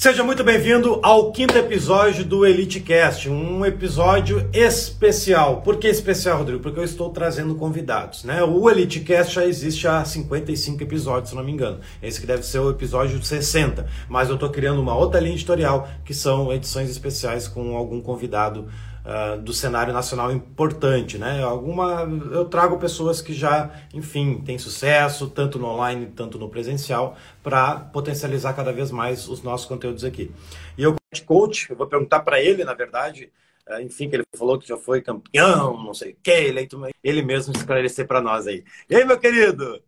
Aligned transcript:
Seja 0.00 0.22
muito 0.22 0.44
bem-vindo 0.44 1.00
ao 1.02 1.32
quinto 1.32 1.58
episódio 1.58 2.24
do 2.24 2.46
EliteCast, 2.46 3.28
um 3.28 3.66
episódio 3.66 4.48
especial. 4.52 5.60
Por 5.62 5.76
que 5.76 5.88
especial, 5.88 6.38
Rodrigo? 6.38 6.62
Porque 6.62 6.78
eu 6.78 6.84
estou 6.84 7.10
trazendo 7.10 7.56
convidados, 7.56 8.22
né? 8.22 8.40
O 8.44 8.70
EliteCast 8.70 9.34
já 9.34 9.44
existe 9.44 9.88
há 9.88 10.04
55 10.04 10.80
episódios, 10.84 11.30
se 11.30 11.34
não 11.34 11.42
me 11.42 11.50
engano. 11.50 11.80
Esse 12.00 12.20
que 12.20 12.28
deve 12.28 12.44
ser 12.44 12.60
o 12.60 12.70
episódio 12.70 13.20
60, 13.20 13.88
mas 14.08 14.28
eu 14.28 14.36
estou 14.36 14.50
criando 14.50 14.80
uma 14.80 14.96
outra 14.96 15.18
linha 15.18 15.34
editorial, 15.34 15.88
que 16.04 16.14
são 16.14 16.52
edições 16.52 16.88
especiais 16.88 17.48
com 17.48 17.76
algum 17.76 18.00
convidado 18.00 18.68
uh, 19.08 19.40
do 19.40 19.52
cenário 19.52 19.92
nacional 19.92 20.30
importante, 20.30 21.16
né? 21.16 21.42
Alguma, 21.42 22.02
eu 22.30 22.44
trago 22.44 22.78
pessoas 22.78 23.22
que 23.22 23.32
já, 23.32 23.70
enfim, 23.94 24.42
têm 24.44 24.58
sucesso, 24.58 25.28
tanto 25.28 25.58
no 25.58 25.66
online, 25.66 26.12
tanto 26.14 26.38
no 26.38 26.48
presencial, 26.48 27.16
para 27.42 27.76
potencializar 27.76 28.52
cada 28.52 28.72
vez 28.72 28.90
mais 28.90 29.26
os 29.28 29.42
nossos 29.42 29.66
conteúdos 29.66 30.04
aqui. 30.04 30.30
E 30.76 30.82
eu, 30.82 30.94
coach, 31.24 31.70
eu 31.70 31.76
vou 31.76 31.86
perguntar 31.86 32.20
para 32.20 32.40
ele, 32.40 32.64
na 32.64 32.74
verdade, 32.74 33.32
uh, 33.68 33.80
enfim, 33.80 34.10
que 34.10 34.16
ele 34.16 34.24
falou 34.36 34.58
que 34.58 34.68
já 34.68 34.76
foi 34.76 35.00
campeão, 35.00 35.82
não 35.82 35.94
sei 35.94 36.12
o 36.12 36.16
que, 36.22 36.30
eleito, 36.30 36.80
ele 37.02 37.22
mesmo 37.22 37.54
esclarecer 37.56 38.06
para 38.06 38.20
nós 38.20 38.46
aí. 38.46 38.62
E 38.90 38.94
aí, 38.94 39.04
meu 39.04 39.18
querido? 39.18 39.82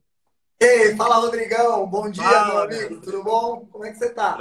Ei, 0.59 0.95
fala 0.95 1.17
Rodrigão, 1.17 1.87
bom 1.87 2.11
dia, 2.11 2.23
fala, 2.23 2.67
meu 2.67 2.79
amigo, 2.79 3.01
tudo 3.01 3.23
bom? 3.23 3.67
Como 3.71 3.85
é 3.85 3.93
que 3.93 3.99
você 3.99 4.11
tá? 4.11 4.37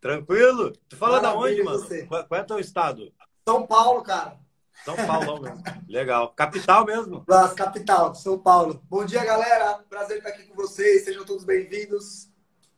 Tranquilo? 0.00 0.72
Tu 0.88 0.96
fala 0.96 1.20
Maravilha, 1.20 1.40
da 1.40 1.48
onde, 1.48 1.62
mano? 1.64 1.78
Você? 1.80 2.06
Qual, 2.06 2.24
qual 2.24 2.40
é 2.40 2.44
o 2.44 2.46
teu 2.46 2.60
estado? 2.60 3.12
São 3.48 3.66
Paulo, 3.66 4.02
cara. 4.02 4.36
São 4.84 4.94
Paulo 4.94 5.40
mesmo. 5.40 5.62
Legal. 5.88 6.34
Capital 6.36 6.84
mesmo? 6.84 7.24
Nossa, 7.26 7.54
capital, 7.54 8.14
São 8.14 8.38
Paulo. 8.38 8.82
Bom 8.90 9.06
dia, 9.06 9.24
galera. 9.24 9.82
Prazer 9.88 10.18
estar 10.18 10.28
aqui 10.28 10.42
com 10.42 10.54
vocês. 10.54 11.06
Sejam 11.06 11.24
todos 11.24 11.44
bem-vindos. 11.44 12.28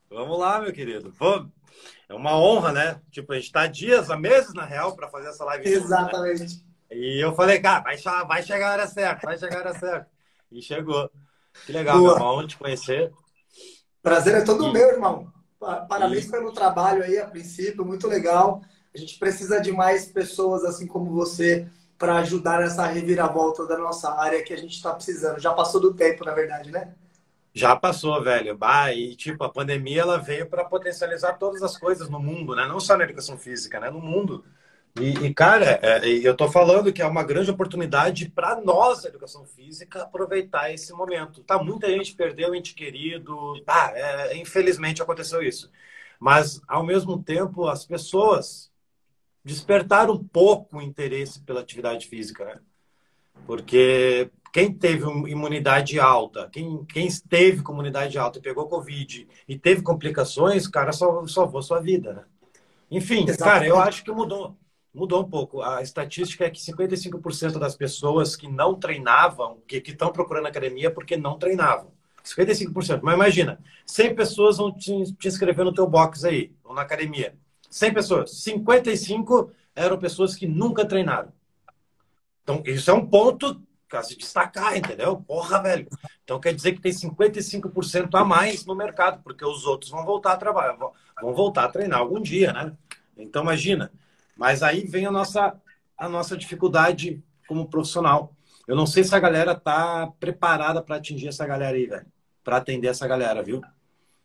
Vamos 0.09 0.39
lá, 0.39 0.61
meu 0.61 0.73
querido. 0.73 1.13
Pô, 1.19 1.45
é 2.09 2.15
uma 2.15 2.39
honra, 2.39 2.71
né? 2.71 3.01
Tipo, 3.11 3.33
a 3.33 3.35
gente 3.35 3.47
está 3.47 3.67
dias, 3.67 4.13
há 4.13 4.17
meses, 4.17 4.55
na 4.55 4.65
real, 4.65 4.95
para 4.95 5.09
fazer 5.09 5.31
essa 5.31 5.45
live. 5.45 5.69
Exatamente. 5.69 6.39
Junto, 6.39 6.65
né? 6.89 6.97
E 6.97 7.21
eu 7.21 7.35
falei, 7.35 7.59
cara, 7.59 7.81
vai, 7.81 7.97
vai 8.25 8.43
chegar 8.45 8.69
a 8.69 8.73
hora 8.75 8.87
certa, 8.87 9.27
vai 9.27 9.37
chegar 9.37 9.57
a 9.57 9.61
hora 9.61 9.75
certa. 9.77 10.09
E 10.53 10.63
chegou. 10.63 11.11
Que 11.67 11.73
legal, 11.73 11.99
Boa. 11.99 12.11
meu 12.11 12.17
irmão, 12.17 12.47
te 12.47 12.57
conhecer. 12.57 13.13
Prazer 14.01 14.37
é 14.37 14.43
todo 14.43 14.69
e... 14.69 14.73
meu, 14.73 14.89
irmão. 14.89 15.33
Parabéns 15.89 16.27
e... 16.27 16.31
pelo 16.31 16.53
trabalho 16.53 17.03
aí, 17.03 17.19
a 17.19 17.27
princípio, 17.27 17.85
muito 17.85 18.07
legal. 18.07 18.63
A 18.95 18.99
gente 18.99 19.19
precisa 19.19 19.61
de 19.61 19.73
mais 19.73 20.07
pessoas 20.07 20.65
assim 20.65 20.87
como 20.87 21.11
você 21.13 21.67
para 21.99 22.17
ajudar 22.17 22.61
nessa 22.61 22.87
reviravolta 22.87 23.67
da 23.67 23.77
nossa 23.77 24.11
área 24.19 24.43
que 24.43 24.55
a 24.55 24.57
gente 24.57 24.75
está 24.75 24.93
precisando. 24.95 25.39
Já 25.39 25.53
passou 25.53 25.81
do 25.81 25.93
tempo, 25.93 26.25
na 26.25 26.33
verdade, 26.33 26.71
né? 26.71 26.95
Já 27.53 27.77
passou, 27.77 28.23
velho. 28.23 28.57
Bah, 28.57 28.93
e 28.93 29.15
tipo, 29.15 29.45
a 29.45 29.49
pandemia 29.49 30.03
ela 30.03 30.17
veio 30.17 30.49
para 30.49 30.65
potencializar 30.65 31.35
todas 31.35 31.63
as 31.63 31.77
coisas 31.77 32.09
no 32.09 32.19
mundo, 32.19 32.55
né? 32.55 32.67
Não 32.67 32.81
só 32.81 32.97
na 32.97 33.05
educação 33.05 33.37
física, 33.37 33.79
né? 33.79 33.91
No 33.91 34.01
mundo. 34.01 34.45
E, 34.99 35.27
e 35.27 35.35
cara, 35.35 35.79
é, 35.83 36.09
eu 36.09 36.35
tô 36.35 36.51
falando 36.51 36.93
que 36.93 37.03
é 37.03 37.07
uma 37.07 37.23
grande 37.23 37.51
oportunidade 37.51 38.31
para 38.31 38.61
nós, 38.61 39.05
a 39.05 39.09
educação 39.09 39.45
física, 39.45 40.03
aproveitar 40.03 40.73
esse 40.73 40.93
momento. 40.93 41.43
Tá, 41.45 41.63
muita 41.63 41.89
gente 41.89 42.15
perdeu 42.15 42.55
ente 42.55 42.75
querido. 42.75 43.55
É, 43.95 44.37
infelizmente 44.37 45.03
aconteceu 45.03 45.43
isso. 45.43 45.71
Mas, 46.19 46.61
ao 46.67 46.85
mesmo 46.85 47.23
tempo, 47.23 47.67
as 47.69 47.85
pessoas 47.85 48.70
despertar 49.45 50.11
um 50.11 50.23
pouco 50.23 50.79
o 50.79 50.83
interesse 50.83 51.41
pela 51.41 51.61
atividade 51.61 52.07
física, 52.07 52.45
né? 52.45 52.61
Porque 53.47 54.31
quem 54.53 54.73
teve 54.73 55.05
imunidade 55.29 55.99
alta, 55.99 56.49
quem, 56.53 56.85
quem 56.85 57.07
esteve 57.07 57.63
com 57.63 57.73
imunidade 57.73 58.19
alta 58.19 58.39
e 58.39 58.43
pegou 58.43 58.69
Covid 58.69 59.27
e 59.49 59.59
teve 59.59 59.83
complicações, 59.83 60.67
cara, 60.67 60.93
salvou 60.93 61.63
sua 61.63 61.81
vida, 61.81 62.13
né? 62.13 62.25
Enfim, 62.91 63.25
Exatamente. 63.29 63.39
cara, 63.39 63.67
eu 63.67 63.79
acho 63.79 64.03
que 64.05 64.11
mudou. 64.11 64.57
Mudou 64.93 65.23
um 65.23 65.31
pouco. 65.31 65.63
A 65.63 65.81
estatística 65.83 66.45
é 66.45 66.51
que 66.51 66.61
55% 66.61 67.59
das 67.59 67.77
pessoas 67.77 68.35
que 68.35 68.49
não 68.49 68.75
treinavam, 68.75 69.59
que 69.67 69.77
estão 69.77 70.11
procurando 70.11 70.47
academia 70.47 70.91
porque 70.91 71.17
não 71.17 71.39
treinavam. 71.39 71.93
55%. 72.25 73.01
Mas 73.03 73.15
imagina, 73.15 73.61
100 73.87 74.15
pessoas 74.17 74.57
vão 74.59 74.73
te, 74.77 75.15
te 75.15 75.29
inscrever 75.29 75.65
no 75.65 75.73
teu 75.73 75.87
box 75.87 76.25
aí, 76.25 76.53
ou 76.65 76.75
na 76.75 76.83
academia. 76.83 77.37
100 77.71 77.95
pessoas. 77.95 78.31
55 78.43 79.53
eram 79.75 79.99
pessoas 79.99 80.35
que 80.35 80.47
nunca 80.47 80.85
treinaram. 80.85 81.33
Então, 82.43 82.63
isso 82.67 82.91
é 82.91 82.95
um 82.95 83.07
ponto 83.07 83.63
a 83.93 84.03
se 84.03 84.17
destacar, 84.17 84.77
entendeu? 84.77 85.17
Porra, 85.17 85.63
velho. 85.63 85.89
Então, 86.23 86.39
quer 86.41 86.55
dizer 86.55 86.73
que 86.73 86.81
tem 86.81 86.93
55% 86.93 88.15
a 88.15 88.25
mais 88.25 88.65
no 88.65 88.75
mercado, 88.75 89.23
porque 89.23 89.45
os 89.45 89.65
outros 89.65 89.91
vão 89.91 90.05
voltar 90.05 90.33
a 90.33 90.37
trabalhar, 90.37 90.77
vão 91.21 91.35
voltar 91.35 91.65
a 91.65 91.69
treinar 91.69 92.01
algum 92.01 92.21
dia, 92.21 92.53
né? 92.53 92.73
Então, 93.17 93.43
imagina. 93.43 93.93
Mas 94.37 94.63
aí 94.63 94.87
vem 94.87 95.07
a 95.07 95.11
nossa, 95.11 95.61
a 95.97 96.09
nossa 96.09 96.37
dificuldade 96.37 97.23
como 97.47 97.69
profissional. 97.69 98.35
Eu 98.67 98.77
não 98.77 98.87
sei 98.87 99.03
se 99.03 99.15
a 99.15 99.21
galera 99.21 99.55
tá 99.55 100.11
preparada 100.19 100.81
para 100.83 100.97
atingir 100.97 101.29
essa 101.29 101.47
galera 101.47 101.77
aí, 101.77 101.87
velho. 101.87 102.07
Para 102.45 102.57
atender 102.59 102.89
essa 102.89 103.07
galera, 103.07 103.43
viu? 103.43 103.61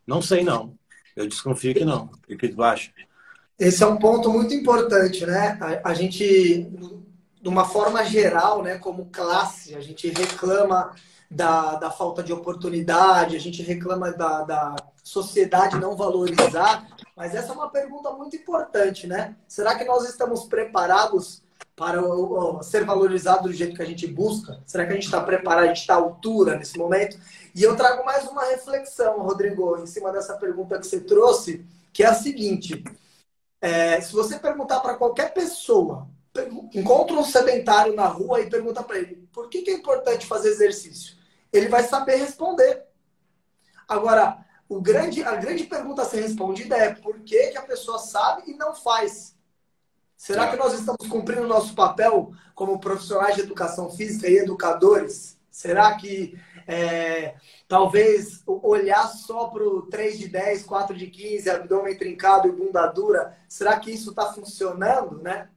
Não 0.05 0.22
sei, 0.22 0.44
não. 0.44 0.78
Eu 1.16 1.28
desconfio 1.28 1.73
que 1.73 1.84
não. 1.84 2.09
O 2.29 2.38
que 2.38 2.50
tu 2.50 2.61
acha? 2.61 2.91
Esse 3.57 3.83
é 3.83 3.88
um 3.88 3.97
ponto 3.97 4.29
muito 4.29 4.53
importante, 4.53 5.25
né? 5.25 5.57
A, 5.61 5.91
a, 5.91 5.93
gente, 5.93 6.69
de 7.41 7.47
uma 7.47 7.63
forma 7.63 8.03
geral, 8.03 8.61
né, 8.61 8.77
como 8.77 9.05
classe, 9.05 9.75
a 9.75 9.79
gente 9.79 10.09
reclama 10.09 10.93
da, 11.31 11.75
da 11.75 11.89
falta 11.89 12.21
de 12.21 12.33
oportunidade, 12.33 13.35
a 13.35 13.39
gente 13.39 13.63
reclama 13.63 14.11
da, 14.11 14.43
da 14.43 14.75
sociedade 15.03 15.79
não 15.79 15.95
valorizar, 15.95 16.85
mas 17.16 17.33
essa 17.33 17.53
é 17.53 17.55
uma 17.55 17.69
pergunta 17.69 18.11
muito 18.11 18.35
importante, 18.35 19.07
né? 19.07 19.35
Será 19.47 19.75
que 19.75 19.85
nós 19.85 20.07
estamos 20.09 20.45
preparados 20.45 21.41
para 21.77 22.01
o, 22.01 22.57
o, 22.57 22.63
ser 22.63 22.83
valorizado 22.83 23.43
do 23.43 23.53
jeito 23.53 23.75
que 23.75 23.81
a 23.81 23.85
gente 23.85 24.05
busca? 24.05 24.61
Será 24.66 24.85
que 24.85 24.91
a 24.91 24.95
gente 24.95 25.05
está 25.05 25.22
preparado, 25.22 25.63
a 25.63 25.67
gente 25.67 25.81
está 25.81 25.93
à 25.93 25.97
altura 25.97 26.57
nesse 26.57 26.77
momento? 26.77 27.17
E 27.53 27.63
eu 27.63 27.75
trago 27.75 28.03
mais 28.03 28.27
uma 28.27 28.43
reflexão, 28.45 29.22
Rodrigo, 29.22 29.77
em 29.77 29.85
cima 29.85 30.11
dessa 30.11 30.35
pergunta 30.35 30.77
que 30.77 30.85
você 30.85 30.99
trouxe, 30.99 31.66
que 31.93 32.03
é 32.03 32.07
a 32.07 32.13
seguinte: 32.13 32.83
é, 33.65 33.99
se 33.99 34.13
você 34.13 34.37
perguntar 34.37 34.79
para 34.79 34.93
qualquer 34.93 35.33
pessoa, 35.33 36.07
encontra 36.71 37.15
um 37.15 37.23
sedentário 37.23 37.95
na 37.95 38.05
rua 38.05 38.39
e 38.39 38.49
pergunta 38.49 38.83
para 38.83 38.99
ele 38.99 39.27
por 39.33 39.49
que, 39.49 39.63
que 39.63 39.71
é 39.71 39.73
importante 39.73 40.27
fazer 40.27 40.49
exercício, 40.49 41.15
ele 41.51 41.67
vai 41.67 41.83
saber 41.83 42.17
responder. 42.17 42.85
Agora, 43.87 44.45
o 44.69 44.79
grande, 44.79 45.23
a 45.23 45.35
grande 45.35 45.63
pergunta 45.63 46.03
a 46.03 46.05
ser 46.05 46.21
respondida 46.21 46.77
é 46.77 46.93
por 46.93 47.19
que, 47.21 47.47
que 47.47 47.57
a 47.57 47.63
pessoa 47.63 47.97
sabe 47.97 48.51
e 48.51 48.53
não 48.53 48.75
faz? 48.75 49.35
Será 50.15 50.47
que 50.47 50.57
nós 50.57 50.73
estamos 50.73 51.07
cumprindo 51.07 51.43
o 51.43 51.47
nosso 51.47 51.73
papel 51.73 52.31
como 52.53 52.79
profissionais 52.79 53.35
de 53.35 53.41
educação 53.41 53.89
física 53.89 54.29
e 54.29 54.37
educadores? 54.37 55.39
Será 55.49 55.95
que 55.95 56.39
é, 56.67 57.35
talvez 57.67 58.43
olhar 58.45 59.07
só 59.07 59.47
para 59.47 59.63
o 59.63 59.83
3 59.83 60.19
de 60.19 60.27
10, 60.27 60.63
4 60.63 60.95
de 60.95 61.07
15, 61.07 61.49
abdômen 61.49 61.97
trincado 61.97 62.47
e 62.47 62.51
bunda 62.51 62.85
dura, 62.87 63.37
será 63.47 63.79
que 63.79 63.91
isso 63.91 64.09
está 64.09 64.33
funcionando, 64.33 65.21
né? 65.21 65.49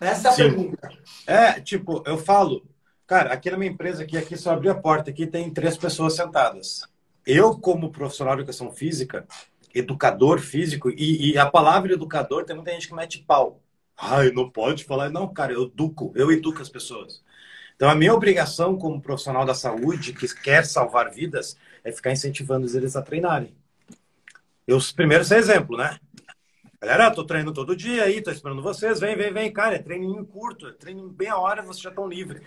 Essa 0.00 0.28
é 0.28 0.30
a 0.30 0.34
Sim. 0.34 0.42
pergunta. 0.42 0.88
É, 1.26 1.60
tipo, 1.60 2.02
eu 2.06 2.18
falo, 2.18 2.66
cara, 3.06 3.32
aqui 3.32 3.50
na 3.50 3.56
minha 3.56 3.70
empresa, 3.70 4.02
aqui, 4.02 4.16
aqui 4.16 4.36
só 4.36 4.52
abrir 4.52 4.70
a 4.70 4.74
porta, 4.74 5.10
aqui 5.10 5.26
tem 5.26 5.50
três 5.50 5.76
pessoas 5.76 6.14
sentadas. 6.14 6.82
Eu, 7.26 7.58
como 7.58 7.90
profissional 7.90 8.34
de 8.34 8.42
educação 8.42 8.70
física, 8.70 9.26
educador 9.74 10.40
físico, 10.40 10.90
e, 10.90 11.32
e 11.32 11.38
a 11.38 11.46
palavra 11.46 11.92
educador 11.92 12.44
tem 12.44 12.54
muita 12.54 12.72
gente 12.72 12.88
que 12.88 12.94
mete 12.94 13.22
pau. 13.22 13.60
Ai, 13.96 14.30
não 14.30 14.50
pode 14.50 14.84
falar. 14.84 15.08
Não, 15.08 15.26
cara, 15.32 15.52
eu 15.52 15.64
educo, 15.64 16.12
eu 16.14 16.30
educo 16.30 16.60
as 16.60 16.68
pessoas. 16.68 17.22
Então, 17.76 17.90
a 17.90 17.94
minha 17.94 18.14
obrigação 18.14 18.76
como 18.76 19.00
profissional 19.00 19.44
da 19.44 19.54
saúde 19.54 20.14
que 20.14 20.26
quer 20.34 20.64
salvar 20.64 21.10
vidas 21.10 21.56
é 21.84 21.92
ficar 21.92 22.10
incentivando 22.10 22.66
eles 22.74 22.96
a 22.96 23.02
treinarem. 23.02 23.54
Eu 24.66 24.78
primeiro 24.94 25.24
ser 25.24 25.36
exemplo, 25.36 25.76
né? 25.76 26.00
Galera, 26.80 27.10
tô 27.10 27.24
treinando 27.24 27.54
todo 27.54 27.76
dia 27.76 28.04
aí, 28.04 28.20
tô 28.22 28.30
esperando 28.30 28.62
vocês, 28.62 29.00
vem, 29.00 29.16
vem, 29.16 29.32
vem, 29.32 29.52
cara, 29.52 29.76
é 29.76 29.78
treininho 29.78 30.24
curto, 30.24 30.68
é 30.68 30.72
treininho 30.72 31.08
bem 31.08 31.28
a 31.28 31.38
hora, 31.38 31.62
vocês 31.62 31.82
já 31.82 31.90
estão 31.90 32.08
livres. 32.08 32.42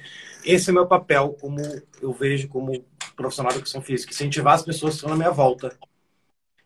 Esse 0.45 0.69
é 0.69 0.71
o 0.71 0.75
meu 0.75 0.87
papel, 0.87 1.35
como 1.39 1.59
eu 2.01 2.13
vejo 2.13 2.47
como 2.47 2.83
profissional 3.15 3.51
de 3.51 3.57
educação 3.57 3.81
física, 3.81 4.11
incentivar 4.11 4.53
as 4.53 4.63
pessoas 4.63 4.93
que 4.93 4.97
estão 4.97 5.09
na 5.09 5.15
minha 5.15 5.31
volta. 5.31 5.77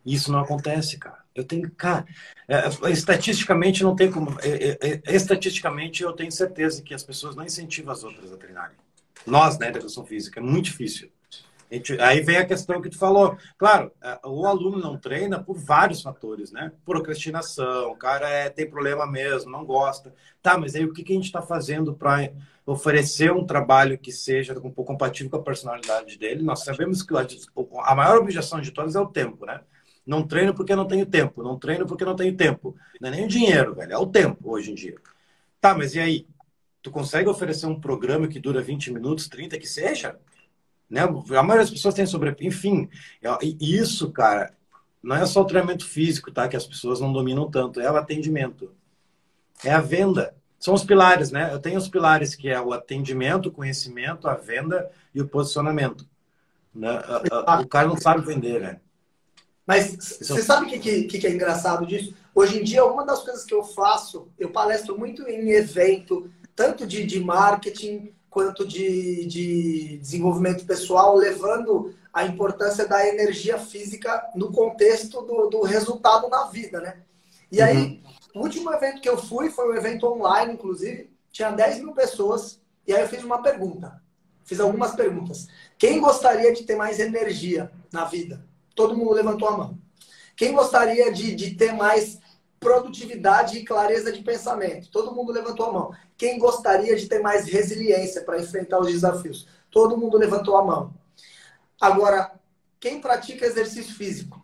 E 0.06 0.14
isso 0.14 0.32
não 0.32 0.40
acontece, 0.40 0.98
cara. 0.98 1.23
Eu 1.36 1.44
tenho, 1.44 1.70
cara, 1.72 2.06
é, 2.48 2.92
estatisticamente 2.92 3.84
não 3.84 3.96
tem 3.96 4.12
como. 4.12 4.38
É, 4.42 4.50
é, 4.50 5.02
é, 5.06 5.16
estatisticamente 5.16 6.04
eu 6.04 6.14
tenho 6.14 6.32
certeza 6.32 6.84
que 6.84 6.94
as 6.94 7.04
pessoas 7.04 7.36
não 7.36 7.44
incentivam 7.44 7.92
as 7.92 8.04
outras 8.04 8.32
a 8.32 8.38
treinarem. 8.38 8.78
Nós, 9.26 9.58
né, 9.58 9.72
da 9.72 9.80
educação 9.80 10.06
física, 10.06 10.40
é 10.40 10.44
muito 10.44 10.66
difícil. 10.66 11.10
Gente, 11.72 12.00
aí 12.00 12.22
vem 12.22 12.38
a 12.38 12.46
questão 12.46 12.80
que 12.80 12.90
tu 12.90 13.00
falou. 13.00 13.36
Claro, 13.58 13.92
é, 14.00 14.20
o 14.24 14.46
aluno 14.46 14.78
não 14.78 14.96
treina 14.96 15.44
por 15.44 15.58
vários 15.58 16.04
fatores, 16.04 16.52
né? 16.52 16.72
Procrastinação, 16.86 17.92
o 17.92 17.96
cara 17.96 18.30
é, 18.30 18.48
tem 18.48 18.70
problema 18.70 19.08
mesmo, 19.08 19.50
não 19.50 19.66
gosta. 19.66 20.14
Tá, 20.40 20.56
mas 20.56 20.76
aí 20.76 20.86
o 20.86 20.94
que, 20.94 21.04
que 21.04 21.14
a 21.14 21.16
gente 21.16 21.26
está 21.26 21.42
fazendo 21.42 21.96
para 21.96 22.30
oferecer 22.64 23.32
um 23.32 23.44
trabalho 23.44 23.98
que 23.98 24.12
seja 24.12 24.54
um 24.54 24.70
pouco 24.70 24.86
compatível 24.86 25.32
com 25.32 25.38
a 25.38 25.44
personalidade 25.44 26.16
dele? 26.20 26.44
Nós 26.44 26.64
sabemos 26.64 27.02
que 27.02 27.12
a 27.16 27.96
maior 27.96 28.18
objeção 28.18 28.62
de 28.62 28.70
todas 28.70 28.96
é 28.96 29.00
o 29.00 29.08
tempo, 29.08 29.44
né? 29.44 29.62
Não 30.06 30.28
treino 30.28 30.54
porque 30.54 30.76
não 30.76 30.86
tenho 30.86 31.06
tempo. 31.06 31.42
Não 31.42 31.58
treino 31.58 31.86
porque 31.86 32.04
não 32.04 32.16
tenho 32.16 32.36
tempo. 32.36 32.76
Não 33.00 33.10
é 33.10 33.12
nem 33.12 33.26
o 33.26 33.28
dinheiro, 33.28 33.76
velho. 33.76 33.94
É 33.94 33.98
o 33.98 34.06
tempo 34.06 34.52
hoje 34.52 34.72
em 34.72 34.76
dia. 34.76 34.96
Tá, 35.62 35.74
mas 35.74 35.96
e 35.96 36.00
aí? 36.00 36.28
Tu 36.82 36.92
consegue 36.92 37.30
oferecer 37.30 37.66
um 37.66 37.80
programa 37.80 38.28
que 38.28 38.40
dura 38.40 38.62
20 38.62 38.92
minutos, 38.92 39.30
30 39.30 39.58
que 39.58 39.68
seja? 39.68 40.20
Né? 40.90 41.02
A 41.02 41.44
maioria 41.44 41.64
das 41.64 41.72
pessoas 41.72 41.96
tem 41.96 42.06
sobre... 42.06 42.36
Enfim, 42.42 42.90
isso, 43.62 44.12
cara, 44.12 44.54
não 45.02 45.16
é 45.16 45.26
só 45.26 45.42
o 45.42 45.46
treinamento 45.46 45.86
físico, 45.86 46.32
tá? 46.32 46.48
Que 46.50 46.58
as 46.58 46.68
pessoas 46.68 47.00
não 47.00 47.14
dominam 47.14 47.50
tanto. 47.50 47.80
É 47.80 47.90
o 47.90 47.96
atendimento. 47.96 48.72
É 49.64 49.72
a 49.72 49.80
venda. 49.80 50.36
São 50.60 50.74
os 50.74 50.84
pilares, 50.84 51.32
né? 51.32 51.54
Eu 51.54 51.60
tenho 51.60 51.78
os 51.78 51.88
pilares 51.88 52.36
que 52.36 52.50
é 52.50 52.60
o 52.60 52.74
atendimento, 52.74 53.48
o 53.48 53.52
conhecimento, 53.52 54.28
a 54.28 54.36
venda 54.36 54.92
e 55.16 55.22
o 55.22 55.28
posicionamento. 55.28 56.06
Né? 56.76 57.02
O 57.62 57.68
cara 57.68 57.88
não 57.88 57.98
sabe 57.98 58.26
vender, 58.26 58.60
né? 58.60 58.80
Mas 59.66 60.18
você 60.22 60.42
sabe 60.42 60.66
o 60.66 60.70
que, 60.70 60.80
que, 61.08 61.20
que, 61.20 61.28
é 61.28 61.32
engraçado 61.32 61.86
disso? 61.86 62.14
Hoje 62.36 62.60
em 62.60 62.64
dia, 62.64 62.86
uma 62.86 63.06
das 63.06 63.24
coisas 63.24 63.46
que 63.46 63.54
eu 63.54 63.64
faço, 63.64 64.28
eu 64.38 64.52
palestro 64.52 64.98
muito 64.98 65.28
em 65.28 65.52
evento, 65.52 66.30
tanto 66.56 66.86
de, 66.86 67.06
de 67.06 67.20
marketing 67.20 68.14
quanto 68.30 68.68
de, 68.68 69.26
de 69.26 69.98
desenvolvimento 70.00 70.66
pessoal, 70.66 71.16
levando 71.16 71.96
a 72.12 72.26
importância 72.26 72.88
da 72.88 73.08
energia 73.08 73.58
física 73.58 74.30
no 74.36 74.52
contexto 74.52 75.22
do, 75.22 75.48
do 75.48 75.62
resultado 75.62 76.28
na 76.30 76.46
vida, 76.46 76.82
né? 76.82 76.98
E 77.52 77.60
uhum. 77.60 77.66
aí, 77.66 78.04
o 78.36 78.40
último 78.40 78.72
evento 78.74 79.02
que 79.02 79.10
eu 79.10 79.18
fui 79.18 79.50
foi 79.50 79.72
um 79.72 79.76
evento 79.76 80.08
online, 80.08 80.54
inclusive, 80.54 81.10
tinha 81.32 81.52
10 81.52 81.80
mil 81.80 81.94
pessoas, 81.94 82.60
e 82.86 82.94
aí 82.94 83.02
eu 83.02 83.08
fiz 83.08 83.24
uma 83.24 83.42
pergunta. 83.42 84.02
Fiz 84.44 84.60
algumas 84.60 84.94
perguntas. 84.94 85.48
Quem 85.78 86.02
gostaria 86.02 86.52
de 86.52 86.64
ter 86.64 86.76
mais 86.76 87.00
energia 87.00 87.72
na 87.92 88.04
vida? 88.06 88.46
Todo 88.76 88.96
mundo 88.96 89.14
levantou 89.14 89.48
a 89.48 89.58
mão. 89.58 89.78
Quem 90.36 90.54
gostaria 90.54 91.12
de, 91.12 91.36
de 91.36 91.56
ter 91.56 91.74
mais 91.74 92.20
produtividade 92.60 93.58
e 93.58 93.66
clareza 93.66 94.12
de 94.12 94.24
pensamento? 94.24 94.90
Todo 94.90 95.14
mundo 95.14 95.32
levantou 95.32 95.68
a 95.68 95.74
mão. 95.74 95.92
Quem 96.18 96.40
gostaria 96.40 96.96
de 96.96 97.08
ter 97.08 97.20
mais 97.20 97.46
resiliência 97.46 98.24
para 98.24 98.40
enfrentar 98.40 98.80
os 98.80 98.92
desafios? 98.92 99.48
Todo 99.70 99.98
mundo 99.98 100.18
levantou 100.18 100.58
a 100.58 100.64
mão. 100.64 100.94
Agora, 101.80 102.32
quem 102.80 103.00
pratica 103.00 103.46
exercício 103.46 103.94
físico? 103.96 104.44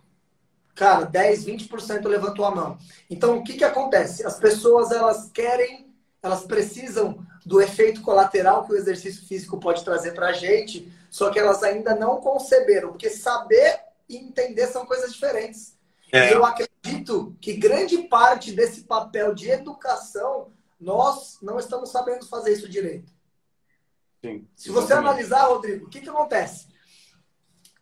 Cara, 0.76 1.06
10, 1.06 1.46
20% 1.46 2.08
levantou 2.08 2.46
a 2.46 2.56
mão. 2.56 2.78
Então, 3.10 3.38
o 3.38 3.44
que, 3.44 3.54
que 3.54 3.64
acontece? 3.64 4.26
As 4.26 4.40
pessoas, 4.40 4.92
elas 4.92 5.30
querem, 5.32 5.94
elas 6.22 6.44
precisam 6.44 7.26
do 7.46 7.62
efeito 7.62 8.02
colateral 8.02 8.66
que 8.66 8.74
o 8.74 8.78
exercício 8.78 9.28
físico 9.28 9.60
pode 9.60 9.84
trazer 9.84 10.14
para 10.14 10.28
a 10.28 10.34
gente, 10.34 10.92
só 11.10 11.30
que 11.32 11.40
elas 11.40 11.64
ainda 11.64 11.96
não 11.96 12.18
conceberam, 12.18 12.90
porque 12.90 13.10
saber 13.10 13.89
e 14.10 14.18
entender 14.18 14.68
são 14.68 14.86
coisas 14.86 15.14
diferentes. 15.14 15.78
É. 16.12 16.34
Eu 16.34 16.44
acredito 16.44 17.38
que 17.40 17.54
grande 17.54 18.00
parte 18.10 18.52
desse 18.52 18.82
papel 18.82 19.36
de 19.36 19.50
educação, 19.50 20.52
nós 20.80 21.38
não 21.42 21.60
estamos 21.60 21.92
sabendo 21.92 22.26
fazer 22.26 22.54
isso 22.54 22.68
direito. 22.68 23.14
Sim, 24.22 24.48
Se 24.56 24.70
você 24.70 24.94
analisar, 24.94 25.46
Rodrigo, 25.46 25.86
o 25.86 25.90
que, 25.90 26.02
que 26.02 26.10
acontece? 26.10 26.68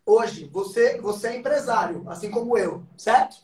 Hoje, 0.05 0.47
você, 0.51 0.99
você 1.01 1.29
é 1.29 1.37
empresário, 1.37 2.07
assim 2.07 2.29
como 2.29 2.57
eu, 2.57 2.85
certo? 2.97 3.37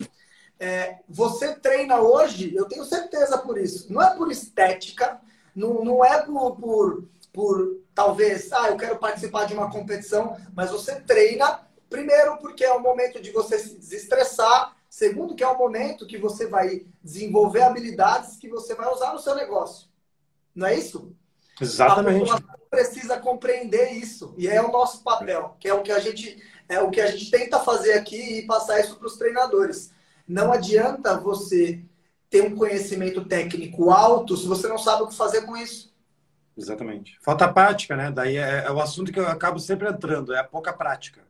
É, 0.59 0.99
você 1.09 1.55
treina 1.55 1.99
hoje, 1.99 2.55
eu 2.55 2.65
tenho 2.65 2.85
certeza 2.85 3.37
por 3.37 3.57
isso. 3.57 3.91
Não 3.91 4.01
é 4.01 4.15
por 4.15 4.31
estética, 4.31 5.19
não, 5.55 5.83
não 5.83 6.05
é 6.05 6.21
por, 6.21 6.55
por, 6.55 7.09
por 7.33 7.81
talvez, 7.93 8.51
ah, 8.53 8.69
eu 8.69 8.77
quero 8.77 8.97
participar 8.97 9.45
de 9.45 9.53
uma 9.53 9.69
competição, 9.69 10.37
mas 10.55 10.71
você 10.71 11.01
treina 11.01 11.62
Primeiro, 11.93 12.37
porque 12.37 12.63
é 12.63 12.73
o 12.73 12.81
momento 12.81 13.21
de 13.21 13.29
você 13.29 13.59
se 13.59 13.77
desestressar. 13.77 14.75
Segundo, 14.89 15.35
que 15.35 15.43
é 15.43 15.47
o 15.47 15.55
momento 15.55 16.07
que 16.07 16.17
você 16.17 16.47
vai 16.47 16.87
desenvolver 17.03 17.61
habilidades 17.61 18.35
que 18.35 18.49
você 18.49 18.73
vai 18.73 18.91
usar 18.91 19.13
no 19.13 19.19
seu 19.19 19.35
negócio. 19.35 19.87
Não 20.55 20.65
é 20.65 20.75
isso? 20.75 21.15
Exatamente. 21.61 22.31
A 22.31 22.57
precisa 22.67 23.19
compreender 23.19 23.91
isso. 23.91 24.33
E 24.39 24.47
é 24.47 24.59
o 24.59 24.71
nosso 24.71 25.03
papel, 25.03 25.55
que 25.59 25.67
é 25.67 25.73
o 25.75 25.83
que 25.83 25.91
a 25.91 25.99
gente, 25.99 26.41
é 26.67 26.81
o 26.81 26.89
que 26.89 26.99
a 26.99 27.05
gente 27.05 27.29
tenta 27.29 27.59
fazer 27.59 27.93
aqui 27.93 28.39
e 28.39 28.47
passar 28.47 28.79
isso 28.79 28.95
para 28.95 29.05
os 29.05 29.15
treinadores. 29.15 29.91
Não 30.27 30.51
adianta 30.51 31.19
você 31.19 31.79
ter 32.27 32.41
um 32.41 32.55
conhecimento 32.55 33.23
técnico 33.23 33.91
alto 33.91 34.35
se 34.35 34.47
você 34.47 34.67
não 34.67 34.79
sabe 34.79 35.03
o 35.03 35.07
que 35.07 35.15
fazer 35.15 35.43
com 35.43 35.55
isso. 35.55 35.93
Exatamente. 36.57 37.19
Falta 37.21 37.47
prática, 37.53 37.95
né? 37.95 38.09
Daí 38.09 38.37
é, 38.37 38.63
é 38.65 38.71
o 38.71 38.81
assunto 38.81 39.11
que 39.11 39.19
eu 39.19 39.27
acabo 39.27 39.59
sempre 39.59 39.87
entrando, 39.87 40.33
é 40.33 40.39
a 40.39 40.43
pouca 40.43 40.73
prática. 40.73 41.21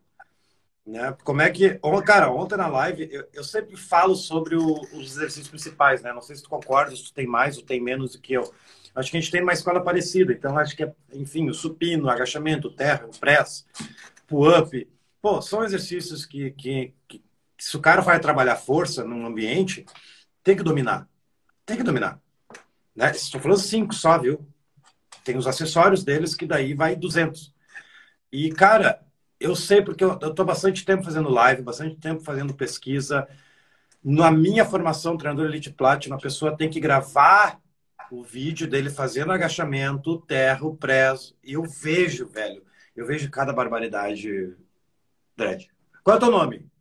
Né? 0.86 1.16
Como 1.24 1.42
é 1.42 1.50
que. 1.50 1.80
Cara, 2.06 2.30
ontem 2.32 2.58
na 2.58 2.68
live 2.68 3.08
eu, 3.10 3.26
eu 3.34 3.44
sempre 3.44 3.78
falo 3.78 4.16
sobre 4.16 4.56
o, 4.56 4.82
os 4.94 5.16
exercícios 5.16 5.48
principais, 5.48 6.02
né? 6.02 6.12
Não 6.12 6.22
sei 6.22 6.36
se 6.36 6.44
tu 6.44 6.50
concorda, 6.50 6.94
se 6.96 7.06
tu 7.06 7.14
tem 7.14 7.26
mais 7.26 7.58
ou 7.58 7.64
tem 7.64 7.82
menos 7.82 8.12
do 8.14 8.20
que 8.20 8.34
eu. 8.34 8.54
Acho 8.94 9.10
que 9.10 9.18
a 9.18 9.20
gente 9.20 9.32
tem 9.32 9.42
uma 9.42 9.54
escola 9.54 9.82
parecida, 9.82 10.34
então 10.34 10.58
acho 10.58 10.76
que 10.76 10.84
é, 10.84 10.94
enfim, 11.14 11.50
o 11.50 11.54
supino, 11.54 12.06
o 12.06 12.10
agachamento, 12.10 12.68
o 12.68 12.72
terra, 12.72 13.08
o 13.08 13.18
press, 13.18 13.66
pull-up. 14.28 14.88
Pô, 15.22 15.42
são 15.42 15.64
exercícios 15.64 16.26
que, 16.26 16.52
que, 16.52 16.94
que, 17.08 17.20
que, 17.20 17.24
se 17.58 17.78
o 17.78 17.82
cara 17.82 18.02
vai 18.02 18.20
trabalhar 18.20 18.58
força 18.58 19.04
num 19.04 19.26
ambiente, 19.26 19.86
tem 20.44 20.56
que 20.56 20.64
dominar. 20.64 21.08
Tem 21.66 21.78
que 21.78 21.84
dominar. 21.84 22.20
Né? 22.96 23.10
Estou 23.12 23.42
falando 23.42 23.60
cinco 23.60 23.96
só, 23.96 24.18
viu? 24.20 24.46
Tem 25.24 25.38
os 25.38 25.48
acessórios 25.48 26.04
deles 26.04 26.36
que 26.36 26.46
daí 26.46 26.74
vai 26.74 26.96
200. 26.96 27.54
E, 28.32 28.52
cara, 28.52 29.02
eu 29.44 29.56
sei 29.58 29.82
porque 29.82 30.04
eu 30.04 30.14
estou 30.14 30.46
bastante 30.46 30.86
tempo 30.86 31.04
fazendo 31.04 31.30
live, 31.30 31.62
bastante 31.62 31.98
tempo 31.98 32.24
fazendo 32.24 32.54
pesquisa. 32.54 33.28
Na 34.02 34.32
minha 34.32 34.64
formação, 34.64 35.18
treinador 35.18 35.46
Elite 35.48 35.70
Platinum, 35.70 36.16
a 36.16 36.20
pessoa 36.20 36.56
tem 36.56 36.70
que 36.70 36.80
gravar 36.80 37.60
o 38.10 38.24
vídeo 38.24 38.68
dele 38.68 38.90
fazendo 38.90 39.34
agachamento, 39.34 40.22
terra, 40.22 40.66
o 40.66 40.78
press. 40.78 41.36
E 41.44 41.54
eu 41.54 41.64
vejo, 41.64 42.26
velho, 42.28 42.64
eu 42.96 43.06
vejo 43.06 43.30
cada 43.30 43.52
barbaridade, 43.52 44.56
Dredd. 45.36 45.68
Qual 46.04 46.16
é 46.16 46.18
o 46.18 46.22
teu 46.22 46.32
nome? 46.32 46.72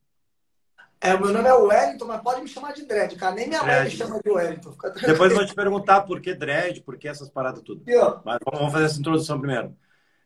É, 1.00 1.14
o 1.14 1.20
meu 1.20 1.32
nome 1.32 1.48
é 1.48 1.54
Wellington, 1.54 2.04
mas 2.04 2.22
pode 2.22 2.42
me 2.42 2.48
chamar 2.48 2.74
de 2.74 2.86
Dredd, 2.86 3.16
cara. 3.16 3.34
Nem 3.34 3.48
minha 3.48 3.62
mãe 3.64 3.84
me 3.84 3.90
chama 3.90 4.20
de 4.22 4.30
Wellington. 4.30 4.76
Depois 5.04 5.32
eu 5.32 5.38
vou 5.38 5.46
te 5.46 5.54
perguntar 5.54 6.02
por 6.02 6.20
que 6.20 6.32
Dredd, 6.32 6.80
por 6.82 6.96
que 6.96 7.08
essas 7.08 7.28
paradas 7.28 7.62
tudo. 7.62 7.82
Mas 8.24 8.38
vamos 8.44 8.72
fazer 8.72 8.84
essa 8.84 9.00
introdução 9.00 9.40
primeiro. 9.40 9.76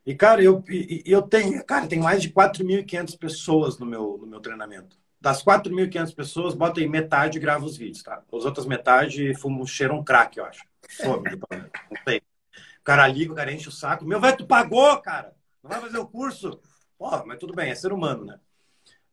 E, 0.07 0.15
cara, 0.15 0.41
eu, 0.41 0.63
eu 1.05 1.21
tenho, 1.21 1.65
cara, 1.65 1.89
tem 1.89 1.99
mais 1.99 2.23
de 2.23 2.31
4.500 2.31 3.19
pessoas 3.19 3.77
no 3.77 3.85
meu, 3.85 4.17
no 4.21 4.27
meu 4.27 4.39
treinamento. 4.41 4.97
Das 5.21 5.43
4.500 5.43 6.15
pessoas, 6.15 6.55
bota 6.55 6.79
aí 6.79 6.89
metade 6.89 7.39
e 7.39 7.41
grava 7.41 7.65
os 7.65 7.77
vídeos, 7.77 8.05
tá? 8.05 8.23
As 8.33 8.45
outras 8.45 8.67
metade 8.67 9.35
fumam, 9.35 9.67
cheiram 9.67 10.05
crack, 10.05 10.39
eu 10.39 10.45
acho. 10.45 10.65
Fome, 11.03 11.29
não 11.31 12.03
sei. 12.07 12.19
O 12.19 12.85
cara 12.85 13.09
liga, 13.09 13.33
o 13.33 13.35
cara 13.35 13.53
enche 13.53 13.69
o 13.69 13.73
saco. 13.73 14.05
Meu, 14.05 14.21
velho, 14.21 14.37
tu 14.37 14.47
pagou, 14.47 14.97
cara! 15.01 15.35
Não 15.61 15.69
vai 15.69 15.81
fazer 15.81 15.99
o 15.99 16.07
curso? 16.07 16.61
Porra, 16.97 17.25
mas 17.27 17.39
tudo 17.39 17.53
bem, 17.53 17.71
é 17.71 17.75
ser 17.75 17.93
humano, 17.93 18.25
né? 18.25 18.39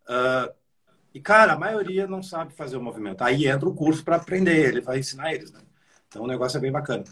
Uh, 0.08 0.54
e, 1.12 1.20
cara, 1.20 1.54
a 1.54 1.60
maioria 1.60 2.06
não 2.06 2.22
sabe 2.22 2.54
fazer 2.54 2.78
o 2.78 2.84
movimento. 2.84 3.24
Aí 3.24 3.48
entra 3.48 3.68
o 3.68 3.74
curso 3.74 4.04
para 4.04 4.18
aprender, 4.18 4.68
ele 4.68 4.82
vai 4.82 5.00
ensinar 5.00 5.34
eles, 5.34 5.52
né? 5.52 5.62
Então 6.08 6.24
o 6.24 6.28
negócio 6.28 6.58
é 6.58 6.62
bem 6.62 6.72
bacana. 6.72 7.04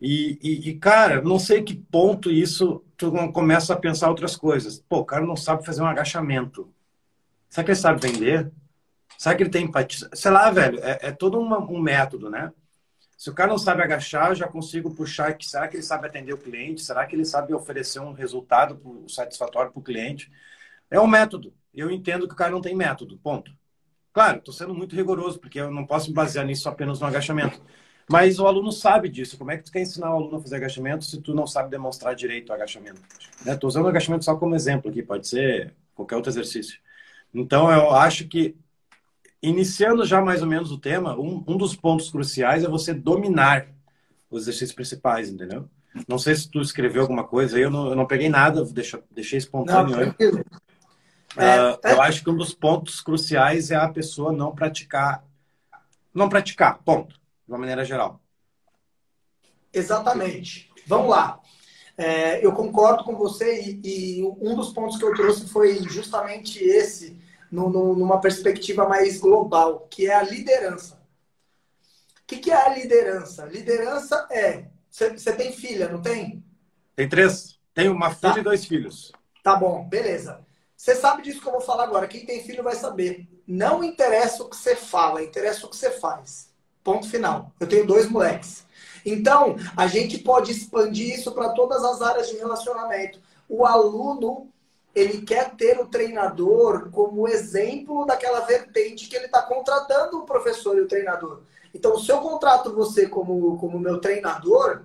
E, 0.00 0.38
e, 0.42 0.70
e, 0.70 0.78
cara, 0.78 1.20
não 1.22 1.38
sei 1.38 1.62
que 1.62 1.74
ponto 1.74 2.30
isso 2.30 2.84
tu 2.96 3.12
começa 3.32 3.72
a 3.74 3.76
pensar 3.76 4.08
outras 4.08 4.36
coisas. 4.36 4.78
Pô, 4.88 4.98
o 4.98 5.04
cara 5.04 5.26
não 5.26 5.36
sabe 5.36 5.64
fazer 5.64 5.82
um 5.82 5.86
agachamento. 5.86 6.72
Será 7.48 7.64
que 7.64 7.70
ele 7.70 7.78
sabe 7.78 8.00
vender? 8.00 8.52
Será 9.16 9.34
que 9.34 9.42
ele 9.42 9.50
tem 9.50 9.64
empatia? 9.64 10.08
Sei 10.14 10.30
lá, 10.30 10.50
velho, 10.50 10.78
é, 10.80 10.98
é 11.02 11.12
todo 11.12 11.40
uma, 11.40 11.58
um 11.58 11.80
método, 11.80 12.30
né? 12.30 12.52
Se 13.16 13.30
o 13.30 13.34
cara 13.34 13.50
não 13.50 13.58
sabe 13.58 13.82
agachar, 13.82 14.30
eu 14.30 14.36
já 14.36 14.46
consigo 14.46 14.94
puxar 14.94 15.34
que 15.34 15.44
será 15.44 15.66
que 15.66 15.76
ele 15.76 15.82
sabe 15.82 16.06
atender 16.06 16.32
o 16.32 16.38
cliente? 16.38 16.80
Será 16.82 17.04
que 17.04 17.16
ele 17.16 17.24
sabe 17.24 17.52
oferecer 17.52 17.98
um 17.98 18.12
resultado 18.12 18.80
satisfatório 19.08 19.72
para 19.72 19.80
o 19.80 19.82
cliente? 19.82 20.30
É 20.88 21.00
um 21.00 21.06
método. 21.08 21.52
Eu 21.74 21.90
entendo 21.90 22.28
que 22.28 22.34
o 22.34 22.36
cara 22.36 22.52
não 22.52 22.60
tem 22.60 22.76
método, 22.76 23.18
ponto. 23.18 23.50
Claro, 24.12 24.38
estou 24.38 24.54
sendo 24.54 24.74
muito 24.74 24.94
rigoroso, 24.94 25.40
porque 25.40 25.60
eu 25.60 25.70
não 25.70 25.84
posso 25.84 26.12
basear 26.12 26.46
nisso 26.46 26.68
apenas 26.68 27.00
no 27.00 27.06
agachamento. 27.06 27.60
Mas 28.08 28.38
o 28.38 28.46
aluno 28.46 28.72
sabe 28.72 29.08
disso. 29.08 29.36
Como 29.36 29.50
é 29.50 29.58
que 29.58 29.64
tu 29.64 29.72
quer 29.72 29.82
ensinar 29.82 30.10
o 30.10 30.16
aluno 30.16 30.38
a 30.38 30.40
fazer 30.40 30.56
agachamento 30.56 31.04
se 31.04 31.20
tu 31.20 31.34
não 31.34 31.46
sabe 31.46 31.70
demonstrar 31.70 32.14
direito 32.14 32.48
o 32.48 32.52
agachamento? 32.54 33.00
Estou 33.38 33.52
né? 33.52 33.58
usando 33.62 33.84
o 33.84 33.88
agachamento 33.88 34.24
só 34.24 34.34
como 34.34 34.54
exemplo 34.54 34.90
aqui, 34.90 35.02
pode 35.02 35.28
ser 35.28 35.74
qualquer 35.94 36.16
outro 36.16 36.30
exercício. 36.30 36.80
Então, 37.34 37.70
eu 37.70 37.90
acho 37.90 38.26
que, 38.26 38.56
iniciando 39.42 40.06
já 40.06 40.22
mais 40.22 40.40
ou 40.40 40.48
menos 40.48 40.72
o 40.72 40.78
tema, 40.78 41.18
um, 41.18 41.44
um 41.46 41.56
dos 41.58 41.76
pontos 41.76 42.10
cruciais 42.10 42.64
é 42.64 42.68
você 42.68 42.94
dominar 42.94 43.68
os 44.30 44.42
exercícios 44.42 44.72
principais, 44.72 45.28
entendeu? 45.28 45.68
Não 46.06 46.18
sei 46.18 46.34
se 46.34 46.50
tu 46.50 46.60
escreveu 46.60 47.02
alguma 47.02 47.24
coisa, 47.24 47.58
eu 47.58 47.70
não, 47.70 47.88
eu 47.88 47.96
não 47.96 48.06
peguei 48.06 48.28
nada, 48.30 48.64
deixa, 48.64 49.02
deixei 49.10 49.38
espontâneo. 49.38 49.96
Não, 49.96 50.40
uh, 51.36 51.78
é, 51.84 51.92
eu 51.92 52.00
acho 52.00 52.22
que 52.22 52.30
um 52.30 52.36
dos 52.36 52.54
pontos 52.54 53.00
cruciais 53.00 53.70
é 53.70 53.76
a 53.76 53.88
pessoa 53.88 54.32
não 54.32 54.54
praticar. 54.54 55.24
Não 56.14 56.28
praticar, 56.28 56.78
ponto 56.78 57.18
de 57.48 57.52
uma 57.52 57.58
maneira 57.58 57.82
geral. 57.82 58.20
Exatamente. 59.72 60.70
Vamos 60.86 61.08
lá. 61.08 61.40
É, 61.96 62.44
eu 62.44 62.52
concordo 62.52 63.02
com 63.02 63.16
você 63.16 63.60
e, 63.60 63.80
e, 64.20 64.22
um 64.22 64.54
dos 64.54 64.72
pontos 64.72 64.98
que 64.98 65.04
eu 65.04 65.14
trouxe 65.14 65.48
foi 65.48 65.82
justamente 65.88 66.62
esse 66.62 67.20
no, 67.50 67.70
no, 67.70 67.96
numa 67.96 68.20
perspectiva 68.20 68.86
mais 68.86 69.18
global, 69.18 69.88
que 69.90 70.06
é 70.06 70.14
a 70.14 70.22
liderança. 70.22 71.02
O 72.22 72.26
que, 72.26 72.36
que 72.36 72.50
é 72.50 72.54
a 72.54 72.68
liderança? 72.68 73.46
Liderança 73.46 74.28
é. 74.30 74.66
Você 74.90 75.32
tem 75.32 75.52
filha, 75.52 75.88
não 75.88 76.02
tem? 76.02 76.44
Tem 76.94 77.08
três. 77.08 77.58
Tenho 77.72 77.92
uma 77.92 78.14
filha 78.14 78.34
tá. 78.34 78.40
e 78.40 78.44
dois 78.44 78.64
filhos. 78.66 79.10
Tá 79.42 79.56
bom, 79.56 79.88
beleza. 79.88 80.46
Você 80.76 80.94
sabe 80.94 81.22
disso 81.22 81.40
que 81.40 81.48
eu 81.48 81.52
vou 81.52 81.60
falar 81.60 81.84
agora. 81.84 82.06
Quem 82.06 82.26
tem 82.26 82.44
filho 82.44 82.62
vai 82.62 82.76
saber. 82.76 83.26
Não 83.46 83.82
interessa 83.82 84.42
o 84.42 84.48
que 84.48 84.56
você 84.56 84.76
fala, 84.76 85.22
interessa 85.22 85.66
o 85.66 85.70
que 85.70 85.76
você 85.76 85.90
faz. 85.90 86.47
Ponto 86.88 87.06
final. 87.06 87.52
Eu 87.60 87.68
tenho 87.68 87.86
dois 87.86 88.08
moleques. 88.08 88.64
Então, 89.04 89.56
a 89.76 89.86
gente 89.86 90.16
pode 90.16 90.52
expandir 90.52 91.14
isso 91.14 91.32
para 91.32 91.50
todas 91.50 91.84
as 91.84 92.00
áreas 92.00 92.30
de 92.30 92.36
relacionamento. 92.38 93.20
O 93.46 93.66
aluno, 93.66 94.48
ele 94.94 95.20
quer 95.20 95.54
ter 95.54 95.78
o 95.78 95.86
treinador 95.86 96.88
como 96.90 97.28
exemplo 97.28 98.06
daquela 98.06 98.40
vertente 98.40 99.06
que 99.06 99.14
ele 99.14 99.26
está 99.26 99.42
contratando 99.42 100.16
o 100.16 100.24
professor 100.24 100.78
e 100.78 100.80
o 100.80 100.88
treinador. 100.88 101.42
Então, 101.74 101.98
se 101.98 102.10
eu 102.10 102.22
contrato 102.22 102.74
você 102.74 103.06
como, 103.06 103.58
como 103.58 103.78
meu 103.78 104.00
treinador, 104.00 104.84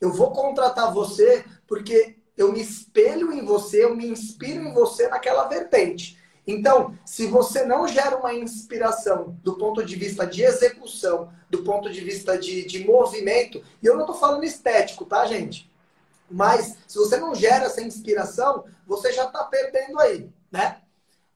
eu 0.00 0.12
vou 0.12 0.30
contratar 0.30 0.94
você 0.94 1.44
porque 1.66 2.14
eu 2.36 2.52
me 2.52 2.60
espelho 2.60 3.32
em 3.32 3.44
você, 3.44 3.82
eu 3.82 3.96
me 3.96 4.06
inspiro 4.06 4.62
em 4.62 4.72
você 4.72 5.08
naquela 5.08 5.48
vertente. 5.48 6.16
Então, 6.50 6.98
se 7.04 7.26
você 7.26 7.64
não 7.64 7.86
gera 7.86 8.16
uma 8.16 8.34
inspiração 8.34 9.38
do 9.42 9.56
ponto 9.56 9.84
de 9.84 9.94
vista 9.94 10.26
de 10.26 10.42
execução, 10.42 11.32
do 11.48 11.62
ponto 11.62 11.88
de 11.88 12.00
vista 12.00 12.36
de, 12.36 12.66
de 12.66 12.84
movimento, 12.84 13.62
e 13.80 13.86
eu 13.86 13.94
não 13.94 14.00
estou 14.00 14.16
falando 14.16 14.42
estético, 14.42 15.04
tá, 15.04 15.24
gente? 15.26 15.70
Mas 16.28 16.76
se 16.88 16.98
você 16.98 17.18
não 17.18 17.34
gera 17.34 17.66
essa 17.66 17.80
inspiração, 17.80 18.64
você 18.84 19.12
já 19.12 19.26
está 19.26 19.44
perdendo 19.44 20.00
aí, 20.00 20.28
né? 20.50 20.80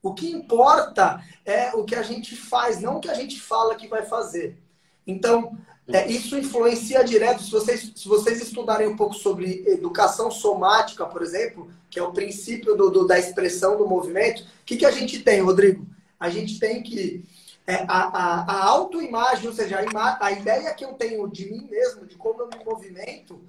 O 0.03 0.13
que 0.13 0.31
importa 0.31 1.23
é 1.45 1.75
o 1.75 1.85
que 1.85 1.95
a 1.95 2.03
gente 2.03 2.37
faz, 2.37 2.81
não 2.81 2.97
o 2.97 3.01
que 3.01 3.09
a 3.09 3.15
gente 3.15 3.41
fala 3.41 3.77
que 3.77 3.87
vai 3.87 4.05
fazer. 4.05 4.59
Então, 5.07 5.57
é, 5.89 6.11
isso 6.11 6.39
influencia 6.39 7.05
direto. 7.05 7.43
Se 7.43 7.51
vocês, 7.51 7.93
se 7.95 8.09
vocês 8.09 8.41
estudarem 8.41 8.87
um 8.87 8.97
pouco 8.97 9.15
sobre 9.15 9.65
educação 9.67 10.31
somática, 10.31 11.05
por 11.05 11.23
exemplo, 11.23 11.71
que 11.91 11.99
é 11.99 12.03
o 12.03 12.13
princípio 12.13 12.75
do, 12.75 12.91
do 12.91 13.07
da 13.07 13.19
expressão 13.19 13.77
do 13.77 13.87
movimento, 13.87 14.43
o 14.43 14.65
que, 14.65 14.77
que 14.77 14.87
a 14.87 14.91
gente 14.91 15.23
tem, 15.23 15.41
Rodrigo? 15.41 15.87
A 16.19 16.31
gente 16.31 16.59
tem 16.59 16.83
que 16.83 17.25
é, 17.67 17.85
a, 17.87 17.87
a, 17.89 18.53
a 18.53 18.65
autoimagem, 18.65 19.47
ou 19.47 19.55
seja, 19.55 19.79
a, 19.79 19.85
ima, 19.85 20.19
a 20.21 20.33
ideia 20.33 20.73
que 20.75 20.85
eu 20.85 20.95
tenho 20.95 21.29
de 21.29 21.51
mim 21.51 21.69
mesmo, 21.71 22.07
de 22.07 22.17
como 22.17 22.41
eu 22.41 22.49
me 22.49 22.65
movimento, 22.65 23.43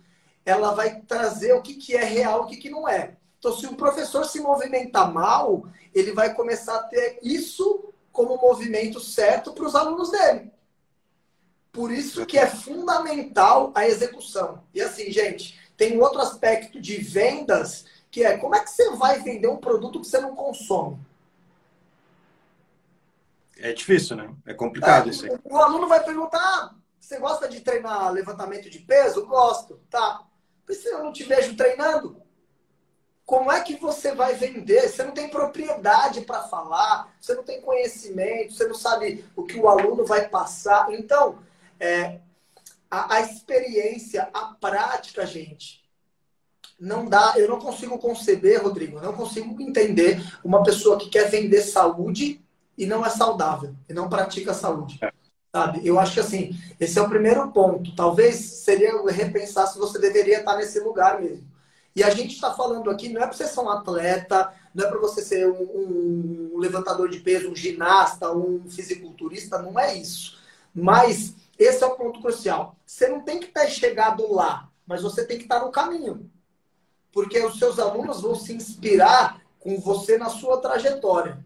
ela 0.46 0.74
vai 0.74 1.02
trazer 1.02 1.54
o 1.54 1.62
que, 1.62 1.76
que 1.76 1.96
é 1.96 2.04
real 2.04 2.42
e 2.42 2.44
o 2.44 2.48
que, 2.48 2.58
que 2.58 2.70
não 2.70 2.88
é. 2.88 3.16
Então, 3.40 3.56
se 3.56 3.66
o 3.66 3.76
professor 3.76 4.26
se 4.26 4.40
movimentar 4.40 5.12
mal, 5.12 5.68
ele 5.94 6.12
vai 6.12 6.34
começar 6.34 6.76
a 6.76 6.84
ter 6.84 7.20
isso 7.22 7.94
como 8.12 8.38
movimento 8.38 9.00
certo 9.00 9.54
para 9.54 9.66
os 9.66 9.76
alunos 9.76 10.12
dele. 10.12 10.52
Por 11.76 11.92
isso 11.92 12.26
que 12.26 12.38
é 12.38 12.48
fundamental 12.48 13.74
a 13.76 13.86
execução. 13.86 14.64
E 14.74 14.82
assim, 14.82 15.12
gente, 15.12 15.60
tem 15.76 15.98
um 15.98 16.02
outro 16.02 16.22
aspecto 16.22 16.80
de 16.80 16.96
vendas 16.96 17.84
que 18.10 18.24
é 18.24 18.38
como 18.38 18.56
é 18.56 18.62
que 18.62 18.72
você 18.72 18.92
vai 18.92 19.20
vender 19.20 19.50
um 19.50 19.58
produto 19.58 20.00
que 20.00 20.08
você 20.08 20.22
não 20.22 20.34
consome? 20.34 20.98
É 23.58 23.74
difícil, 23.74 24.16
né? 24.16 24.34
É 24.46 24.54
complicado 24.54 25.08
é, 25.08 25.12
isso 25.12 25.26
aí. 25.26 25.38
O, 25.44 25.58
aluno 25.58 25.86
vai 25.86 26.02
perguntar: 26.02 26.40
ah, 26.40 26.74
você 26.98 27.20
gosta 27.20 27.50
de 27.50 27.60
treinar 27.60 28.10
levantamento 28.14 28.70
de 28.70 28.80
peso? 28.80 29.26
Gosto. 29.26 29.78
Tá. 29.90 30.22
Mas 30.66 30.78
se 30.78 30.88
eu 30.88 31.04
não 31.04 31.12
te 31.12 31.26
vejo 31.26 31.58
treinando, 31.58 32.22
como 33.26 33.52
é 33.52 33.60
que 33.60 33.76
você 33.76 34.16
vai 34.16 34.34
vender? 34.36 34.88
Você 34.88 35.04
não 35.04 35.12
tem 35.12 35.28
propriedade 35.28 36.22
para 36.22 36.44
falar, 36.44 37.14
você 37.20 37.34
não 37.34 37.44
tem 37.44 37.60
conhecimento, 37.60 38.54
você 38.54 38.66
não 38.66 38.76
sabe 38.76 39.26
o 39.36 39.44
que 39.44 39.60
o 39.60 39.68
aluno 39.68 40.06
vai 40.06 40.30
passar. 40.30 40.90
Então, 40.94 41.40
é, 41.86 42.22
a, 42.90 43.16
a 43.16 43.22
experiência, 43.22 44.30
a 44.34 44.56
prática, 44.60 45.26
gente, 45.26 45.84
não 46.80 47.06
dá, 47.06 47.34
eu 47.38 47.48
não 47.48 47.60
consigo 47.60 47.98
conceber, 47.98 48.62
Rodrigo, 48.62 49.00
não 49.00 49.14
consigo 49.14 49.62
entender 49.62 50.22
uma 50.44 50.64
pessoa 50.64 50.98
que 50.98 51.10
quer 51.10 51.30
vender 51.30 51.62
saúde 51.62 52.42
e 52.78 52.86
não 52.86 53.06
é 53.06 53.10
saudável, 53.10 53.74
e 53.88 53.94
não 53.94 54.10
pratica 54.10 54.54
saúde. 54.54 55.00
É. 55.02 55.12
Sabe? 55.54 55.88
Eu 55.88 55.98
acho 55.98 56.16
que 56.16 56.20
assim, 56.20 56.60
esse 56.78 57.00
é 57.00 57.02
o 57.02 57.08
primeiro 57.08 57.50
ponto. 57.50 57.96
Talvez 57.96 58.36
seria 58.36 58.92
repensar 59.10 59.68
se 59.68 59.80
você 59.80 59.98
deveria 59.98 60.40
estar 60.40 60.58
nesse 60.58 60.82
lugar 60.82 61.22
mesmo. 61.22 61.48
E 61.96 62.04
a 62.04 62.10
gente 62.10 62.36
está 62.36 62.54
falando 62.54 62.90
aqui, 62.90 63.08
não 63.08 63.22
é 63.22 63.26
para 63.26 63.38
você 63.38 63.48
ser 63.48 63.62
um 63.62 63.70
atleta, 63.70 64.52
não 64.74 64.86
é 64.86 64.90
para 64.90 65.00
você 65.00 65.22
ser 65.22 65.50
um, 65.50 66.52
um, 66.54 66.58
levantador 66.58 67.10
de 67.10 67.22
peso, 67.22 67.50
um 67.50 67.56
ginasta, 67.56 68.34
um 68.34 68.70
fisiculturista, 68.70 69.62
não 69.62 69.80
é 69.80 69.96
isso. 69.96 70.38
Mas 70.74 71.34
esse 71.58 71.84
é 71.84 71.88
o 71.88 71.96
ponto 71.96 72.22
crucial. 72.22 72.76
Você 72.86 73.08
não 73.08 73.22
tem 73.22 73.40
que 73.40 73.48
estar 73.48 73.68
chegado 73.68 74.32
lá, 74.32 74.70
mas 74.86 75.02
você 75.02 75.26
tem 75.26 75.38
que 75.38 75.44
estar 75.44 75.60
no 75.60 75.72
caminho. 75.72 76.30
Porque 77.12 77.40
os 77.40 77.58
seus 77.58 77.80
alunos 77.80 78.22
vão 78.22 78.36
se 78.36 78.54
inspirar 78.54 79.42
com 79.60 79.80
você 79.80 80.18
na 80.18 80.30
sua 80.30 80.62
trajetória. 80.62 81.44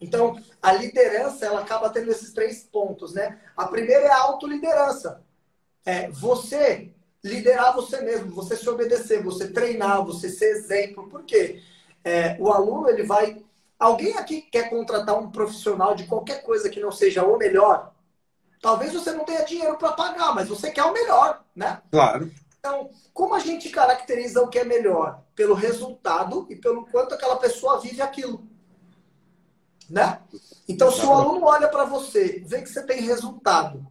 Então, 0.00 0.38
a 0.60 0.72
liderança, 0.72 1.46
ela 1.46 1.60
acaba 1.60 1.88
tendo 1.88 2.10
esses 2.10 2.32
três 2.32 2.64
pontos, 2.64 3.14
né? 3.14 3.40
A 3.56 3.66
primeira 3.66 4.04
é 4.04 4.10
a 4.10 4.22
autoliderança. 4.22 5.22
É 5.84 6.10
você 6.10 6.90
liderar 7.22 7.74
você 7.74 8.02
mesmo, 8.02 8.34
você 8.34 8.56
se 8.56 8.68
obedecer, 8.68 9.22
você 9.22 9.48
treinar, 9.48 10.04
você 10.04 10.28
ser 10.28 10.50
exemplo. 10.50 11.08
Por 11.08 11.24
quê? 11.24 11.62
É, 12.02 12.36
o 12.38 12.50
aluno, 12.50 12.88
ele 12.88 13.02
vai... 13.02 13.42
Alguém 13.78 14.16
aqui 14.16 14.42
quer 14.42 14.68
contratar 14.68 15.18
um 15.18 15.30
profissional 15.30 15.94
de 15.94 16.06
qualquer 16.06 16.42
coisa 16.42 16.68
que 16.68 16.80
não 16.80 16.92
seja 16.92 17.24
o 17.24 17.38
melhor? 17.38 17.93
Talvez 18.64 18.94
você 18.94 19.12
não 19.12 19.26
tenha 19.26 19.44
dinheiro 19.44 19.76
para 19.76 19.92
pagar, 19.92 20.34
mas 20.34 20.48
você 20.48 20.70
quer 20.70 20.84
o 20.84 20.92
melhor, 20.94 21.44
né? 21.54 21.82
Claro. 21.90 22.32
Então, 22.58 22.88
como 23.12 23.34
a 23.34 23.38
gente 23.38 23.68
caracteriza 23.68 24.40
o 24.40 24.48
que 24.48 24.58
é 24.58 24.64
melhor? 24.64 25.22
Pelo 25.34 25.52
resultado 25.52 26.46
e 26.48 26.56
pelo 26.56 26.86
quanto 26.86 27.14
aquela 27.14 27.36
pessoa 27.36 27.78
vive 27.78 28.00
aquilo. 28.00 28.48
Né? 29.90 30.18
Então, 30.66 30.90
se 30.90 31.04
o 31.04 31.12
aluno 31.12 31.44
olha 31.44 31.68
para 31.68 31.84
você, 31.84 32.42
vê 32.46 32.62
que 32.62 32.70
você 32.70 32.82
tem 32.82 33.02
resultado, 33.02 33.86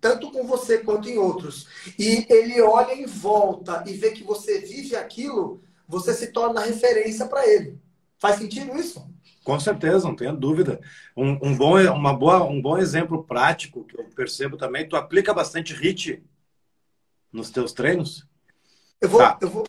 tanto 0.00 0.30
com 0.30 0.46
você 0.46 0.78
quanto 0.78 1.08
em 1.08 1.18
outros, 1.18 1.66
e 1.98 2.24
ele 2.30 2.62
olha 2.62 2.94
em 2.94 3.06
volta 3.06 3.82
e 3.84 3.94
vê 3.94 4.12
que 4.12 4.22
você 4.22 4.60
vive 4.60 4.94
aquilo, 4.94 5.60
você 5.88 6.14
se 6.14 6.28
torna 6.28 6.60
referência 6.60 7.26
para 7.26 7.44
ele. 7.48 7.82
Faz 8.20 8.38
sentido 8.38 8.76
isso? 8.76 9.12
Com 9.44 9.60
certeza, 9.60 10.08
não 10.08 10.16
tenho 10.16 10.34
dúvida. 10.34 10.80
Um, 11.14 11.32
um, 11.42 11.56
bom, 11.56 11.78
uma 11.92 12.14
boa, 12.14 12.44
um 12.44 12.60
bom 12.60 12.78
exemplo 12.78 13.22
prático 13.22 13.84
que 13.84 14.00
eu 14.00 14.04
percebo 14.04 14.56
também, 14.56 14.88
tu 14.88 14.96
aplica 14.96 15.34
bastante 15.34 15.74
HIT 15.74 16.24
nos 17.30 17.50
teus 17.50 17.74
treinos? 17.74 18.26
Eu 18.98 19.08
vou, 19.10 19.20
tá. 19.20 19.36
eu 19.42 19.50
vou. 19.50 19.66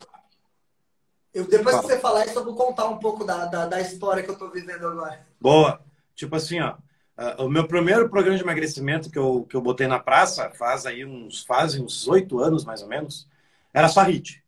Eu, 1.34 1.46
depois 1.46 1.76
Fala. 1.76 1.88
que 1.88 1.94
você 1.94 2.00
falar 2.00 2.26
isso, 2.26 2.40
eu 2.40 2.46
vou 2.46 2.56
contar 2.56 2.86
um 2.88 2.98
pouco 2.98 3.26
da, 3.26 3.46
da, 3.48 3.66
da 3.66 3.82
história 3.82 4.24
que 4.24 4.30
eu 4.30 4.34
estou 4.36 4.50
vivendo 4.50 4.88
agora. 4.88 5.28
Boa. 5.40 5.82
Tipo 6.16 6.38
assim, 6.38 6.62
ó. 6.62 6.78
Uh, 7.18 7.46
o 7.46 7.50
meu 7.50 7.68
primeiro 7.68 8.10
programa 8.10 8.38
de 8.38 8.44
emagrecimento 8.44 9.10
que 9.10 9.20
eu, 9.20 9.46
que 9.50 9.56
eu 9.56 9.62
botei 9.62 9.88
na 9.88 10.00
praça, 10.00 10.52
faz 10.52 10.86
aí 10.86 11.06
uns, 11.06 11.44
faz 11.44 11.76
uns 11.76 12.08
oito 12.08 12.40
anos 12.40 12.64
mais 12.64 12.82
ou 12.82 12.88
menos, 12.88 13.28
era 13.74 13.90
só 13.90 14.02
HIT. 14.02 14.42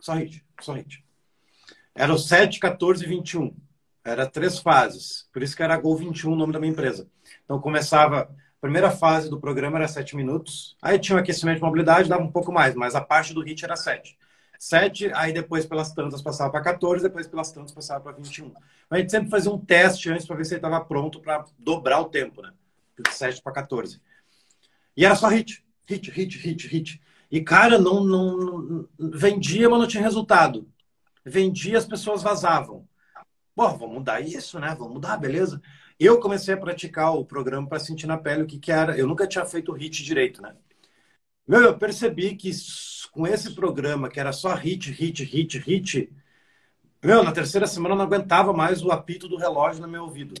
Só 0.00 0.14
HIT, 0.14 0.44
só 0.60 0.74
HIT. 0.74 1.02
Era 1.94 2.12
o 2.12 2.18
7, 2.18 2.60
14 2.60 3.04
e 3.04 3.06
21. 3.06 3.54
Era 4.06 4.24
três 4.24 4.60
fases. 4.60 5.28
Por 5.32 5.42
isso 5.42 5.56
que 5.56 5.62
era 5.64 5.76
Gol 5.76 5.96
21 5.96 6.32
o 6.32 6.36
nome 6.36 6.52
da 6.52 6.60
minha 6.60 6.70
empresa. 6.70 7.08
Então 7.44 7.60
começava. 7.60 8.20
A 8.22 8.60
primeira 8.60 8.90
fase 8.90 9.28
do 9.28 9.40
programa 9.40 9.78
era 9.78 9.88
sete 9.88 10.14
minutos. 10.14 10.76
Aí 10.80 10.98
tinha 10.98 11.16
o 11.16 11.18
aquecimento 11.18 11.56
de 11.56 11.62
mobilidade, 11.62 12.08
dava 12.08 12.22
um 12.22 12.30
pouco 12.30 12.52
mais, 12.52 12.74
mas 12.74 12.94
a 12.94 13.00
parte 13.00 13.34
do 13.34 13.42
HIT 13.42 13.64
era 13.64 13.76
sete. 13.76 14.16
Sete, 14.58 15.10
aí 15.12 15.32
depois 15.32 15.66
pelas 15.66 15.92
tantas 15.92 16.22
passava 16.22 16.50
para 16.50 16.62
14, 16.62 17.02
depois 17.02 17.26
pelas 17.26 17.52
tantas 17.52 17.72
passava 17.72 18.00
para 18.00 18.12
21. 18.12 18.52
Mas 18.88 18.98
a 18.98 18.98
gente 18.98 19.10
sempre 19.10 19.28
fazia 19.28 19.52
um 19.52 19.58
teste 19.58 20.10
antes 20.10 20.24
para 20.24 20.36
ver 20.36 20.44
se 20.44 20.54
ele 20.54 20.58
estava 20.58 20.82
pronto 20.84 21.20
para 21.20 21.44
dobrar 21.58 22.00
o 22.00 22.06
tempo, 22.06 22.40
né? 22.40 22.52
De 22.98 23.12
7 23.12 23.42
para 23.42 23.52
14. 23.52 24.00
E 24.96 25.04
era 25.04 25.14
só 25.14 25.28
hit, 25.28 25.62
hit, 25.84 26.10
hit, 26.10 26.38
hit, 26.38 26.66
hit. 26.68 27.02
E, 27.30 27.40
cara, 27.40 27.78
não, 27.78 28.02
não, 28.02 28.36
não 28.38 28.88
vendia, 28.98 29.68
mas 29.68 29.80
não 29.80 29.86
tinha 29.86 30.02
resultado. 30.02 30.66
Vendia, 31.24 31.76
as 31.76 31.84
pessoas 31.84 32.22
vazavam. 32.22 32.88
Bom, 33.56 33.74
vamos 33.78 33.94
mudar 33.94 34.20
isso, 34.20 34.60
né? 34.60 34.74
Vamos 34.78 34.92
mudar, 34.92 35.16
beleza? 35.16 35.62
Eu 35.98 36.20
comecei 36.20 36.52
a 36.52 36.58
praticar 36.58 37.14
o 37.14 37.24
programa 37.24 37.66
para 37.66 37.78
sentir 37.78 38.06
na 38.06 38.18
pele 38.18 38.42
o 38.42 38.46
que, 38.46 38.58
que 38.58 38.70
era. 38.70 38.96
Eu 38.98 39.06
nunca 39.06 39.26
tinha 39.26 39.46
feito 39.46 39.72
hit 39.72 40.04
direito, 40.04 40.42
né? 40.42 40.54
Meu, 41.48 41.62
eu 41.62 41.78
percebi 41.78 42.36
que 42.36 42.50
com 43.12 43.26
esse 43.26 43.54
programa, 43.54 44.10
que 44.10 44.20
era 44.20 44.30
só 44.30 44.54
hit, 44.54 44.90
hit, 44.92 45.24
hit, 45.24 45.58
hit, 45.58 46.12
meu, 47.02 47.22
na 47.22 47.32
terceira 47.32 47.66
semana 47.66 47.94
eu 47.94 47.98
não 47.98 48.04
aguentava 48.04 48.52
mais 48.52 48.82
o 48.82 48.90
apito 48.90 49.26
do 49.26 49.38
relógio 49.38 49.80
no 49.80 49.88
meu 49.88 50.02
ouvido. 50.02 50.34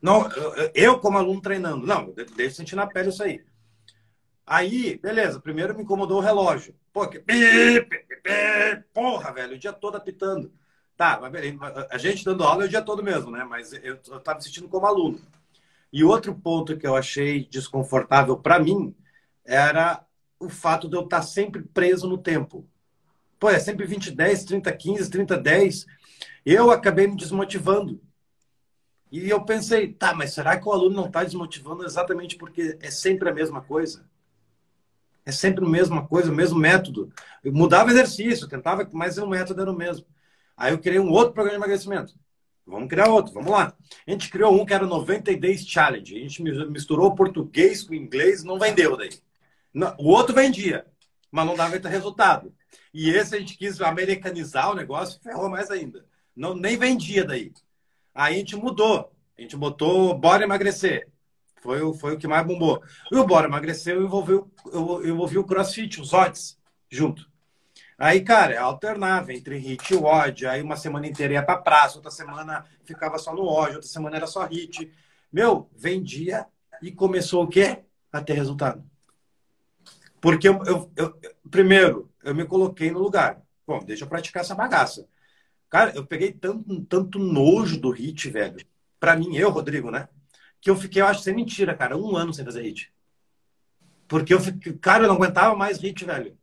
Não, 0.00 0.28
eu, 0.72 1.00
como 1.00 1.18
aluno 1.18 1.40
treinando, 1.40 1.84
não, 1.84 2.12
deixa 2.36 2.56
sentir 2.56 2.76
na 2.76 2.86
pele 2.86 3.08
isso 3.08 3.24
aí. 3.24 3.44
Aí, 4.46 4.98
beleza, 4.98 5.40
primeiro 5.40 5.74
me 5.74 5.82
incomodou 5.82 6.18
o 6.18 6.22
relógio. 6.22 6.76
Pô, 6.92 7.08
que... 7.08 7.24
Porra, 8.94 9.32
velho, 9.32 9.56
o 9.56 9.58
dia 9.58 9.72
todo 9.72 9.96
apitando. 9.96 10.52
Tá, 10.96 11.20
a 11.90 11.98
gente 11.98 12.24
dando 12.24 12.42
aula 12.42 12.64
é 12.64 12.66
o 12.66 12.68
dia 12.68 12.80
todo 12.80 13.02
mesmo, 13.02 13.30
né? 13.30 13.44
Mas 13.44 13.72
eu, 13.72 13.98
eu 14.08 14.20
tava 14.20 14.38
me 14.38 14.44
sentindo 14.44 14.68
como 14.68 14.86
aluno. 14.86 15.20
E 15.92 16.02
outro 16.02 16.34
ponto 16.34 16.76
que 16.76 16.86
eu 16.86 16.96
achei 16.96 17.46
desconfortável 17.46 18.36
para 18.38 18.58
mim 18.58 18.94
era 19.44 20.02
o 20.40 20.48
fato 20.48 20.88
de 20.88 20.96
eu 20.96 21.02
estar 21.02 21.22
sempre 21.22 21.62
preso 21.62 22.08
no 22.08 22.16
tempo. 22.16 22.66
Pô, 23.38 23.50
é 23.50 23.58
sempre 23.58 23.86
20, 23.86 24.10
10, 24.10 24.44
30, 24.44 24.72
15, 24.72 25.10
30, 25.10 25.36
10. 25.36 25.86
Eu 26.44 26.70
acabei 26.70 27.06
me 27.06 27.16
desmotivando. 27.16 28.00
E 29.12 29.28
eu 29.28 29.44
pensei, 29.44 29.92
tá, 29.92 30.14
mas 30.14 30.32
será 30.32 30.58
que 30.58 30.66
o 30.66 30.72
aluno 30.72 30.96
não 30.96 31.06
está 31.06 31.22
desmotivando 31.22 31.84
exatamente 31.84 32.36
porque 32.36 32.78
é 32.80 32.90
sempre 32.90 33.28
a 33.28 33.34
mesma 33.34 33.60
coisa? 33.60 34.04
É 35.24 35.32
sempre 35.32 35.64
a 35.64 35.68
mesma 35.68 36.06
coisa, 36.06 36.32
o 36.32 36.34
mesmo 36.34 36.58
método. 36.58 37.12
Eu 37.44 37.52
mudava 37.52 37.90
exercício, 37.90 38.48
tentava, 38.48 38.88
mas 38.92 39.18
o 39.18 39.26
método 39.26 39.60
era 39.60 39.70
o 39.70 39.76
mesmo. 39.76 40.06
Aí 40.56 40.72
eu 40.72 40.78
criei 40.78 40.98
um 40.98 41.10
outro 41.10 41.34
programa 41.34 41.58
de 41.58 41.64
emagrecimento. 41.64 42.14
Vamos 42.66 42.88
criar 42.88 43.08
outro, 43.08 43.32
vamos 43.32 43.50
lá. 43.50 43.76
A 44.06 44.10
gente 44.10 44.28
criou 44.28 44.52
um 44.52 44.66
que 44.66 44.74
era 44.74 44.86
90 44.86 45.36
Days 45.36 45.66
Challenge. 45.66 46.16
A 46.16 46.18
gente 46.18 46.42
misturou 46.42 47.14
português 47.14 47.82
com 47.82 47.94
inglês, 47.94 48.42
não 48.42 48.58
vendeu 48.58 48.96
daí. 48.96 49.10
O 49.98 50.10
outro 50.10 50.34
vendia, 50.34 50.84
mas 51.30 51.46
não 51.46 51.54
dava 51.54 51.76
resultado. 51.88 52.52
E 52.92 53.10
esse 53.10 53.36
a 53.36 53.38
gente 53.38 53.56
quis 53.56 53.80
americanizar 53.80 54.70
o 54.70 54.74
negócio, 54.74 55.20
ferrou 55.22 55.48
mais 55.48 55.70
ainda. 55.70 56.04
Não, 56.34 56.54
nem 56.54 56.76
vendia 56.76 57.24
daí. 57.24 57.52
Aí 58.14 58.34
a 58.34 58.38
gente 58.38 58.56
mudou. 58.56 59.12
A 59.38 59.42
gente 59.42 59.56
botou 59.56 60.18
Bora 60.18 60.44
Emagrecer. 60.44 61.08
Foi, 61.62 61.82
o, 61.82 61.92
foi 61.92 62.14
o 62.14 62.18
que 62.18 62.26
mais 62.26 62.46
bombou. 62.46 62.82
E 63.12 63.16
o 63.16 63.26
Bora 63.26 63.46
Emagrecer 63.46 63.94
eu 63.94 64.04
envolvi, 64.04 64.32
eu, 64.32 65.06
envolvi 65.06 65.38
o 65.38 65.44
CrossFit, 65.44 66.00
os 66.00 66.12
odds, 66.12 66.58
junto. 66.90 67.30
Aí, 67.98 68.20
cara, 68.20 68.60
alternava 68.60 69.32
entre 69.32 69.56
hit 69.56 69.94
e 69.94 69.96
odd. 69.96 70.46
Aí 70.46 70.62
uma 70.62 70.76
semana 70.76 71.06
inteira 71.06 71.34
ia 71.34 71.42
pra 71.42 71.56
praça, 71.56 71.96
outra 71.96 72.10
semana 72.10 72.64
ficava 72.84 73.18
só 73.18 73.34
no 73.34 73.46
odd, 73.46 73.76
outra 73.76 73.88
semana 73.88 74.16
era 74.16 74.26
só 74.26 74.44
hit. 74.46 74.92
Meu, 75.32 75.70
vendia 75.74 76.46
e 76.82 76.92
começou 76.92 77.44
o 77.44 77.48
quê? 77.48 77.84
A 78.12 78.20
ter 78.20 78.34
resultado. 78.34 78.84
Porque 80.20 80.48
eu, 80.48 80.62
eu, 80.64 80.92
eu, 80.96 81.20
primeiro, 81.50 82.10
eu 82.22 82.34
me 82.34 82.44
coloquei 82.44 82.90
no 82.90 82.98
lugar. 82.98 83.40
Bom, 83.66 83.80
deixa 83.80 84.04
eu 84.04 84.08
praticar 84.08 84.42
essa 84.42 84.54
bagaça. 84.54 85.08
Cara, 85.68 85.92
eu 85.94 86.06
peguei 86.06 86.32
tanto, 86.32 86.84
tanto 86.84 87.18
nojo 87.18 87.78
do 87.80 87.90
hit, 87.90 88.30
velho. 88.30 88.64
Pra 89.00 89.16
mim, 89.16 89.36
eu, 89.36 89.50
Rodrigo, 89.50 89.90
né? 89.90 90.08
Que 90.60 90.70
eu 90.70 90.76
fiquei, 90.76 91.02
eu 91.02 91.06
acho 91.06 91.22
sem 91.22 91.34
mentira, 91.34 91.74
cara, 91.74 91.96
um 91.96 92.16
ano 92.16 92.32
sem 92.32 92.44
fazer 92.44 92.62
hit. 92.62 92.92
Porque 94.08 94.32
eu 94.32 94.40
fiquei, 94.40 94.72
cara, 94.74 95.04
eu 95.04 95.08
não 95.08 95.16
aguentava 95.16 95.56
mais 95.56 95.78
hit, 95.78 96.04
velho. 96.04 96.36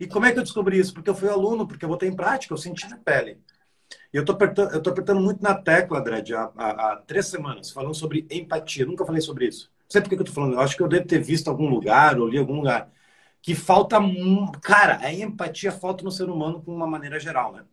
E 0.00 0.06
como 0.06 0.26
é 0.26 0.32
que 0.32 0.38
eu 0.38 0.42
descobri 0.42 0.78
isso? 0.78 0.94
Porque 0.94 1.10
eu 1.10 1.14
fui 1.14 1.28
aluno, 1.28 1.66
porque 1.66 1.84
eu 1.84 1.88
botei 1.88 2.08
em 2.08 2.14
prática, 2.14 2.54
eu 2.54 2.58
senti 2.58 2.88
na 2.88 2.98
pele. 2.98 3.40
E 4.12 4.16
eu 4.16 4.24
tô 4.24 4.32
apertando, 4.32 4.72
eu 4.72 4.82
tô 4.82 4.90
apertando 4.90 5.20
muito 5.20 5.42
na 5.42 5.54
tecla, 5.54 6.00
Dredd, 6.00 6.32
há, 6.34 6.52
há, 6.56 6.92
há, 6.92 6.96
três 7.06 7.26
semanas, 7.26 7.70
falando 7.70 7.94
sobre 7.94 8.26
empatia. 8.30 8.86
Nunca 8.86 9.04
falei 9.04 9.20
sobre 9.20 9.46
isso. 9.46 9.70
Não 9.82 9.90
sei 9.90 10.00
por 10.00 10.08
que 10.08 10.14
eu 10.14 10.24
tô 10.24 10.32
falando. 10.32 10.54
Eu 10.54 10.60
acho 10.60 10.76
que 10.76 10.82
eu 10.82 10.88
devo 10.88 11.06
ter 11.06 11.20
visto 11.20 11.48
algum 11.48 11.68
lugar, 11.68 12.18
ou 12.18 12.28
li 12.28 12.38
algum 12.38 12.56
lugar, 12.56 12.90
que 13.42 13.54
falta. 13.54 13.98
Cara, 14.62 14.98
a 15.02 15.12
empatia 15.12 15.72
falta 15.72 16.04
no 16.04 16.12
ser 16.12 16.28
humano 16.30 16.62
com 16.62 16.74
uma 16.74 16.86
maneira 16.86 17.18
geral, 17.18 17.52
né? 17.52 17.64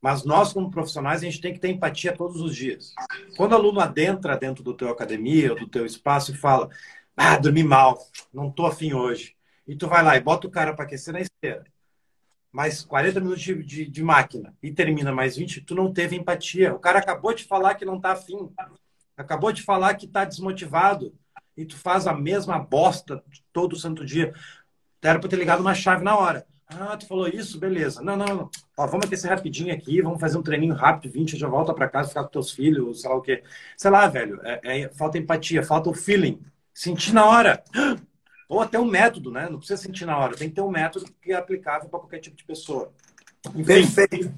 Mas 0.00 0.24
nós, 0.24 0.52
como 0.52 0.70
profissionais, 0.70 1.22
a 1.22 1.24
gente 1.24 1.40
tem 1.40 1.52
que 1.52 1.58
ter 1.58 1.70
empatia 1.70 2.16
todos 2.16 2.40
os 2.40 2.54
dias. 2.54 2.94
Quando 3.36 3.52
o 3.52 3.56
aluno 3.56 3.80
adentra 3.80 4.36
dentro 4.36 4.62
do 4.62 4.74
teu 4.74 4.88
academia, 4.88 5.52
ou 5.52 5.58
do 5.58 5.68
teu 5.68 5.84
espaço 5.84 6.32
e 6.32 6.36
fala, 6.36 6.68
ah, 7.16 7.36
dormi 7.36 7.64
mal, 7.64 7.98
não 8.32 8.50
tô 8.50 8.64
afim 8.66 8.94
hoje 8.94 9.37
e 9.68 9.76
tu 9.76 9.86
vai 9.86 10.02
lá 10.02 10.16
e 10.16 10.20
bota 10.20 10.46
o 10.46 10.50
cara 10.50 10.72
para 10.72 10.86
aquecer 10.86 11.12
na 11.12 11.20
esteira, 11.20 11.62
mais 12.50 12.82
40 12.82 13.20
minutos 13.20 13.42
de, 13.42 13.62
de, 13.62 13.84
de, 13.86 14.02
máquina 14.02 14.54
e 14.62 14.72
termina 14.72 15.12
mais 15.12 15.36
20, 15.36 15.60
tu 15.60 15.74
não 15.74 15.92
teve 15.92 16.16
empatia. 16.16 16.74
O 16.74 16.78
cara 16.78 16.98
acabou 16.98 17.34
de 17.34 17.44
falar 17.44 17.74
que 17.74 17.84
não 17.84 18.00
tá 18.00 18.12
afim, 18.12 18.50
acabou 19.14 19.52
de 19.52 19.62
falar 19.62 19.94
que 19.94 20.08
tá 20.08 20.24
desmotivado 20.24 21.14
e 21.54 21.66
tu 21.66 21.76
faz 21.76 22.06
a 22.06 22.14
mesma 22.14 22.58
bosta 22.58 23.22
todo 23.52 23.76
santo 23.76 24.06
dia. 24.06 24.32
Era 25.02 25.18
para 25.18 25.28
ter 25.28 25.36
ligado 25.36 25.60
uma 25.60 25.74
chave 25.74 26.02
na 26.02 26.16
hora. 26.16 26.46
Ah, 26.66 26.96
tu 26.96 27.06
falou 27.06 27.28
isso? 27.28 27.58
Beleza. 27.58 28.02
Não, 28.02 28.16
não, 28.16 28.26
não. 28.26 28.50
Ó, 28.76 28.86
vamos 28.86 29.06
aquecer 29.06 29.30
rapidinho 29.30 29.72
aqui, 29.72 30.02
vamos 30.02 30.20
fazer 30.20 30.38
um 30.38 30.42
treininho 30.42 30.74
rápido, 30.74 31.12
20, 31.12 31.36
já 31.36 31.48
volta 31.48 31.74
para 31.74 31.88
casa, 31.88 32.08
ficar 32.08 32.24
com 32.24 32.30
teus 32.30 32.50
filhos, 32.50 33.00
sei 33.00 33.10
lá 33.10 33.16
o 33.16 33.22
quê. 33.22 33.42
Sei 33.76 33.90
lá, 33.90 34.06
velho, 34.06 34.40
é, 34.42 34.82
é, 34.82 34.88
falta 34.90 35.18
empatia, 35.18 35.62
falta 35.62 35.90
o 35.90 35.94
feeling. 35.94 36.40
Sentir 36.74 37.12
na 37.12 37.26
hora. 37.26 37.62
Ou 38.48 38.60
até 38.60 38.78
um 38.78 38.86
método, 38.86 39.30
né? 39.30 39.48
Não 39.50 39.58
precisa 39.58 39.80
sentir 39.80 40.06
na 40.06 40.16
hora, 40.16 40.36
tem 40.36 40.48
que 40.48 40.54
ter 40.54 40.62
um 40.62 40.70
método 40.70 41.06
que 41.20 41.32
é 41.32 41.36
aplicável 41.36 41.88
para 41.88 42.00
qualquer 42.00 42.18
tipo 42.18 42.36
de 42.36 42.44
pessoa. 42.44 42.92
Perfeito. 43.64 44.32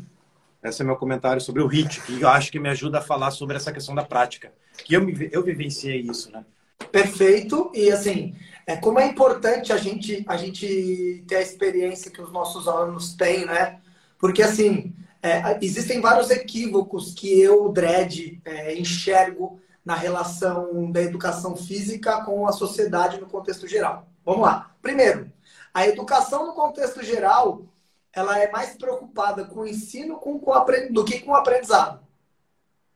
Esse 0.63 0.83
é 0.83 0.85
meu 0.85 0.97
comentário 0.97 1.41
sobre 1.41 1.63
o 1.63 1.67
HIT, 1.67 2.03
que 2.03 2.21
eu 2.21 2.29
acho 2.29 2.53
que 2.53 2.59
me 2.59 2.69
ajuda 2.69 2.99
a 2.99 3.03
falar 3.03 3.31
sobre 3.31 3.57
essa 3.57 3.73
questão 3.73 3.95
da 3.95 4.05
prática. 4.05 4.53
Que 4.85 4.95
eu, 4.95 5.03
me, 5.03 5.29
eu 5.33 5.43
vivenciei 5.43 6.01
isso, 6.01 6.31
né? 6.31 6.45
Perfeito. 6.93 7.71
E 7.75 7.91
assim, 7.91 8.35
é 8.67 8.77
como 8.77 8.99
é 8.99 9.07
importante 9.07 9.73
a 9.73 9.77
gente, 9.77 10.25
a 10.27 10.37
gente 10.37 11.25
ter 11.27 11.37
a 11.37 11.43
experiência 11.43 12.11
que 12.11 12.21
os 12.21 12.33
nossos 12.33 12.69
alunos 12.69 13.15
têm, 13.15 13.47
né? 13.47 13.81
Porque 14.19 14.43
assim, 14.43 14.93
é, 15.23 15.59
existem 15.63 16.01
vários 16.01 16.31
equívocos 16.31 17.15
que 17.15 17.41
eu, 17.41 17.71
Dredd, 17.71 18.41
é, 18.45 18.75
enxergo 18.77 19.61
na 19.91 19.97
relação 19.97 20.89
da 20.93 21.03
educação 21.03 21.57
física 21.57 22.25
com 22.25 22.47
a 22.47 22.53
sociedade 22.53 23.21
no 23.21 23.27
contexto 23.27 23.67
geral. 23.67 24.07
Vamos 24.25 24.43
lá. 24.43 24.73
Primeiro, 24.81 25.33
a 25.75 25.85
educação 25.85 26.47
no 26.47 26.53
contexto 26.53 27.03
geral, 27.03 27.65
ela 28.13 28.39
é 28.39 28.49
mais 28.53 28.77
preocupada 28.77 29.45
com 29.47 29.61
o 29.61 29.67
ensino 29.67 30.17
com, 30.21 30.39
com 30.39 30.53
o 30.53 30.93
do 30.93 31.05
que 31.05 31.19
com 31.19 31.33
o 31.33 31.35
aprendizado. 31.35 32.07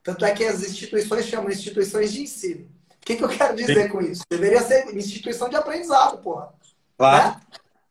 Tanto 0.01 0.23
é 0.23 0.31
que 0.31 0.45
as 0.45 0.63
instituições 0.63 1.25
chamam 1.25 1.51
instituições 1.51 2.13
de 2.13 2.21
ensino. 2.21 2.63
O 2.63 3.05
que, 3.05 3.17
que 3.17 3.23
eu 3.25 3.29
quero 3.29 3.57
dizer 3.57 3.83
Sim. 3.83 3.89
com 3.89 3.99
isso? 3.99 4.23
Deveria 4.29 4.61
ser 4.61 4.95
instituição 4.95 5.49
de 5.49 5.57
aprendizado, 5.57 6.19
porra. 6.19 6.53
Claro. 6.97 7.31
Né? 7.31 7.41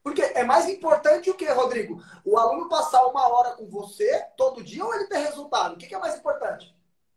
Porque 0.03 0.23
é 0.23 0.45
mais 0.45 0.67
importante 0.67 1.29
o 1.29 1.35
que, 1.35 1.45
Rodrigo? 1.53 2.03
O 2.25 2.39
aluno 2.39 2.71
passar 2.71 3.05
uma 3.05 3.29
hora 3.29 3.51
com 3.51 3.67
você 3.67 4.25
todo 4.35 4.65
dia 4.65 4.83
ou 4.83 4.95
ele 4.95 5.09
ter 5.09 5.19
resultado? 5.19 5.75
O 5.75 5.77
que, 5.77 5.89
que 5.89 5.95
é 5.95 5.99
mais 5.99 6.17
importante? 6.17 6.75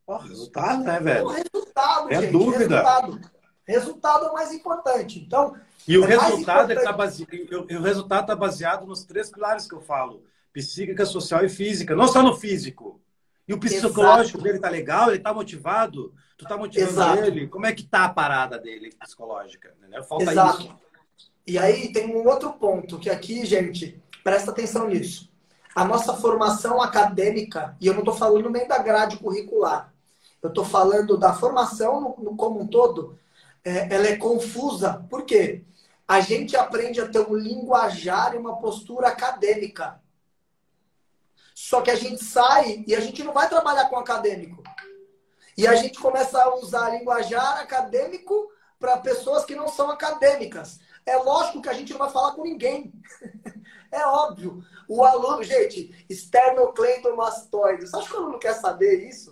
O 0.07 0.15
resultado, 0.15 0.83
né, 0.85 0.99
velho? 1.01 1.25
O 1.25 1.27
resultado, 1.27 2.09
é 2.09 2.21
gente. 2.21 2.31
dúvida. 2.31 2.81
Resultado. 2.81 3.21
resultado 3.65 4.25
é 4.25 4.29
o 4.29 4.33
mais 4.33 4.53
importante. 4.53 5.19
Então, 5.19 5.53
e 5.85 5.97
o 5.97 6.05
é 6.05 6.07
resultado 6.07 6.71
está 6.71 6.93
baseado, 6.93 7.67
o 7.69 7.81
resultado 7.81 8.27
tá 8.27 8.35
baseado 8.35 8.85
nos 8.85 9.03
três 9.03 9.29
pilares 9.29 9.67
que 9.67 9.75
eu 9.75 9.81
falo: 9.81 10.23
psíquica, 10.53 11.05
social 11.05 11.43
e 11.43 11.49
física. 11.49 11.93
Não 11.93 12.07
só 12.07 12.23
no 12.23 12.35
físico. 12.37 13.01
E 13.45 13.53
o 13.53 13.59
psicológico 13.59 14.37
Exato. 14.37 14.43
dele 14.43 14.59
tá 14.59 14.69
legal, 14.69 15.09
ele 15.09 15.19
tá 15.19 15.33
motivado, 15.33 16.13
tu 16.37 16.45
tá 16.45 16.57
motivando 16.57 16.91
Exato. 16.91 17.23
ele. 17.23 17.47
Como 17.47 17.65
é 17.65 17.73
que 17.73 17.83
tá 17.83 18.05
a 18.05 18.09
parada 18.09 18.57
dele 18.57 18.93
psicológica? 18.97 19.73
Né? 19.89 20.01
Falta 20.03 20.31
Exato. 20.31 20.61
isso. 20.61 20.75
E 21.45 21.57
aí 21.57 21.91
tem 21.91 22.13
um 22.13 22.25
outro 22.27 22.53
ponto 22.53 22.99
que 22.99 23.09
aqui, 23.09 23.45
gente, 23.45 24.01
presta 24.23 24.51
atenção 24.51 24.87
nisso. 24.87 25.29
A 25.75 25.85
nossa 25.85 26.13
formação 26.13 26.81
acadêmica, 26.81 27.75
e 27.79 27.87
eu 27.87 27.93
não 27.93 27.99
estou 27.99 28.15
falando 28.15 28.49
nem 28.49 28.67
da 28.67 28.79
grade 28.79 29.17
curricular, 29.17 29.93
eu 30.41 30.49
estou 30.49 30.65
falando 30.65 31.17
da 31.17 31.33
formação 31.33 32.01
no, 32.01 32.23
no, 32.23 32.37
como 32.37 32.61
um 32.61 32.67
todo, 32.67 33.19
é, 33.63 33.93
ela 33.93 34.07
é 34.07 34.15
confusa. 34.15 35.05
Por 35.09 35.23
quê? 35.23 35.63
A 36.07 36.21
gente 36.21 36.55
aprende 36.55 37.01
a 37.01 37.07
ter 37.07 37.19
um 37.19 37.35
linguajar 37.35 38.33
e 38.33 38.37
uma 38.37 38.57
postura 38.57 39.09
acadêmica. 39.09 40.01
Só 41.53 41.81
que 41.81 41.91
a 41.91 41.95
gente 41.95 42.23
sai 42.23 42.83
e 42.87 42.95
a 42.95 42.99
gente 42.99 43.23
não 43.23 43.33
vai 43.33 43.49
trabalhar 43.49 43.89
com 43.89 43.97
acadêmico. 43.97 44.63
E 45.57 45.65
a 45.67 45.75
gente 45.75 45.99
começa 45.99 46.39
a 46.41 46.55
usar 46.55 46.91
linguajar 46.91 47.59
acadêmico 47.59 48.51
para 48.79 48.97
pessoas 48.97 49.43
que 49.43 49.55
não 49.55 49.67
são 49.67 49.89
acadêmicas. 49.89 50.79
É 51.03 51.17
lógico 51.17 51.61
que 51.61 51.69
a 51.69 51.73
gente 51.73 51.91
não 51.93 51.99
vai 51.99 52.11
falar 52.11 52.33
com 52.33 52.43
ninguém. 52.43 52.93
é 53.91 54.05
óbvio. 54.05 54.63
O 54.87 55.03
aluno, 55.03 55.43
gente, 55.43 56.05
esternocleidomastoide. 56.09 57.87
Você 57.87 57.97
acha 57.97 58.07
que 58.07 58.13
o 58.13 58.17
aluno 58.17 58.39
quer 58.39 58.53
saber 58.53 59.07
isso? 59.07 59.31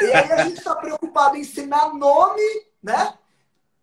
E 0.00 0.12
aí 0.12 0.32
a 0.32 0.44
gente 0.44 0.58
está 0.58 0.74
preocupado 0.74 1.36
em 1.36 1.40
ensinar 1.40 1.94
nome, 1.94 2.42
né? 2.82 3.14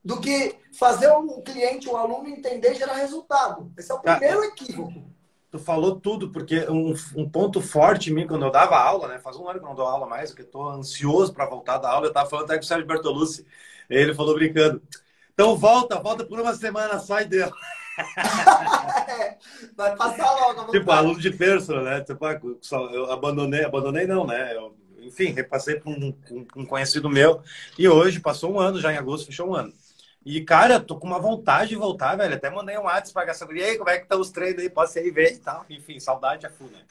Do 0.04 0.20
que 0.20 0.56
fazer 0.78 1.10
o 1.12 1.42
cliente, 1.42 1.90
o 1.90 1.98
aluno 1.98 2.28
entender 2.30 2.74
e 2.74 2.76
gerar 2.76 2.94
resultado. 2.94 3.72
Esse 3.78 3.92
é 3.92 3.96
o 3.96 4.00
primeiro 4.00 4.42
ah, 4.42 4.46
equívoco. 4.46 5.04
Tu 5.52 5.60
falou 5.60 6.00
tudo, 6.00 6.32
porque 6.32 6.70
um, 6.70 6.94
um, 7.16 7.30
ponto 7.30 7.62
forte 7.62 8.12
em 8.12 8.14
mim, 8.14 8.28
quando 8.28 8.46
eu 8.46 8.52
dava 8.52 8.78
aula, 8.78 9.08
né? 9.08 9.20
Faz 9.20 9.38
um 9.38 9.48
ano 9.48 9.60
que 9.60 9.66
eu 9.66 9.70
não 9.70 9.76
dou 9.76 9.88
aula 9.88 10.06
mais, 10.06 10.30
porque 10.30 10.44
eu 10.44 10.52
tô 10.52 10.70
ansioso 10.70 11.34
para 11.34 11.46
voltar 11.46 11.78
da 11.78 11.90
aula. 11.90 12.08
Eu 12.08 12.14
tava 12.14 12.30
falando 12.30 12.46
até 12.46 12.58
com 12.58 12.64
o 12.64 12.68
Sérgio 12.68 12.86
Bertolucci. 12.86 13.46
Ele 13.90 14.14
falou 14.14 14.36
brincando. 14.36 14.82
Então 15.34 15.56
volta, 15.56 16.00
volta 16.00 16.26
por 16.26 16.40
uma 16.40 16.54
semana 16.54 17.00
só 17.00 17.22
e 17.22 17.26
deu. 17.26 17.52
Vai 19.76 19.96
passar 19.96 20.32
logo. 20.32 20.72
Tipo, 20.72 20.92
aluno 20.92 21.20
de 21.20 21.32
terça, 21.32 21.82
né? 21.82 22.02
Tipo, 22.02 22.26
eu 22.94 23.12
abandonei, 23.12 23.64
abandonei 23.64 24.06
não, 24.06 24.26
né? 24.26 24.56
Eu 24.56 24.76
enfim, 25.06 25.32
repassei 25.32 25.80
para 25.80 25.92
um, 25.92 26.14
um, 26.56 26.66
conhecido 26.66 27.10
meu. 27.10 27.42
E 27.78 27.88
hoje, 27.88 28.20
passou 28.20 28.52
um 28.54 28.60
ano 28.60 28.80
já 28.80 28.92
em 28.92 28.98
agosto, 28.98 29.28
fechou 29.28 29.50
um 29.50 29.56
ano. 29.56 29.74
E, 30.26 30.42
cara, 30.42 30.80
tô 30.80 30.98
com 30.98 31.06
uma 31.06 31.20
vontade 31.20 31.70
de 31.70 31.76
voltar, 31.76 32.16
velho. 32.16 32.34
Até 32.34 32.50
mandei 32.50 32.78
um 32.78 32.84
WhatsApp 32.84 33.14
pra 33.14 33.32
essa 33.32 33.48
E 33.54 33.64
aí, 33.64 33.78
como 33.78 33.90
é 33.90 33.98
que 33.98 34.04
estão 34.04 34.20
os 34.20 34.32
treinos 34.32 34.62
aí? 34.62 34.70
Posso 34.70 34.98
ir 35.00 35.12
ver 35.12 35.34
e 35.34 35.38
tal. 35.38 35.66
Enfim, 35.70 36.00
saudade 36.00 36.46
é 36.46 36.50
full, 36.50 36.70
né? 36.70 36.82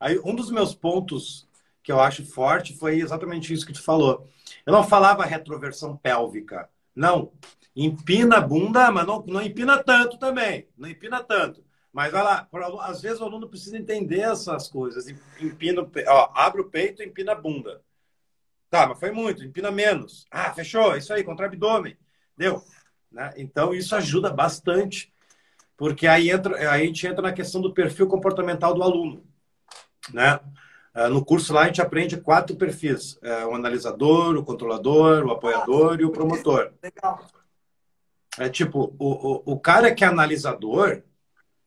Aí, 0.00 0.18
um 0.24 0.34
dos 0.34 0.50
meus 0.50 0.74
pontos 0.74 1.46
que 1.82 1.92
eu 1.92 2.00
acho 2.00 2.24
forte 2.26 2.76
foi 2.76 3.00
exatamente 3.00 3.52
isso 3.52 3.64
que 3.64 3.72
tu 3.72 3.82
falou. 3.82 4.28
Eu 4.66 4.72
não 4.72 4.82
falava 4.82 5.24
retroversão 5.24 5.96
pélvica. 5.96 6.68
Não. 6.94 7.32
Empina 7.74 8.38
a 8.38 8.40
bunda, 8.40 8.90
mas 8.90 9.06
não, 9.06 9.24
não 9.26 9.40
empina 9.40 9.82
tanto 9.82 10.18
também. 10.18 10.66
Não 10.76 10.88
empina 10.88 11.22
tanto. 11.22 11.62
Mas 11.98 12.12
vai 12.12 12.22
lá, 12.22 12.48
às 12.82 13.02
vezes 13.02 13.20
o 13.20 13.24
aluno 13.24 13.48
precisa 13.48 13.76
entender 13.76 14.20
essas 14.20 14.68
coisas. 14.68 15.08
Empina, 15.40 15.84
ó, 16.06 16.30
abre 16.32 16.60
o 16.60 16.70
peito, 16.70 17.02
empina 17.02 17.32
a 17.32 17.34
bunda. 17.34 17.82
Tá, 18.70 18.86
mas 18.86 19.00
foi 19.00 19.10
muito, 19.10 19.42
empina 19.42 19.72
menos. 19.72 20.24
Ah, 20.30 20.54
fechou, 20.54 20.96
isso 20.96 21.12
aí, 21.12 21.24
contra 21.24 21.46
o 21.46 21.48
abdômen. 21.48 21.98
Deu. 22.36 22.62
Né? 23.10 23.34
Então, 23.36 23.74
isso 23.74 23.96
ajuda 23.96 24.30
bastante, 24.30 25.12
porque 25.76 26.06
aí, 26.06 26.30
entra, 26.30 26.56
aí 26.70 26.82
a 26.82 26.86
gente 26.86 27.04
entra 27.04 27.20
na 27.20 27.32
questão 27.32 27.60
do 27.60 27.74
perfil 27.74 28.06
comportamental 28.06 28.72
do 28.72 28.84
aluno. 28.84 29.24
Né? 30.14 30.38
Ah, 30.94 31.08
no 31.08 31.24
curso 31.24 31.52
lá 31.52 31.62
a 31.62 31.66
gente 31.66 31.82
aprende 31.82 32.16
quatro 32.20 32.54
perfis: 32.54 33.18
é, 33.22 33.44
o 33.44 33.56
analisador, 33.56 34.36
o 34.36 34.44
controlador, 34.44 35.26
o 35.26 35.32
apoiador 35.32 36.00
e 36.00 36.04
o 36.04 36.12
promotor. 36.12 36.72
Legal. 36.80 37.26
É 38.38 38.48
tipo, 38.48 38.94
o, 39.00 39.42
o, 39.50 39.54
o 39.54 39.58
cara 39.58 39.92
que 39.92 40.04
é 40.04 40.06
analisador, 40.06 41.02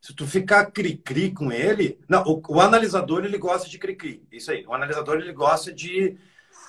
se 0.01 0.15
tu 0.15 0.25
ficar 0.25 0.65
cri-cri 0.71 1.31
com 1.31 1.51
ele. 1.51 1.99
Não, 2.09 2.23
o, 2.23 2.41
o, 2.47 2.59
analisador 2.59 3.23
ele 3.23 3.37
gosta 3.37 3.69
de 3.69 3.77
cri-cri. 3.77 4.25
Isso 4.31 4.51
aí. 4.51 4.65
O 4.65 4.73
analisador 4.73 5.17
ele 5.17 5.31
gosta 5.31 5.71
de. 5.71 6.17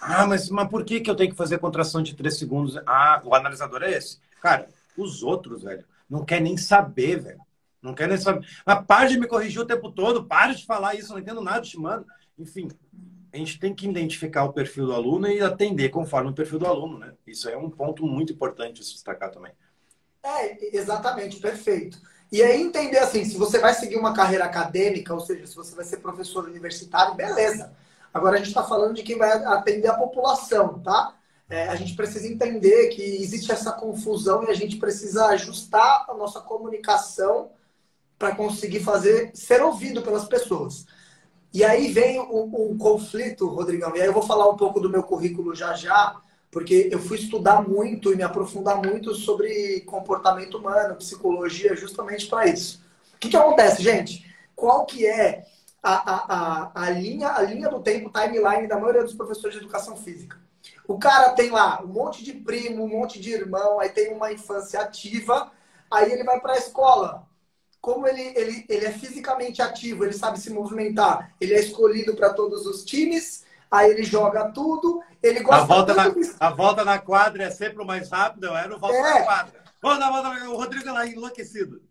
Ah, 0.03 0.27
mas, 0.27 0.51
mas 0.51 0.69
por 0.69 0.85
que, 0.85 1.01
que 1.01 1.09
eu 1.09 1.15
tenho 1.15 1.31
que 1.31 1.37
fazer 1.37 1.59
contração 1.59 2.03
de 2.03 2.15
três 2.15 2.39
segundos? 2.39 2.77
Ah, 2.87 3.23
o 3.25 3.35
analisador 3.35 3.83
é 3.83 3.93
esse. 3.93 4.21
Cara, 4.43 4.69
os 4.97 5.23
outros, 5.23 5.63
velho, 5.63 5.85
não 6.11 6.25
quer 6.25 6.43
nem 6.43 6.59
saber, 6.59 7.21
velho. 7.21 7.41
Não 7.81 7.95
quer 7.95 8.07
nem 8.07 8.19
saber. 8.19 8.47
Mas 8.67 8.85
para 8.85 9.09
de 9.09 9.19
me 9.19 9.27
corrigir 9.27 9.63
o 9.63 9.67
tempo 9.67 9.91
todo, 9.91 10.25
para 10.25 10.53
de 10.53 10.67
falar 10.67 10.95
isso, 10.95 11.13
não 11.13 11.19
entendo 11.19 11.41
nada 11.41 11.63
te 11.63 11.79
mando. 11.79 12.05
Enfim, 12.39 12.69
a 13.33 13.37
gente 13.39 13.59
tem 13.59 13.75
que 13.75 13.89
identificar 13.89 14.45
o 14.45 14.53
perfil 14.53 14.87
do 14.87 14.93
aluno 14.93 15.27
e 15.27 15.41
atender 15.41 15.89
conforme 15.89 16.31
o 16.31 16.35
perfil 16.35 16.59
do 16.59 16.67
aluno, 16.67 16.99
né? 16.99 17.15
Isso 17.27 17.49
é 17.49 17.57
um 17.57 17.71
ponto 17.71 18.07
muito 18.07 18.33
importante 18.33 18.85
se 18.85 18.93
destacar 18.93 19.31
também. 19.31 19.53
É, 20.23 20.77
exatamente, 20.77 21.41
perfeito. 21.41 21.99
E 22.33 22.43
aí 22.43 22.63
entender 22.63 22.97
assim, 22.97 23.27
se 23.27 23.37
você 23.37 23.59
vai 23.59 23.75
seguir 23.75 23.97
uma 23.97 24.15
carreira 24.15 24.47
acadêmica, 24.47 25.13
ou 25.13 25.21
seja, 25.21 25.47
se 25.47 25.55
você 25.55 25.75
vai 25.75 25.85
ser 25.85 25.99
professor 25.99 26.47
universitário, 26.47 27.15
beleza. 27.15 27.71
Agora 28.13 28.37
a 28.37 28.39
gente 28.39 28.49
está 28.49 28.65
falando 28.65 28.95
de 28.95 29.03
quem 29.03 29.19
vai 29.19 29.31
atender 29.31 29.89
a 29.89 29.95
população, 29.95 30.79
tá? 30.81 31.15
É, 31.51 31.69
a 31.69 31.77
gente 31.77 31.95
precisa 31.95 32.27
entender 32.27 32.89
que 32.89 33.03
existe 33.03 33.53
essa 33.53 33.71
confusão 33.73 34.45
e 34.45 34.51
a 34.51 34.55
gente 34.55 34.77
precisa 34.77 35.27
ajustar 35.27 36.07
a 36.09 36.15
nossa 36.15 36.41
comunicação 36.41 37.51
para 38.19 38.35
conseguir 38.35 38.81
fazer 38.81 39.31
ser 39.35 39.61
ouvido 39.61 40.01
pelas 40.01 40.25
pessoas. 40.25 40.87
E 41.53 41.63
aí 41.63 41.93
vem 41.93 42.19
um, 42.19 42.71
um, 42.71 42.79
conflito, 42.79 43.47
Rodrigão, 43.47 43.95
e 43.95 44.01
aí 44.01 44.07
eu 44.07 44.13
vou 44.15 44.23
falar 44.23 44.49
um 44.49 44.57
pouco 44.57 44.81
do 44.81 44.89
meu 44.89 45.03
currículo 45.03 45.55
já 45.55 45.75
já, 45.75 46.19
porque 46.53 46.91
eu 46.93 47.01
fui 47.01 47.17
estudar 47.17 47.67
muito 47.67 48.13
e 48.13 48.17
me 48.17 48.23
aprofundar 48.23 48.77
muito 48.77 49.15
sobre 49.15 49.81
comportamento 49.81 50.59
humano, 50.59 50.97
psicologia, 50.97 51.75
justamente 51.75 52.27
para 52.27 52.47
isso. 52.47 52.85
O 53.15 53.19
que, 53.19 53.31
que 53.31 53.37
acontece, 53.37 53.83
gente? 53.83 54.31
Qual 54.55 54.85
que 54.85 55.07
é 55.07 55.47
a, 55.83 55.95
a, 55.95 56.37
a, 56.37 56.85
a, 56.85 56.91
linha, 56.91 57.33
a 57.33 57.41
linha 57.41 57.71
do 57.71 57.81
tempo, 57.81 58.13
timeline 58.13 58.69
da 58.69 58.79
maioria 58.79 59.03
dos 59.03 59.15
professores 59.15 59.55
de 59.55 59.63
educação 59.63 59.97
física? 59.97 60.39
O 60.87 60.99
cara 60.99 61.31
tem 61.31 61.51
lá 61.51 61.83
um 61.83 61.89
monte 61.89 62.23
de 62.23 62.35
primo, 62.35 62.85
um 62.85 62.89
monte 62.89 63.19
de 63.19 63.31
irmão, 63.31 63.81
aí 63.81 63.89
tem 63.89 64.13
uma 64.13 64.31
infância 64.31 64.79
ativa, 64.79 65.51
aí 65.91 66.13
ele 66.13 66.23
vai 66.23 66.39
para 66.39 66.53
a 66.53 66.59
escola 66.59 67.27
como 67.83 68.07
ele, 68.07 68.33
ele, 68.37 68.65
ele 68.69 68.87
é 68.87 68.93
fisicamente 68.93 69.61
ativo, 69.61 70.05
ele 70.05 70.13
sabe 70.13 70.39
se 70.39 70.51
movimentar, 70.51 71.35
ele 71.41 71.53
é 71.53 71.59
escolhido 71.59 72.15
para 72.15 72.33
todos 72.33 72.65
os 72.65 72.85
times, 72.85 73.45
aí 73.73 73.91
ele 73.91 74.05
joga 74.05 74.51
tudo, 74.51 75.03
ele 75.23 75.41
gosta 75.41 75.63
a 75.63 75.67
volta, 75.67 75.95
na, 75.95 76.09
de... 76.11 76.35
a 76.39 76.51
volta 76.51 76.85
na 76.85 76.99
quadra 76.99 77.45
é 77.45 77.51
sempre 77.51 77.83
o 77.83 77.87
mais 77.87 78.11
rápido, 78.11 78.45
eu 78.45 78.57
era 78.57 78.77
o 78.77 78.79
volta 78.79 78.97
é. 78.97 79.03
na 79.03 79.23
quadra. 79.23 79.63
Volta, 79.81 80.11
volta, 80.11 80.49
o 80.51 80.57
Rodrigo 80.57 80.93
lá 80.93 81.07
enlouquecido. 81.07 81.83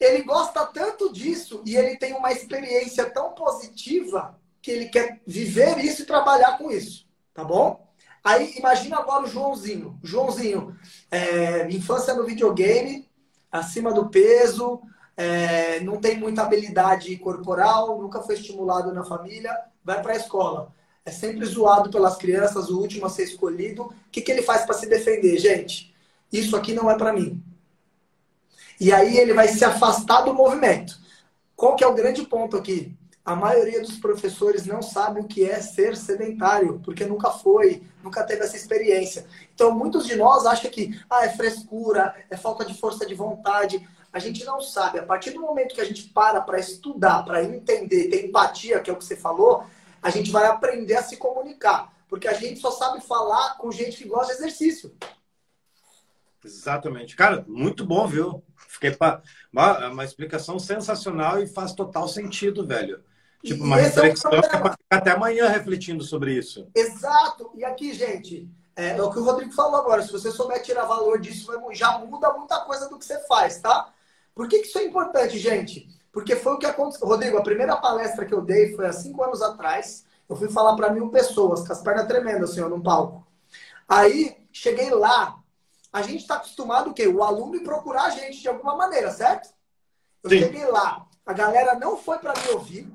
Ele 0.00 0.22
gosta 0.22 0.66
tanto 0.66 1.12
disso 1.12 1.62
e 1.64 1.76
ele 1.76 1.96
tem 1.96 2.12
uma 2.14 2.32
experiência 2.32 3.08
tão 3.08 3.30
positiva 3.32 4.38
que 4.60 4.70
ele 4.70 4.86
quer 4.86 5.20
viver 5.26 5.78
isso 5.78 6.02
e 6.02 6.06
trabalhar 6.06 6.58
com 6.58 6.70
isso, 6.70 7.06
tá 7.32 7.44
bom? 7.44 7.88
Aí 8.22 8.54
imagina 8.58 8.98
agora 8.98 9.24
o 9.24 9.28
Joãozinho. 9.28 9.98
Joãozinho, 10.02 10.76
é, 11.10 11.68
infância 11.70 12.14
no 12.14 12.26
videogame, 12.26 13.08
acima 13.50 13.92
do 13.92 14.08
peso, 14.08 14.80
é, 15.16 15.80
não 15.80 16.00
tem 16.00 16.18
muita 16.18 16.42
habilidade 16.42 17.16
corporal, 17.16 18.00
nunca 18.00 18.22
foi 18.22 18.34
estimulado 18.34 18.92
na 18.92 19.04
família, 19.04 19.56
vai 19.84 20.02
para 20.02 20.12
a 20.12 20.16
escola. 20.16 20.72
É 21.08 21.10
sempre 21.10 21.46
zoado 21.46 21.90
pelas 21.90 22.18
crianças, 22.18 22.68
o 22.68 22.78
último 22.78 23.06
a 23.06 23.08
ser 23.08 23.24
escolhido. 23.24 23.84
O 23.84 23.94
que, 24.12 24.20
que 24.20 24.30
ele 24.30 24.42
faz 24.42 24.66
para 24.66 24.74
se 24.74 24.86
defender? 24.86 25.38
Gente, 25.38 25.94
isso 26.30 26.54
aqui 26.54 26.74
não 26.74 26.90
é 26.90 26.98
para 26.98 27.14
mim. 27.14 27.42
E 28.78 28.92
aí 28.92 29.16
ele 29.16 29.32
vai 29.32 29.48
se 29.48 29.64
afastar 29.64 30.20
do 30.20 30.34
movimento. 30.34 30.98
Qual 31.56 31.74
que 31.76 31.82
é 31.82 31.86
o 31.86 31.94
grande 31.94 32.26
ponto 32.26 32.58
aqui? 32.58 32.94
A 33.24 33.34
maioria 33.34 33.80
dos 33.80 33.96
professores 33.96 34.66
não 34.66 34.82
sabe 34.82 35.20
o 35.20 35.24
que 35.24 35.48
é 35.48 35.62
ser 35.62 35.96
sedentário, 35.96 36.78
porque 36.84 37.06
nunca 37.06 37.30
foi, 37.30 37.82
nunca 38.04 38.22
teve 38.22 38.44
essa 38.44 38.56
experiência. 38.56 39.24
Então, 39.54 39.70
muitos 39.70 40.06
de 40.06 40.14
nós 40.14 40.44
acham 40.44 40.70
que 40.70 41.00
ah, 41.08 41.24
é 41.24 41.30
frescura, 41.30 42.14
é 42.28 42.36
falta 42.36 42.66
de 42.66 42.78
força 42.78 43.06
de 43.06 43.14
vontade 43.14 43.82
a 44.10 44.18
gente 44.18 44.44
não 44.44 44.60
sabe. 44.60 44.98
A 44.98 45.02
partir 45.02 45.30
do 45.32 45.40
momento 45.40 45.74
que 45.74 45.80
a 45.80 45.84
gente 45.84 46.04
para 46.04 46.40
para 46.40 46.58
estudar, 46.58 47.22
para 47.24 47.44
entender, 47.44 48.08
ter 48.08 48.26
empatia, 48.26 48.80
que 48.80 48.88
é 48.88 48.92
o 48.92 48.96
que 48.96 49.04
você 49.04 49.16
falou, 49.16 49.64
a 50.02 50.10
gente 50.10 50.30
vai 50.30 50.46
aprender 50.46 50.96
a 50.96 51.02
se 51.02 51.16
comunicar. 51.16 51.92
Porque 52.08 52.26
a 52.26 52.32
gente 52.32 52.60
só 52.60 52.70
sabe 52.70 53.00
falar 53.00 53.56
com 53.58 53.70
gente 53.70 53.98
que 53.98 54.08
gosta 54.08 54.32
de 54.32 54.38
exercício. 54.38 54.96
Exatamente. 56.44 57.14
Cara, 57.14 57.44
muito 57.46 57.84
bom, 57.84 58.06
viu? 58.06 58.42
Fiquei 58.56 58.92
pa... 58.92 59.20
uma, 59.52 59.88
uma 59.88 60.04
explicação 60.04 60.58
sensacional 60.58 61.42
e 61.42 61.46
faz 61.46 61.72
total 61.72 62.08
sentido, 62.08 62.66
velho. 62.66 63.04
Tipo, 63.44 63.62
uma 63.62 63.76
reflexão 63.76 64.32
é, 64.32 64.40
um 64.40 64.42
ficar 64.42 64.76
até 64.90 65.10
amanhã 65.12 65.48
refletindo 65.48 66.02
sobre 66.02 66.34
isso. 66.34 66.68
Exato. 66.74 67.50
E 67.54 67.64
aqui, 67.64 67.92
gente, 67.92 68.48
é, 68.74 68.90
é, 68.90 69.02
o 69.02 69.10
que 69.10 69.18
o 69.18 69.24
Rodrigo 69.24 69.52
falou 69.52 69.76
agora. 69.76 70.02
Se 70.02 70.10
você 70.10 70.30
souber 70.30 70.62
tirar 70.62 70.84
valor 70.84 71.20
disso, 71.20 71.52
já 71.72 71.98
muda 71.98 72.32
muita 72.32 72.60
coisa 72.60 72.88
do 72.88 72.98
que 72.98 73.04
você 73.04 73.18
faz, 73.26 73.60
tá? 73.60 73.92
Por 74.34 74.48
que, 74.48 74.60
que 74.60 74.66
isso 74.68 74.78
é 74.78 74.84
importante, 74.84 75.38
gente? 75.38 75.88
Porque 76.12 76.36
foi 76.36 76.54
o 76.54 76.58
que 76.58 76.66
aconteceu. 76.66 77.06
Rodrigo, 77.06 77.36
a 77.38 77.42
primeira 77.42 77.76
palestra 77.76 78.24
que 78.24 78.34
eu 78.34 78.40
dei 78.40 78.74
foi 78.74 78.86
há 78.86 78.92
cinco 78.92 79.22
anos 79.22 79.42
atrás. 79.42 80.04
Eu 80.28 80.36
fui 80.36 80.48
falar 80.48 80.74
para 80.76 80.92
mil 80.92 81.10
pessoas, 81.10 81.66
com 81.66 81.72
as 81.72 81.80
pernas 81.80 82.06
tremendas, 82.06 82.50
assim, 82.50 82.60
ó, 82.60 82.68
no 82.68 82.82
palco. 82.82 83.26
Aí, 83.88 84.36
cheguei 84.52 84.90
lá. 84.90 85.38
A 85.92 86.02
gente 86.02 86.20
está 86.20 86.36
acostumado 86.36 86.90
o 86.90 86.94
quê? 86.94 87.06
O 87.06 87.22
aluno 87.22 87.62
procurar 87.62 88.04
a 88.04 88.10
gente 88.10 88.40
de 88.40 88.48
alguma 88.48 88.76
maneira, 88.76 89.10
certo? 89.10 89.48
Eu 90.22 90.30
Sim. 90.30 90.40
cheguei 90.40 90.66
lá. 90.66 91.06
A 91.24 91.32
galera 91.32 91.74
não 91.74 91.96
foi 91.96 92.18
para 92.18 92.34
me 92.38 92.48
ouvir. 92.50 92.90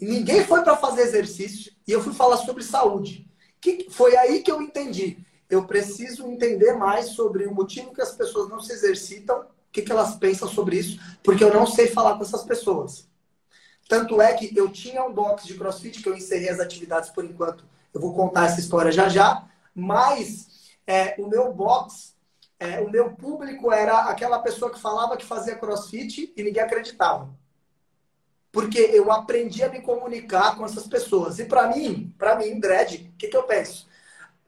Ninguém 0.00 0.44
foi 0.44 0.62
para 0.62 0.76
fazer 0.76 1.02
exercício. 1.02 1.72
E 1.86 1.92
eu 1.92 2.02
fui 2.02 2.12
falar 2.12 2.36
sobre 2.38 2.62
saúde. 2.62 3.28
Que 3.60 3.88
foi 3.90 4.16
aí 4.16 4.42
que 4.42 4.50
eu 4.50 4.62
entendi. 4.62 5.18
Eu 5.50 5.64
preciso 5.64 6.26
entender 6.28 6.74
mais 6.74 7.10
sobre 7.10 7.46
o 7.46 7.54
motivo 7.54 7.92
que 7.92 8.02
as 8.02 8.14
pessoas 8.14 8.48
não 8.48 8.60
se 8.60 8.72
exercitam 8.72 9.46
o 9.68 9.72
que, 9.72 9.82
que 9.82 9.92
elas 9.92 10.16
pensam 10.16 10.48
sobre 10.48 10.78
isso, 10.78 10.98
porque 11.22 11.44
eu 11.44 11.52
não 11.52 11.66
sei 11.66 11.88
falar 11.88 12.16
com 12.16 12.22
essas 12.22 12.44
pessoas. 12.44 13.06
Tanto 13.88 14.20
é 14.20 14.34
que 14.34 14.56
eu 14.56 14.70
tinha 14.70 15.02
um 15.02 15.12
box 15.12 15.46
de 15.46 15.54
crossfit 15.54 16.02
que 16.02 16.08
eu 16.08 16.16
encerrei 16.16 16.50
as 16.50 16.60
atividades 16.60 17.10
por 17.10 17.24
enquanto. 17.24 17.64
Eu 17.92 18.00
vou 18.00 18.14
contar 18.14 18.46
essa 18.46 18.60
história 18.60 18.92
já 18.92 19.08
já. 19.08 19.48
Mas 19.74 20.76
é, 20.86 21.14
o 21.18 21.26
meu 21.26 21.52
box, 21.52 22.14
é, 22.58 22.80
o 22.80 22.90
meu 22.90 23.12
público 23.12 23.72
era 23.72 24.00
aquela 24.04 24.40
pessoa 24.40 24.70
que 24.70 24.80
falava 24.80 25.16
que 25.16 25.24
fazia 25.24 25.56
crossfit 25.56 26.32
e 26.36 26.42
ninguém 26.42 26.62
acreditava. 26.62 27.30
Porque 28.52 28.78
eu 28.78 29.10
aprendi 29.10 29.62
a 29.62 29.68
me 29.68 29.80
comunicar 29.80 30.56
com 30.56 30.64
essas 30.64 30.86
pessoas. 30.86 31.38
E 31.38 31.44
para 31.44 31.68
mim, 31.68 32.14
para 32.18 32.36
mim, 32.36 32.58
Dredd, 32.58 33.10
o 33.14 33.16
que, 33.16 33.28
que 33.28 33.36
eu 33.36 33.44
penso? 33.44 33.86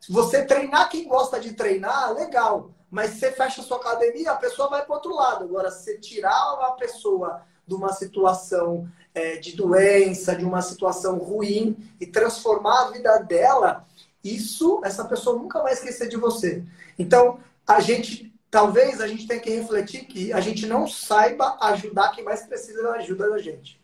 Você 0.09 0.45
treinar 0.45 0.89
quem 0.89 1.07
gosta 1.07 1.39
de 1.39 1.53
treinar, 1.53 2.13
legal. 2.13 2.75
Mas 2.91 3.11
você 3.13 3.31
fecha 3.31 3.61
a 3.61 3.65
sua 3.65 3.77
academia, 3.77 4.33
a 4.33 4.37
pessoa 4.37 4.69
vai 4.69 4.85
para 4.85 4.95
outro 4.95 5.15
lado. 5.15 5.45
Agora, 5.45 5.71
se 5.71 5.99
tirar 5.99 6.55
uma 6.55 6.73
pessoa 6.73 7.43
de 7.67 7.75
uma 7.75 7.93
situação 7.93 8.91
é, 9.15 9.37
de 9.37 9.55
doença, 9.55 10.35
de 10.35 10.45
uma 10.45 10.61
situação 10.61 11.19
ruim 11.19 11.77
e 12.01 12.07
transformar 12.07 12.83
a 12.83 12.91
vida 12.91 13.19
dela, 13.19 13.87
isso, 14.25 14.81
essa 14.85 15.05
pessoa 15.05 15.39
nunca 15.39 15.63
vai 15.63 15.73
esquecer 15.73 16.09
de 16.09 16.17
você. 16.17 16.65
Então, 16.99 17.39
a 17.67 17.81
gente, 17.81 18.33
talvez 18.51 19.01
a 19.01 19.07
gente 19.07 19.27
tenha 19.27 19.41
que 19.41 19.51
refletir 19.51 20.05
que 20.05 20.33
a 20.33 20.41
gente 20.41 20.67
não 20.67 20.87
saiba 20.87 21.57
ajudar 21.61 22.11
quem 22.11 22.25
mais 22.25 22.43
precisa 22.43 22.83
da 22.83 22.95
ajuda 22.95 23.31
da 23.31 23.39
gente. 23.39 23.81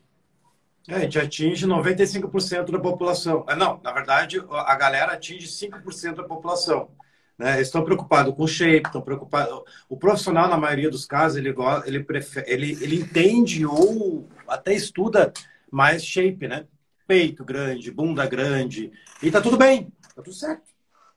É, 0.89 0.95
a 0.95 0.99
gente 1.01 1.19
atinge 1.19 1.67
95% 1.67 2.71
da 2.71 2.79
população. 2.79 3.45
Ah, 3.47 3.57
não, 3.57 3.81
na 3.83 3.93
verdade, 3.93 4.45
a 4.51 4.75
galera 4.77 5.13
atinge 5.13 5.49
5% 5.49 6.15
da 6.15 6.23
população. 6.23 6.91
Né? 7.39 7.61
Estão 7.61 7.85
preocupados 7.85 8.35
com 8.35 8.47
shape, 8.47 8.87
estão 8.87 9.03
preocupados. 9.03 9.63
O 9.89 9.97
profissional, 9.97 10.49
na 10.49 10.57
maioria 10.57 10.91
dos 10.91 11.05
casos, 11.05 11.39
ele, 11.39 11.55
ele, 11.85 12.03
prefere, 12.03 12.51
ele, 12.51 12.73
ele 12.83 12.97
entende 12.97 13.67
ou 13.67 14.29
até 14.49 14.73
estuda 14.75 15.33
mais 15.71 16.05
shape, 16.05 16.49
né? 16.49 16.67
peito 17.07 17.45
grande, 17.45 17.91
bunda 17.91 18.27
grande, 18.27 18.93
e 19.23 19.31
tá 19.31 19.41
tudo 19.41 19.57
bem, 19.57 19.93
tá 20.15 20.23
tudo 20.23 20.33
certo. 20.33 20.65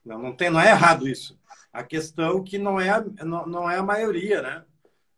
Não, 0.06 0.20
não, 0.20 0.36
tem, 0.36 0.50
não 0.50 0.60
é 0.60 0.70
errado 0.70 1.08
isso. 1.08 1.38
A 1.74 1.84
questão 1.84 2.44
que 2.44 2.58
não 2.58 2.80
é 2.80 2.90
a, 2.90 3.04
não, 3.24 3.46
não 3.46 3.70
é 3.70 3.78
a 3.78 3.84
maioria, 3.84 4.42
né? 4.42 4.64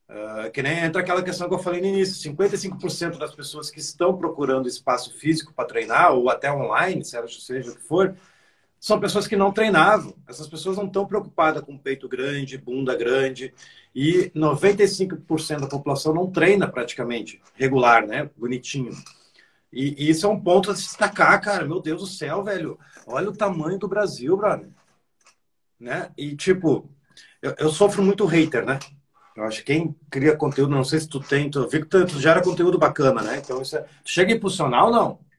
Uh, 0.09 0.51
que 0.51 0.61
nem 0.61 0.79
entra 0.79 1.01
aquela 1.01 1.23
questão 1.23 1.47
que 1.47 1.53
eu 1.53 1.59
falei 1.59 1.79
no 1.79 1.87
início: 1.87 2.31
55% 2.33 3.17
das 3.17 3.33
pessoas 3.33 3.69
que 3.69 3.79
estão 3.79 4.17
procurando 4.17 4.67
espaço 4.67 5.17
físico 5.17 5.53
para 5.53 5.67
treinar, 5.67 6.11
ou 6.11 6.29
até 6.29 6.51
online, 6.51 7.05
seja 7.05 7.71
o 7.71 7.75
que 7.75 7.83
for, 7.83 8.15
são 8.81 8.99
pessoas 8.99 9.27
que 9.27 9.35
não 9.35 9.51
treinavam. 9.51 10.15
Essas 10.27 10.47
pessoas 10.47 10.75
não 10.75 10.87
estão 10.87 11.05
preocupadas 11.05 11.63
com 11.63 11.77
peito 11.77 12.09
grande, 12.09 12.57
bunda 12.57 12.95
grande. 12.95 13.53
E 13.93 14.31
95% 14.35 15.59
da 15.59 15.67
população 15.67 16.15
não 16.15 16.31
treina 16.31 16.67
praticamente, 16.67 17.39
regular, 17.53 18.07
né? 18.07 18.31
Bonitinho. 18.35 18.91
E, 19.71 20.03
e, 20.03 20.09
isso 20.09 20.25
é 20.25 20.29
um 20.29 20.39
ponto 20.39 20.71
a 20.71 20.75
se 20.75 20.81
destacar, 20.81 21.39
cara. 21.39 21.63
Meu 21.63 21.79
Deus 21.79 22.01
do 22.01 22.07
céu, 22.07 22.43
velho. 22.43 22.79
Olha 23.05 23.29
o 23.29 23.37
tamanho 23.37 23.77
do 23.77 23.87
Brasil, 23.87 24.35
brother. 24.35 24.69
Né? 25.79 26.09
E, 26.17 26.35
tipo, 26.35 26.89
eu, 27.39 27.53
eu 27.59 27.69
sofro 27.69 28.01
muito 28.01 28.25
hater, 28.25 28.65
né? 28.65 28.79
Eu 29.35 29.43
acho 29.43 29.59
que 29.59 29.73
quem 29.73 29.95
cria 30.09 30.35
conteúdo, 30.35 30.71
não 30.71 30.83
sei 30.83 30.99
se 30.99 31.07
tu 31.07 31.19
tem, 31.19 31.51
tu, 31.51 31.59
eu 31.59 31.69
vi 31.69 31.81
que 31.81 31.87
tu, 31.87 32.03
tu 32.05 32.19
gera 32.19 32.41
conteúdo 32.41 32.79
bacana, 32.79 33.21
né? 33.21 33.37
Então, 33.37 33.61
isso 33.61 33.77
é, 33.77 33.85
chega 34.03 34.33
a 34.33 34.35
impulsionar 34.35 34.85
ou 34.85 34.91
não? 34.91 35.30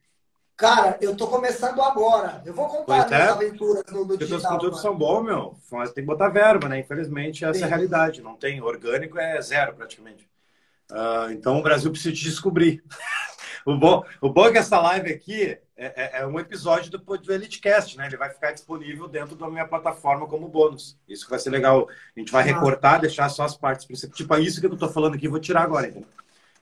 Cara, 0.63 0.97
eu 1.01 1.13
tô 1.13 1.27
começando 1.27 1.81
agora. 1.81 2.41
Eu 2.45 2.53
vou 2.53 2.69
contar 2.69 3.05
minhas 3.09 3.11
é. 3.11 3.29
aventuras 3.31 3.83
no, 3.91 4.05
no 4.05 4.17
digital. 4.17 4.39
Os 4.39 4.47
conteúdos 4.47 4.81
são 4.81 4.97
bons, 4.97 5.21
meu. 5.21 5.59
Mas 5.69 5.91
tem 5.91 6.05
que 6.05 6.07
botar 6.07 6.29
verba, 6.29 6.69
né? 6.69 6.79
Infelizmente, 6.79 7.43
essa 7.43 7.55
Sim. 7.55 7.63
é 7.63 7.65
a 7.65 7.67
realidade. 7.67 8.21
Não 8.21 8.37
tem 8.37 8.61
orgânico, 8.61 9.19
é 9.19 9.41
zero 9.41 9.73
praticamente. 9.73 10.25
Uh, 10.89 11.31
então, 11.33 11.59
o 11.59 11.61
Brasil 11.61 11.91
precisa 11.91 12.15
te 12.15 12.23
descobrir. 12.23 12.81
o, 13.67 13.75
bom, 13.77 14.05
o 14.21 14.29
bom 14.29 14.45
é 14.45 14.53
que 14.53 14.57
essa 14.57 14.79
live 14.79 15.11
aqui 15.11 15.57
é, 15.75 16.19
é, 16.19 16.21
é 16.21 16.25
um 16.25 16.39
episódio 16.39 16.89
do, 16.89 16.97
do 16.97 17.33
EliteCast, 17.33 17.97
né? 17.97 18.07
Ele 18.07 18.15
vai 18.15 18.29
ficar 18.29 18.53
disponível 18.53 19.09
dentro 19.09 19.35
da 19.35 19.49
minha 19.49 19.67
plataforma 19.67 20.25
como 20.27 20.47
bônus. 20.47 20.97
Isso 21.09 21.29
vai 21.29 21.39
ser 21.39 21.49
legal. 21.49 21.89
A 22.15 22.19
gente 22.21 22.31
vai 22.31 22.41
recortar, 22.41 23.01
deixar 23.01 23.27
só 23.27 23.43
as 23.43 23.57
partes 23.57 23.85
principais. 23.85 24.15
Tipo, 24.15 24.33
é 24.35 24.39
isso 24.39 24.61
que 24.61 24.67
eu 24.67 24.77
tô 24.77 24.87
falando 24.87 25.15
aqui, 25.15 25.27
vou 25.27 25.41
tirar 25.41 25.63
agora. 25.63 25.87
Entendeu? 25.87 26.07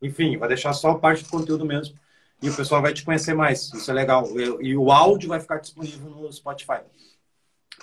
Enfim, 0.01 0.37
vai 0.39 0.47
deixar 0.47 0.73
só 0.73 0.89
a 0.89 0.97
parte 0.97 1.23
do 1.23 1.29
conteúdo 1.29 1.63
mesmo 1.63 1.95
e 2.41 2.49
o 2.49 2.55
pessoal 2.55 2.81
vai 2.81 2.93
te 2.93 3.03
conhecer 3.03 3.33
mais. 3.33 3.71
Isso 3.73 3.89
é 3.91 3.93
legal. 3.93 4.27
E 4.61 4.75
o 4.75 4.91
áudio 4.91 5.29
vai 5.29 5.39
ficar 5.39 5.59
disponível 5.59 6.09
no 6.09 6.31
Spotify. 6.31 6.81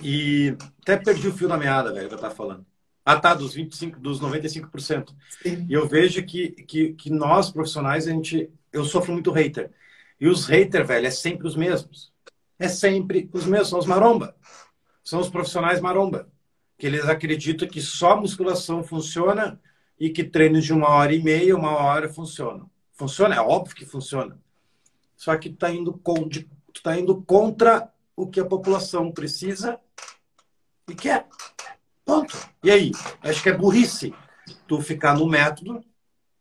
E 0.02 0.56
até 0.82 0.96
perdi 0.96 1.28
o 1.28 1.32
fio 1.32 1.48
da 1.48 1.56
meada, 1.56 1.92
velho, 1.92 2.08
que 2.08 2.14
eu 2.14 2.18
tava 2.18 2.34
falando. 2.34 2.66
Ah, 3.04 3.18
tá, 3.18 3.34
dos 3.34 3.54
25, 3.54 3.98
dos 4.00 4.20
95%. 4.20 5.14
Sim. 5.42 5.66
E 5.68 5.72
eu 5.72 5.88
vejo 5.88 6.22
que, 6.24 6.50
que, 6.50 6.92
que 6.92 7.10
nós, 7.10 7.50
profissionais, 7.50 8.06
a 8.06 8.10
gente. 8.10 8.50
Eu 8.72 8.84
sofro 8.84 9.12
muito 9.12 9.30
hater. 9.30 9.70
E 10.20 10.28
os 10.28 10.46
haters, 10.46 10.86
velho, 10.86 11.06
é 11.06 11.10
sempre 11.10 11.46
os 11.46 11.56
mesmos. 11.56 12.12
É 12.58 12.68
sempre 12.68 13.30
os 13.32 13.46
mesmos, 13.46 13.68
são 13.68 13.78
os 13.78 13.86
maromba. 13.86 14.36
São 15.02 15.20
os 15.20 15.30
profissionais 15.30 15.80
maromba. 15.80 16.28
Que 16.76 16.86
eles 16.86 17.08
acreditam 17.08 17.68
que 17.68 17.80
só 17.80 18.20
musculação 18.20 18.84
funciona 18.84 19.60
e 19.98 20.10
que 20.10 20.22
treinos 20.22 20.64
de 20.64 20.72
uma 20.72 20.88
hora 20.90 21.14
e 21.14 21.22
meia, 21.22 21.56
uma 21.56 21.72
hora 21.76 22.08
funcionam. 22.08 22.70
Funciona? 22.92 23.36
É 23.36 23.40
óbvio 23.40 23.74
que 23.74 23.86
funciona. 23.86 24.38
Só 25.18 25.36
que 25.36 25.48
está 25.48 25.68
indo, 25.68 25.92
com, 25.94 26.28
tá 26.80 26.96
indo 26.96 27.20
contra 27.22 27.92
o 28.16 28.24
que 28.24 28.38
a 28.38 28.44
população 28.44 29.10
precisa 29.10 29.80
e 30.88 30.94
quer. 30.94 31.26
Ponto. 32.04 32.38
E 32.62 32.70
aí? 32.70 32.92
Acho 33.20 33.42
que 33.42 33.48
é 33.48 33.52
burrice 33.52 34.14
tu 34.68 34.80
ficar 34.80 35.18
no 35.18 35.26
método, 35.26 35.84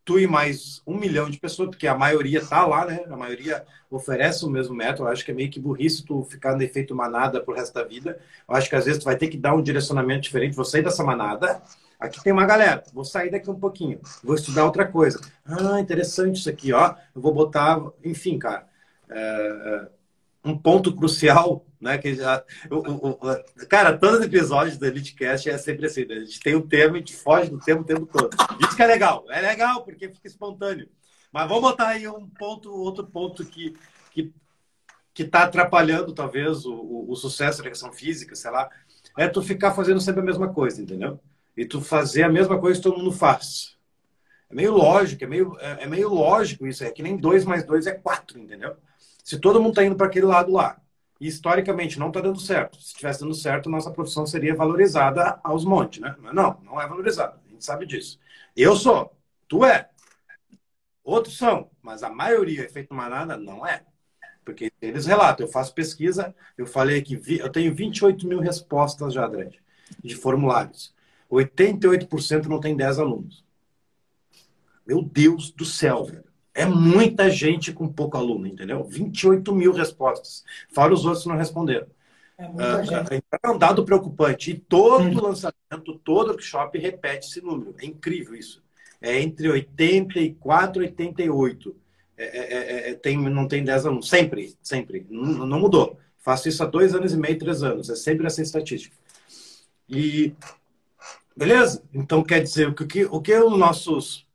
tu 0.05 0.19
e 0.19 0.27
mais 0.27 0.83
um 0.85 0.95
milhão 0.95 1.27
de 1.27 1.39
pessoas, 1.39 1.69
porque 1.69 1.87
a 1.87 1.97
maioria 1.97 2.45
tá 2.45 2.67
lá, 2.67 2.85
né? 2.85 3.03
A 3.09 3.17
maioria 3.17 3.65
oferece 3.89 4.45
o 4.45 4.49
mesmo 4.49 4.75
método. 4.75 5.09
Eu 5.09 5.11
acho 5.11 5.25
que 5.25 5.31
é 5.31 5.33
meio 5.33 5.49
que 5.49 5.59
burrice 5.59 6.05
tu 6.05 6.23
ficar 6.23 6.55
no 6.55 6.61
efeito 6.61 6.93
manada 6.93 7.41
pro 7.41 7.55
resto 7.55 7.73
da 7.73 7.83
vida. 7.83 8.19
Eu 8.47 8.55
acho 8.55 8.69
que 8.69 8.75
às 8.75 8.85
vezes 8.85 8.99
tu 8.99 9.05
vai 9.05 9.17
ter 9.17 9.27
que 9.27 9.37
dar 9.37 9.55
um 9.55 9.61
direcionamento 9.63 10.21
diferente. 10.21 10.55
Vou 10.55 10.63
sair 10.63 10.83
dessa 10.83 11.03
manada. 11.03 11.63
Aqui 11.99 12.23
tem 12.23 12.31
uma 12.31 12.45
galera. 12.45 12.83
Vou 12.93 13.03
sair 13.03 13.31
daqui 13.31 13.49
um 13.49 13.59
pouquinho. 13.59 13.99
Vou 14.23 14.35
estudar 14.35 14.65
outra 14.65 14.85
coisa. 14.85 15.19
Ah, 15.43 15.79
interessante 15.79 16.35
isso 16.35 16.49
aqui, 16.49 16.71
ó. 16.71 16.93
Eu 17.15 17.21
vou 17.21 17.33
botar. 17.33 17.81
Enfim, 18.03 18.37
cara 18.37 18.66
é, 19.09 19.87
um 20.43 20.57
ponto 20.57 20.95
crucial, 20.95 21.65
né? 21.79 21.97
Que 21.97 22.15
já, 22.15 22.43
o, 22.69 22.75
o, 22.75 23.09
o, 23.11 23.67
cara, 23.67 23.97
todos 23.97 24.19
os 24.19 24.25
episódios 24.25 24.77
do 24.77 24.85
EliteCast 24.85 25.49
é 25.49 25.57
sempre 25.57 25.85
assim, 25.85 26.05
né? 26.05 26.15
a 26.15 26.19
gente 26.19 26.39
tem 26.39 26.55
um 26.55 26.67
tema 26.67 26.95
a 26.95 26.97
gente 26.99 27.15
foge 27.15 27.49
do 27.49 27.59
tema 27.59 27.81
o 27.81 27.85
tempo 27.85 28.05
todo. 28.05 28.35
Isso 28.61 28.75
que 28.75 28.83
é 28.83 28.87
legal, 28.87 29.25
é 29.29 29.41
legal 29.41 29.83
porque 29.83 30.09
fica 30.09 30.27
espontâneo. 30.27 30.89
Mas 31.31 31.47
vamos 31.47 31.63
botar 31.63 31.89
aí 31.89 32.07
um 32.07 32.27
ponto, 32.27 32.71
outro 32.71 33.05
ponto 33.05 33.45
que 33.45 33.75
que 34.11 34.33
que 35.13 35.23
está 35.23 35.43
atrapalhando 35.43 36.13
talvez 36.13 36.63
o, 36.65 36.73
o, 36.73 37.11
o, 37.11 37.15
sucesso 37.15 37.57
da 37.57 37.63
educação 37.63 37.91
física, 37.91 38.35
sei 38.35 38.51
lá, 38.51 38.69
é 39.17 39.27
tu 39.27 39.41
ficar 39.41 39.73
fazendo 39.73 39.99
sempre 39.99 40.21
a 40.21 40.23
mesma 40.23 40.53
coisa, 40.53 40.79
entendeu? 40.79 41.19
E 41.55 41.65
tu 41.65 41.81
fazer 41.81 42.21
a 42.21 42.29
mesma 42.29 42.59
coisa 42.59 42.77
que 42.79 42.83
todo 42.83 42.99
mundo 42.99 43.11
faz. 43.11 43.75
É 44.47 44.53
meio 44.53 44.73
lógico, 44.73 45.23
é 45.23 45.27
meio, 45.27 45.57
é, 45.59 45.83
é 45.83 45.87
meio 45.87 46.09
lógico 46.09 46.67
isso, 46.67 46.83
é 46.83 46.91
que 46.91 47.01
nem 47.01 47.17
dois 47.17 47.45
mais 47.45 47.63
dois 47.63 47.87
é 47.87 47.93
quatro, 47.93 48.39
entendeu? 48.39 48.77
Se 49.27 49.37
todo 49.37 49.59
mundo 49.59 49.71
está 49.71 49.83
indo 49.83 49.97
para 49.97 50.07
aquele 50.07 50.25
lado 50.25 50.53
lá, 50.53 50.81
e 51.19 51.27
historicamente 51.27 51.99
não 51.99 52.07
está 52.07 52.21
dando 52.21 52.39
certo, 52.39 52.77
se 52.77 52.93
estivesse 52.93 53.19
dando 53.19 53.33
certo, 53.33 53.69
nossa 53.69 53.91
profissão 53.91 54.25
seria 54.25 54.55
valorizada 54.55 55.37
aos 55.43 55.65
montes, 55.65 55.99
né? 55.99 56.15
Mas 56.21 56.33
não, 56.33 56.61
não 56.63 56.79
é 56.79 56.87
valorizada, 56.87 57.37
a 57.45 57.51
gente 57.51 57.65
sabe 57.65 57.85
disso. 57.85 58.17
Eu 58.55 58.73
sou, 58.77 59.13
tu 59.45 59.65
é, 59.65 59.89
outros 61.03 61.37
são, 61.37 61.69
mas 61.81 62.03
a 62.03 62.09
maioria, 62.09 62.63
efeito 62.63 62.93
manada, 62.93 63.35
não 63.35 63.67
é. 63.67 63.83
Porque 64.45 64.71
eles 64.81 65.05
relatam, 65.05 65.45
eu 65.45 65.51
faço 65.51 65.73
pesquisa, 65.73 66.33
eu 66.57 66.65
falei 66.65 67.01
que 67.01 67.17
vi, 67.17 67.39
eu 67.39 67.51
tenho 67.51 67.75
28 67.75 68.25
mil 68.25 68.39
respostas 68.39 69.13
já, 69.13 69.27
Dredd, 69.27 69.59
de 70.01 70.15
formulários. 70.15 70.95
88% 71.29 72.45
não 72.45 72.61
tem 72.61 72.77
10 72.77 72.97
alunos. 72.97 73.43
Meu 74.85 75.01
Deus 75.01 75.51
do 75.51 75.65
céu, 75.65 76.05
velho. 76.05 76.26
É 76.57 76.65
muita 76.65 77.29
gente 77.29 77.71
com 77.71 77.87
pouco 77.87 78.17
aluno, 78.17 78.47
entendeu? 78.47 78.83
28 78.83 79.53
mil 79.53 79.71
respostas. 79.71 80.43
Fora 80.73 80.91
os 80.91 81.05
outros 81.05 81.21
que 81.21 81.29
não 81.29 81.37
responderam. 81.37 81.85
É 82.35 82.47
muita 82.47 82.81
uh, 82.81 82.83
gente. 82.83 83.23
É 83.43 83.49
um 83.51 83.59
dado 83.59 83.85
preocupante. 83.85 84.49
E 84.49 84.57
todo 84.57 85.03
hum. 85.03 85.21
lançamento, 85.21 86.01
todo 86.03 86.29
workshop 86.29 86.75
repete 86.79 87.27
esse 87.27 87.41
número. 87.41 87.75
É 87.79 87.85
incrível 87.85 88.33
isso. 88.33 88.63
É 88.99 89.21
entre 89.21 89.47
84 89.47 90.81
e 90.81 90.85
88. 90.87 91.75
É, 92.17 92.23
é, 92.23 92.39
é, 92.39 92.89
é, 92.89 92.93
tem, 92.95 93.17
não 93.17 93.47
tem 93.47 93.63
10 93.63 93.85
alunos. 93.85 94.09
Sempre, 94.09 94.55
sempre. 94.63 95.05
Não, 95.11 95.45
não 95.45 95.59
mudou. 95.59 95.99
Faço 96.17 96.49
isso 96.49 96.63
há 96.63 96.65
dois 96.65 96.95
anos 96.95 97.13
e 97.13 97.17
meio, 97.17 97.37
três 97.37 97.61
anos. 97.61 97.87
É 97.87 97.95
sempre 97.95 98.25
essa 98.25 98.41
estatística. 98.41 98.97
E 99.87 100.33
beleza? 101.35 101.83
Então 101.93 102.23
quer 102.23 102.41
dizer 102.41 102.67
o 102.67 102.73
que 102.73 103.05
o 103.05 103.21
que 103.21 103.37
os 103.37 103.57
nossos 103.57 104.26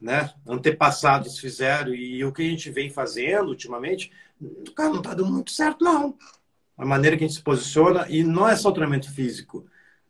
né, 0.00 0.32
antepassados 0.46 1.38
fizeram 1.38 1.94
e 1.94 2.24
o 2.24 2.32
que 2.32 2.42
a 2.42 2.48
gente 2.48 2.70
vem 2.70 2.88
fazendo 2.88 3.48
ultimamente, 3.48 4.10
cara, 4.74 4.88
não 4.88 4.98
está 4.98 5.12
dando 5.12 5.30
muito 5.30 5.50
certo, 5.50 5.84
não. 5.84 6.16
A 6.76 6.86
maneira 6.86 7.16
que 7.16 7.24
a 7.24 7.26
gente 7.26 7.36
se 7.36 7.42
posiciona, 7.42 8.06
e 8.08 8.24
não 8.24 8.48
é 8.48 8.56
só 8.56 8.70
o 8.70 8.72
treinamento 8.72 9.12
físico, 9.12 9.66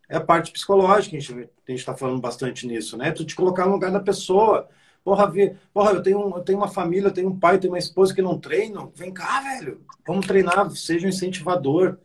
é 0.09 0.17
a 0.17 0.21
parte 0.21 0.53
psicológica, 0.53 1.17
a 1.17 1.21
gente 1.21 1.51
está 1.69 1.97
falando 1.97 2.21
bastante 2.21 2.67
nisso, 2.67 2.97
né? 2.97 3.11
Tu 3.11 3.25
te 3.25 3.35
colocar 3.35 3.67
no 3.67 3.73
lugar 3.73 3.91
da 3.91 4.01
pessoa. 4.01 4.69
Porra, 5.03 5.31
vi, 5.31 5.57
porra 5.73 5.93
eu, 5.93 6.03
tenho, 6.03 6.37
eu 6.37 6.43
tenho 6.43 6.59
uma 6.59 6.69
família, 6.69 7.09
eu 7.09 7.13
tenho 7.13 7.29
um 7.29 7.39
pai, 7.39 7.57
eu 7.57 7.61
tenho 7.61 7.73
uma 7.73 7.79
esposa 7.79 8.15
que 8.15 8.23
não 8.23 8.39
treinam. 8.39 8.93
Vem 8.95 9.13
cá, 9.13 9.41
velho. 9.41 9.85
Vamos 10.07 10.27
treinar, 10.27 10.69
seja 10.73 11.07
um 11.07 11.11
incentivador, 11.11 11.99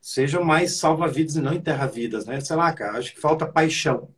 seja 0.00 0.40
mais 0.40 0.76
salva-vidas 0.76 1.36
e 1.36 1.40
não 1.40 1.52
enterra-vidas, 1.52 2.26
né? 2.26 2.40
Sei 2.40 2.56
lá, 2.56 2.72
cara, 2.72 2.98
acho 2.98 3.14
que 3.14 3.20
falta 3.20 3.46
paixão. 3.46 4.08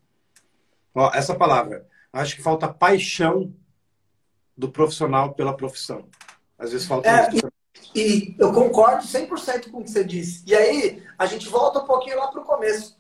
Ó, 0.95 1.11
essa 1.15 1.35
palavra 1.35 1.87
Acho 2.15 2.37
que 2.37 2.43
falta 2.43 2.69
paixão 2.69 3.53
do 4.57 4.71
profissional 4.71 5.35
pela 5.35 5.57
profissão. 5.57 6.09
Às 6.57 6.71
vezes 6.71 6.87
falta 6.87 7.09
é. 7.09 7.29
E, 7.93 8.01
e 8.01 8.37
eu 8.39 8.53
concordo 8.53 9.03
100% 9.03 9.69
com 9.69 9.79
o 9.79 9.85
que 9.85 9.91
você 9.91 10.05
disse. 10.05 10.45
E 10.47 10.55
aí, 10.55 11.03
a 11.19 11.27
gente 11.27 11.49
volta 11.49 11.81
um 11.81 11.87
pouquinho 11.87 12.17
lá 12.17 12.29
para 12.29 12.41
o 12.41 12.45
começo. 12.45 12.97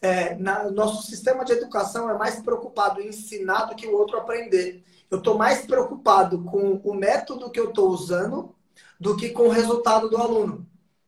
É, 0.00 0.36
na, 0.36 0.70
nosso 0.70 1.04
sistema 1.04 1.44
de 1.44 1.52
educação 1.52 2.08
é 2.08 2.16
mais 2.16 2.40
preocupado 2.40 3.00
em 3.00 3.08
ensinar 3.08 3.64
do 3.64 3.74
que 3.74 3.88
o 3.88 3.96
outro 3.96 4.18
aprender. 4.18 4.84
Eu 5.10 5.18
estou 5.18 5.36
mais 5.36 5.66
preocupado 5.66 6.44
com 6.44 6.80
o 6.84 6.94
método 6.94 7.50
que 7.50 7.58
eu 7.58 7.70
estou 7.70 7.88
usando 7.88 8.54
do 9.00 9.16
que 9.16 9.30
com 9.30 9.48
o 9.48 9.50
resultado 9.50 10.08
do 10.08 10.16
aluno. 10.16 10.64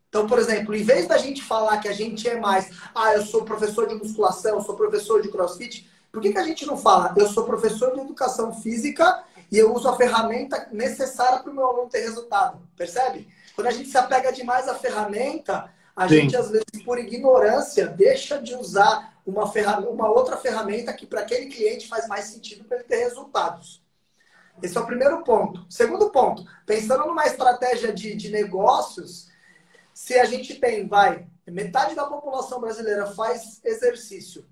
Então, 0.09 0.27
por 0.27 0.41
exemplo, 0.41 0.75
em 0.75 0.83
vez 0.83 1.07
da 1.07 1.17
gente 1.17 1.43
falar 1.43 1.79
que 1.79 1.89
a 1.89 1.93
gente 1.93 2.27
é 2.27 2.41
mais, 2.41 2.71
ah, 2.93 3.15
eu 3.15 3.25
sou 3.25 3.45
professor 3.45 3.87
de 3.87 3.95
musculação, 3.95 4.61
sou 4.61 4.75
professor 4.75 5.23
de 5.23 5.29
crossfit, 5.29 5.89
por 6.17 6.23
que, 6.23 6.33
que 6.33 6.39
a 6.39 6.45
gente 6.45 6.65
não 6.65 6.79
fala, 6.79 7.13
eu 7.15 7.29
sou 7.29 7.45
professor 7.45 7.93
de 7.93 8.01
educação 8.01 8.51
física 8.51 9.23
e 9.53 9.59
eu 9.59 9.75
uso 9.75 9.87
a 9.87 9.99
ferramenta 9.99 10.67
necessária 10.73 11.41
para 11.41 11.53
o 11.53 11.55
meu 11.55 11.67
aluno 11.67 11.91
ter 11.91 12.01
resultado? 12.01 12.59
Percebe? 12.75 13.29
Quando 13.55 13.67
a 13.67 13.71
gente 13.71 13.91
se 13.91 13.99
apega 13.99 14.33
demais 14.33 14.67
à 14.67 14.75
ferramenta, 14.75 15.71
a 15.95 16.09
Sim. 16.09 16.15
gente, 16.15 16.35
às 16.35 16.49
vezes, 16.49 16.83
por 16.87 16.99
ignorância, 16.99 17.87
deixa 17.87 18.41
de 18.41 18.55
usar 18.55 19.21
uma, 19.27 19.53
ferramenta, 19.53 19.91
uma 19.91 20.09
outra 20.09 20.39
ferramenta 20.39 20.91
que 20.95 21.05
para 21.05 21.21
aquele 21.21 21.55
cliente 21.55 21.87
faz 21.87 22.09
mais 22.09 22.25
sentido 22.25 22.65
para 22.65 22.79
ele 22.79 22.87
ter 22.87 22.97
resultados. 22.97 23.85
Esse 24.63 24.79
é 24.79 24.81
o 24.81 24.87
primeiro 24.87 25.23
ponto. 25.23 25.67
Segundo 25.69 26.09
ponto, 26.09 26.47
pensando 26.65 27.05
numa 27.05 27.27
estratégia 27.27 27.93
de, 27.93 28.15
de 28.15 28.31
negócios, 28.31 29.29
se 29.93 30.19
a 30.19 30.25
gente 30.25 30.55
tem, 30.55 30.89
vai, 30.89 31.27
metade 31.47 31.95
da 31.95 32.07
população 32.07 32.59
brasileira 32.59 33.05
faz 33.05 33.61
exercício 33.63 34.47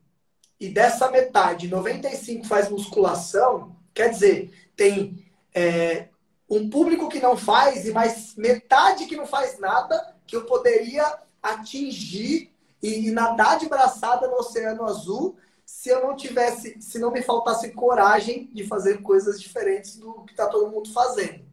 e 0.61 0.69
dessa 0.69 1.11
metade, 1.11 1.69
95 1.69 2.47
faz 2.47 2.69
musculação, 2.69 3.77
quer 3.93 4.11
dizer, 4.11 4.53
tem 4.77 5.25
é, 5.55 6.09
um 6.49 6.69
público 6.71 7.09
que 7.09 7.21
não 7.21 7.37
faz 7.37 7.87
e 7.87 7.93
mais 7.93 8.35
metade 8.37 9.07
que 9.07 9.17
não 9.17 9.27
faz 9.27 9.59
nada 9.59 10.15
que 10.27 10.37
eu 10.37 10.45
poderia 10.45 11.19
atingir 11.43 12.51
e, 12.83 13.09
e 13.09 13.11
nadar 13.11 13.59
de 13.59 13.69
braçada 13.69 14.29
no 14.29 14.37
Oceano 14.37 14.85
Azul 14.85 15.37
se 15.65 15.89
eu 15.89 16.03
não 16.03 16.15
tivesse, 16.15 16.81
se 16.81 16.99
não 16.99 17.11
me 17.11 17.23
faltasse 17.23 17.73
coragem 17.73 18.51
de 18.53 18.67
fazer 18.67 19.03
coisas 19.03 19.41
diferentes 19.41 19.97
do 19.97 20.23
que 20.25 20.33
está 20.33 20.47
todo 20.47 20.71
mundo 20.71 20.93
fazendo. 20.93 21.45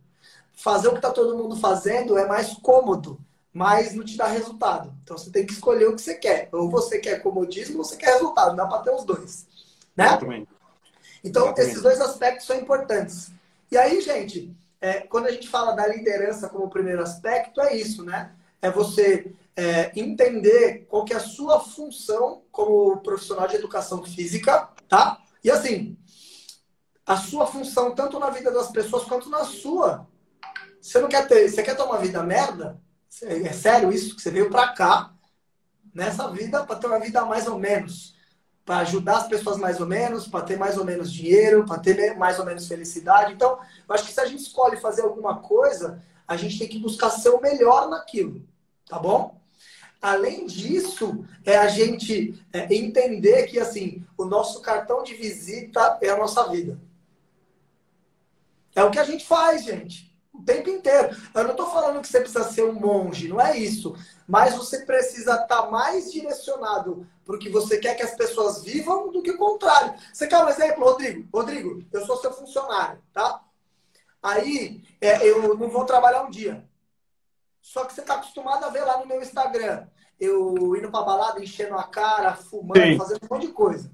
Fazer 0.53 0.89
o 0.89 0.91
que 0.91 0.97
está 0.97 1.11
todo 1.11 1.37
mundo 1.37 1.55
fazendo 1.55 2.17
é 2.17 2.27
mais 2.27 2.53
cômodo, 2.55 3.19
mas 3.53 3.93
não 3.93 4.03
te 4.03 4.15
dá 4.15 4.27
resultado. 4.27 4.93
Então 5.03 5.17
você 5.17 5.29
tem 5.29 5.45
que 5.45 5.53
escolher 5.53 5.87
o 5.87 5.95
que 5.95 6.01
você 6.01 6.15
quer. 6.15 6.49
Ou 6.51 6.69
você 6.69 6.99
quer 6.99 7.21
comodismo 7.21 7.79
ou 7.79 7.83
você 7.83 7.97
quer 7.97 8.13
resultado. 8.13 8.55
Dá 8.55 8.65
para 8.65 8.83
ter 8.83 8.91
os 8.91 9.03
dois. 9.03 9.45
Né? 9.95 10.05
Exatamente. 10.05 10.49
Então, 11.23 11.43
Exatamente. 11.43 11.69
esses 11.69 11.83
dois 11.83 12.01
aspectos 12.01 12.47
são 12.47 12.57
importantes. 12.57 13.31
E 13.71 13.77
aí, 13.77 14.01
gente, 14.01 14.55
é, 14.79 15.01
quando 15.01 15.27
a 15.27 15.31
gente 15.31 15.47
fala 15.47 15.73
da 15.73 15.85
liderança 15.85 16.49
como 16.49 16.69
primeiro 16.69 17.01
aspecto, 17.01 17.61
é 17.61 17.75
isso, 17.75 18.03
né? 18.03 18.31
É 18.61 18.71
você 18.71 19.33
é, 19.55 19.91
entender 19.99 20.85
qual 20.89 21.05
que 21.05 21.13
é 21.13 21.17
a 21.17 21.21
sua 21.21 21.59
função 21.59 22.41
como 22.51 22.97
profissional 22.97 23.47
de 23.47 23.55
educação 23.55 24.03
física, 24.03 24.69
tá? 24.87 25.21
E 25.43 25.51
assim, 25.51 25.97
a 27.05 27.17
sua 27.17 27.45
função 27.45 27.93
tanto 27.93 28.19
na 28.19 28.29
vida 28.29 28.51
das 28.51 28.71
pessoas 28.71 29.03
quanto 29.03 29.29
na 29.29 29.43
sua. 29.43 30.07
Você 30.81 30.99
não 30.99 31.09
quer 31.09 31.27
ter, 31.27 31.47
você 31.47 31.61
quer 31.61 31.75
ter 31.75 31.83
uma 31.83 31.99
vida 31.99 32.23
merda? 32.23 32.81
É 33.23 33.51
sério 33.51 33.91
isso 33.91 34.15
que 34.15 34.21
você 34.21 34.31
veio 34.31 34.49
para 34.49 34.69
cá 34.69 35.13
nessa 35.93 36.29
vida 36.29 36.63
para 36.65 36.77
ter 36.77 36.87
uma 36.87 36.99
vida 36.99 37.25
mais 37.25 37.45
ou 37.45 37.59
menos, 37.59 38.15
para 38.65 38.77
ajudar 38.77 39.17
as 39.17 39.27
pessoas 39.27 39.57
mais 39.57 39.81
ou 39.81 39.85
menos, 39.85 40.27
para 40.27 40.45
ter 40.45 40.57
mais 40.57 40.77
ou 40.77 40.85
menos 40.85 41.11
dinheiro, 41.11 41.65
para 41.65 41.77
ter 41.77 42.17
mais 42.17 42.39
ou 42.39 42.45
menos 42.45 42.67
felicidade. 42.67 43.33
Então, 43.33 43.59
eu 43.87 43.93
acho 43.93 44.05
que 44.05 44.13
se 44.13 44.21
a 44.21 44.25
gente 44.25 44.41
escolhe 44.41 44.77
fazer 44.77 45.01
alguma 45.01 45.39
coisa, 45.39 46.01
a 46.27 46.37
gente 46.37 46.57
tem 46.57 46.69
que 46.69 46.79
buscar 46.79 47.09
ser 47.09 47.29
o 47.29 47.41
melhor 47.41 47.89
naquilo, 47.89 48.47
tá 48.87 48.97
bom? 48.97 49.39
Além 50.01 50.47
disso, 50.47 51.23
é 51.45 51.57
a 51.57 51.67
gente 51.67 52.43
é, 52.51 52.73
entender 52.73 53.43
que 53.43 53.59
assim 53.59 54.03
o 54.17 54.25
nosso 54.25 54.61
cartão 54.61 55.03
de 55.03 55.13
visita 55.13 55.99
é 56.01 56.09
a 56.09 56.17
nossa 56.17 56.49
vida. 56.49 56.79
É 58.73 58.83
o 58.83 58.89
que 58.89 58.97
a 58.97 59.03
gente 59.03 59.25
faz, 59.25 59.65
gente 59.65 60.10
o 60.41 60.45
tempo 60.45 60.69
inteiro. 60.69 61.15
Eu 61.33 61.43
não 61.43 61.51
estou 61.51 61.69
falando 61.69 62.01
que 62.01 62.07
você 62.07 62.19
precisa 62.19 62.43
ser 62.51 62.63
um 62.63 62.73
monge, 62.73 63.27
não 63.27 63.39
é 63.39 63.57
isso. 63.57 63.95
Mas 64.27 64.55
você 64.55 64.85
precisa 64.85 65.33
estar 65.33 65.47
tá 65.47 65.69
mais 65.69 66.11
direcionado 66.11 67.07
para 67.23 67.35
o 67.35 67.39
que 67.39 67.49
você 67.49 67.77
quer 67.77 67.95
que 67.95 68.03
as 68.03 68.15
pessoas 68.15 68.63
vivam 68.63 69.11
do 69.11 69.21
que 69.21 69.31
o 69.31 69.37
contrário. 69.37 69.93
Você 70.11 70.27
quer 70.27 70.43
um 70.43 70.49
exemplo, 70.49 70.83
Rodrigo? 70.83 71.27
Rodrigo, 71.33 71.83
eu 71.91 72.05
sou 72.05 72.17
seu 72.17 72.33
funcionário, 72.33 73.01
tá? 73.13 73.41
Aí 74.21 74.83
é, 74.99 75.25
eu 75.27 75.57
não 75.57 75.69
vou 75.69 75.85
trabalhar 75.85 76.23
um 76.23 76.29
dia. 76.29 76.67
Só 77.61 77.85
que 77.85 77.93
você 77.93 78.01
está 78.01 78.15
acostumado 78.15 78.65
a 78.65 78.69
ver 78.69 78.83
lá 78.83 78.97
no 78.97 79.05
meu 79.05 79.21
Instagram. 79.21 79.87
Eu 80.19 80.75
indo 80.75 80.91
para 80.91 81.05
balada, 81.05 81.41
enchendo 81.41 81.75
a 81.75 81.83
cara, 81.83 82.35
fumando, 82.35 82.81
Sim. 82.81 82.97
fazendo 82.97 83.19
um 83.23 83.33
monte 83.33 83.47
de 83.47 83.53
coisa. 83.53 83.91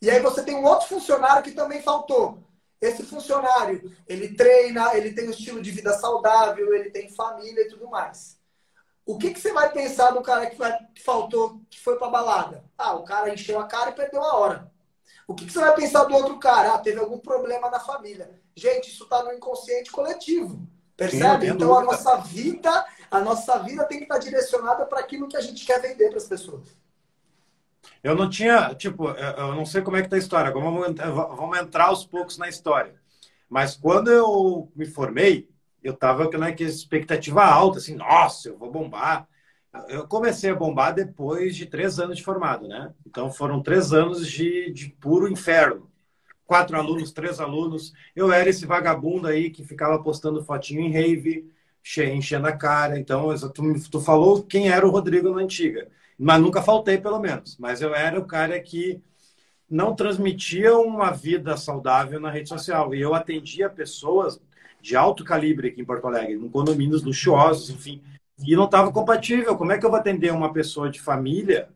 E 0.00 0.10
aí 0.10 0.20
você 0.20 0.42
tem 0.42 0.54
um 0.54 0.64
outro 0.64 0.88
funcionário 0.88 1.42
que 1.42 1.52
também 1.52 1.82
faltou 1.82 2.38
esse 2.80 3.02
funcionário, 3.02 3.94
ele 4.08 4.34
treina, 4.34 4.96
ele 4.96 5.12
tem 5.12 5.28
um 5.28 5.32
estilo 5.32 5.60
de 5.60 5.70
vida 5.70 5.92
saudável, 5.98 6.72
ele 6.74 6.90
tem 6.90 7.10
família 7.10 7.62
e 7.62 7.68
tudo 7.68 7.88
mais. 7.88 8.38
O 9.04 9.18
que, 9.18 9.32
que 9.32 9.40
você 9.40 9.52
vai 9.52 9.70
pensar 9.70 10.12
do 10.12 10.22
cara 10.22 10.46
que, 10.46 10.56
vai, 10.56 10.78
que 10.94 11.02
faltou, 11.02 11.60
que 11.68 11.80
foi 11.80 11.98
pra 11.98 12.08
balada? 12.08 12.64
Ah, 12.78 12.94
o 12.94 13.04
cara 13.04 13.32
encheu 13.32 13.58
a 13.58 13.66
cara 13.66 13.90
e 13.90 13.94
perdeu 13.94 14.22
a 14.22 14.36
hora. 14.36 14.72
O 15.26 15.34
que, 15.34 15.46
que 15.46 15.52
você 15.52 15.60
vai 15.60 15.74
pensar 15.74 16.04
do 16.04 16.14
outro 16.14 16.38
cara? 16.38 16.74
Ah, 16.74 16.78
teve 16.78 16.98
algum 16.98 17.18
problema 17.18 17.70
na 17.70 17.80
família. 17.80 18.40
Gente, 18.54 18.90
isso 18.90 19.04
está 19.04 19.22
no 19.22 19.32
inconsciente 19.32 19.90
coletivo. 19.90 20.66
Percebe? 20.96 21.46
Sim, 21.46 21.52
então 21.52 21.78
a 21.78 21.82
nossa 21.82 22.16
vida, 22.16 22.86
a 23.10 23.20
nossa 23.20 23.58
vida 23.58 23.84
tem 23.84 23.98
que 23.98 24.04
estar 24.04 24.18
direcionada 24.18 24.84
para 24.86 25.00
aquilo 25.00 25.28
que 25.28 25.36
a 25.36 25.40
gente 25.40 25.64
quer 25.64 25.80
vender 25.80 26.08
para 26.08 26.18
as 26.18 26.26
pessoas. 26.26 26.68
Eu 28.02 28.14
não 28.14 28.28
tinha, 28.28 28.74
tipo, 28.74 29.08
eu 29.10 29.54
não 29.54 29.66
sei 29.66 29.82
como 29.82 29.96
é 29.96 30.02
que 30.02 30.08
tá 30.08 30.16
a 30.16 30.18
história, 30.18 30.50
vamos, 30.50 30.94
vamos 30.96 31.58
entrar 31.58 31.86
aos 31.86 32.04
poucos 32.06 32.38
na 32.38 32.48
história. 32.48 32.94
Mas 33.48 33.76
quando 33.76 34.10
eu 34.10 34.70
me 34.76 34.86
formei, 34.86 35.48
eu 35.82 35.94
tava 35.94 36.30
com 36.30 36.38
né, 36.38 36.54
expectativa 36.60 37.44
alta, 37.44 37.78
assim, 37.78 37.94
nossa, 37.94 38.48
eu 38.48 38.58
vou 38.58 38.70
bombar. 38.70 39.28
Eu 39.88 40.06
comecei 40.06 40.50
a 40.50 40.54
bombar 40.54 40.94
depois 40.94 41.56
de 41.56 41.66
três 41.66 41.98
anos 41.98 42.16
de 42.18 42.24
formado, 42.24 42.66
né? 42.68 42.92
Então 43.06 43.30
foram 43.30 43.62
três 43.62 43.92
anos 43.92 44.26
de, 44.28 44.72
de 44.72 44.88
puro 45.00 45.28
inferno. 45.30 45.90
Quatro 46.46 46.76
alunos, 46.76 47.12
três 47.12 47.40
alunos. 47.40 47.92
Eu 48.14 48.32
era 48.32 48.50
esse 48.50 48.66
vagabundo 48.66 49.28
aí 49.28 49.50
que 49.50 49.64
ficava 49.64 50.02
postando 50.02 50.44
fotinho 50.44 50.80
em 50.80 50.90
rave, 50.90 51.48
enchendo 52.12 52.48
a 52.48 52.52
cara. 52.52 52.98
Então, 52.98 53.28
tu, 53.52 53.90
tu 53.90 54.00
falou 54.00 54.42
quem 54.42 54.68
era 54.68 54.86
o 54.86 54.90
Rodrigo 54.90 55.30
na 55.30 55.42
antiga. 55.42 55.88
Mas 56.22 56.38
nunca 56.38 56.60
faltei, 56.60 56.98
pelo 56.98 57.18
menos. 57.18 57.56
Mas 57.58 57.80
eu 57.80 57.94
era 57.94 58.20
o 58.20 58.26
cara 58.26 58.60
que 58.60 59.00
não 59.68 59.96
transmitia 59.96 60.76
uma 60.76 61.10
vida 61.10 61.56
saudável 61.56 62.20
na 62.20 62.30
rede 62.30 62.50
social. 62.50 62.94
E 62.94 63.00
eu 63.00 63.14
atendia 63.14 63.70
pessoas 63.70 64.38
de 64.82 64.94
alto 64.94 65.24
calibre 65.24 65.68
aqui 65.68 65.80
em 65.80 65.84
Porto 65.84 66.06
Alegre, 66.06 66.34
em 66.34 66.48
condomínios 66.50 67.02
luxuosos, 67.02 67.70
enfim. 67.70 68.02
E 68.38 68.54
não 68.54 68.66
estava 68.66 68.92
compatível. 68.92 69.56
Como 69.56 69.72
é 69.72 69.78
que 69.78 69.86
eu 69.86 69.90
vou 69.90 69.98
atender 69.98 70.30
uma 70.30 70.52
pessoa 70.52 70.90
de 70.90 71.00
família 71.00 71.70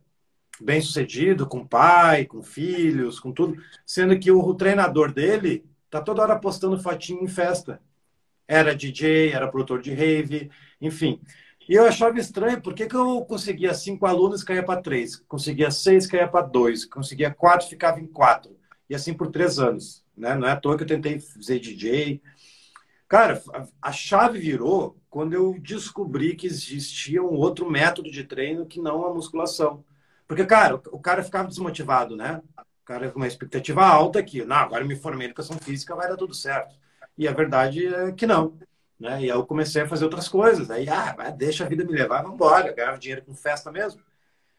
bem 0.60 0.78
sucedido, 0.80 1.46
com 1.46 1.66
pai, 1.66 2.26
com 2.26 2.42
filhos, 2.42 3.18
com 3.18 3.32
tudo, 3.32 3.56
sendo 3.86 4.18
que 4.18 4.30
o, 4.30 4.54
treinador 4.54 5.10
dele 5.10 5.64
tá 5.88 6.02
toda 6.02 6.22
hora 6.22 6.38
postando 6.38 6.78
fotinho 6.78 7.24
em 7.24 7.28
festa. 7.28 7.80
Era 8.46 8.74
DJ, 8.74 9.32
era 9.32 9.48
produtor 9.48 9.80
de 9.80 9.92
rave, 9.94 10.50
enfim. 10.80 11.18
E 11.68 11.74
eu 11.74 11.86
achava 11.86 12.18
estranho, 12.18 12.60
por 12.60 12.74
que, 12.74 12.86
que 12.86 12.94
eu 12.94 13.24
conseguia 13.24 13.72
cinco 13.72 14.06
alunos 14.06 14.42
e 14.42 14.44
caía 14.44 14.62
para 14.62 14.82
três? 14.82 15.16
Conseguia 15.16 15.70
seis, 15.70 16.06
caía 16.06 16.28
para 16.28 16.46
dois. 16.46 16.84
Conseguia 16.84 17.32
quatro, 17.32 17.68
ficava 17.68 18.00
em 18.00 18.06
quatro. 18.06 18.56
E 18.88 18.94
assim 18.94 19.14
por 19.14 19.30
três 19.30 19.58
anos. 19.58 20.04
Né? 20.16 20.34
Não 20.34 20.46
é 20.46 20.52
à 20.52 20.56
toa 20.56 20.76
que 20.76 20.82
eu 20.82 20.86
tentei 20.86 21.18
fazer 21.18 21.58
DJ. 21.58 22.20
Cara, 23.08 23.42
a 23.80 23.92
chave 23.92 24.38
virou 24.38 24.98
quando 25.08 25.32
eu 25.32 25.58
descobri 25.60 26.34
que 26.34 26.46
existia 26.46 27.22
um 27.22 27.34
outro 27.34 27.70
método 27.70 28.10
de 28.10 28.24
treino 28.24 28.66
que 28.66 28.80
não 28.80 29.06
a 29.06 29.14
musculação. 29.14 29.84
Porque, 30.26 30.44
cara, 30.44 30.80
o 30.90 30.98
cara 30.98 31.22
ficava 31.22 31.48
desmotivado, 31.48 32.16
né? 32.16 32.42
O 32.58 32.84
cara 32.84 33.10
com 33.10 33.18
uma 33.18 33.26
expectativa 33.26 33.84
alta 33.86 34.18
aqui. 34.18 34.44
Não, 34.44 34.56
agora 34.56 34.82
eu 34.82 34.88
me 34.88 34.96
formei 34.96 35.26
em 35.26 35.30
educação 35.30 35.56
física, 35.58 35.94
vai 35.94 36.08
dar 36.08 36.16
tudo 36.16 36.34
certo. 36.34 36.74
E 37.16 37.28
a 37.28 37.32
verdade 37.32 37.86
é 37.86 38.12
que 38.12 38.26
não. 38.26 38.58
Né? 38.98 39.22
E 39.22 39.24
aí 39.24 39.28
eu 39.28 39.44
comecei 39.46 39.82
a 39.82 39.88
fazer 39.88 40.04
outras 40.04 40.28
coisas. 40.28 40.70
Aí, 40.70 40.88
ah, 40.88 41.14
deixa 41.30 41.64
a 41.64 41.68
vida 41.68 41.84
me 41.84 41.92
levar, 41.92 42.22
vamos 42.22 42.36
embora. 42.36 42.72
Ganhava 42.72 42.98
dinheiro 42.98 43.24
com 43.24 43.34
festa 43.34 43.70
mesmo. 43.70 44.00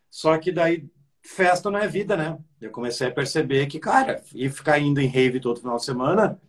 Só 0.10 0.38
que 0.38 0.52
daí, 0.52 0.90
festa 1.22 1.70
não 1.70 1.80
é 1.80 1.88
vida, 1.88 2.16
né? 2.16 2.38
Eu 2.62 2.72
comecei 2.72 3.08
a 3.08 3.12
perceber 3.12 3.68
que, 3.68 3.80
cara, 3.80 4.22
ir 4.34 4.52
ficar 4.52 4.80
indo 4.80 5.00
em 5.00 5.08
rave 5.08 5.40
todo 5.40 5.60
final 5.60 5.78
de 5.78 5.86
semana 5.86 6.40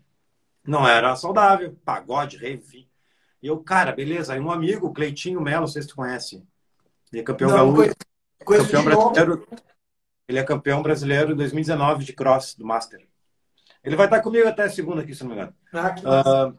não 0.67 0.87
era 0.87 1.15
saudável. 1.17 1.77
Pagode, 1.85 2.37
rave, 2.37 2.55
enfim. 2.55 2.89
E 3.43 3.47
eu, 3.47 3.59
cara, 3.59 3.93
beleza. 3.93 4.35
Aí 4.35 4.41
um 4.41 4.51
amigo, 4.51 4.93
Cleitinho 4.93 5.41
Melo, 5.41 5.63
não 5.63 5.69
sei 5.69 5.83
se 5.83 5.89
tu 5.89 5.97
conhece. 5.97 6.43
Ele 7.13 7.23
é 7.23 7.25
campeão 7.25 7.51
não, 7.51 7.73
gaúcho. 7.73 7.95
Campeão 8.45 8.85
brasileiro. 8.85 9.49
Ele 10.29 10.39
é 10.39 10.43
campeão 10.43 10.83
brasileiro 10.83 11.33
em 11.33 11.37
2019 11.37 12.05
de 12.05 12.13
cross, 12.13 12.55
do 12.57 12.67
Master. 12.67 13.07
Ele 13.83 13.95
vai 13.95 14.07
estar 14.07 14.21
comigo 14.21 14.49
até 14.49 14.69
segunda 14.69 15.03
aqui, 15.03 15.15
se 15.15 15.23
não 15.23 15.31
me 15.31 15.37
engano. 15.37 15.55
Ah, 15.73 15.91
que 15.91 16.05
uh, 16.05 16.57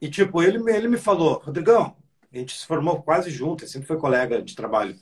e, 0.00 0.08
tipo, 0.08 0.42
ele, 0.42 0.58
ele 0.70 0.88
me 0.88 0.96
falou, 0.96 1.42
Rodrigão, 1.44 1.96
a 2.32 2.38
gente 2.38 2.56
se 2.56 2.66
formou 2.66 3.02
quase 3.02 3.30
junto, 3.30 3.66
sempre 3.66 3.88
foi 3.88 3.98
colega 3.98 4.40
de 4.40 4.54
trabalho. 4.54 4.96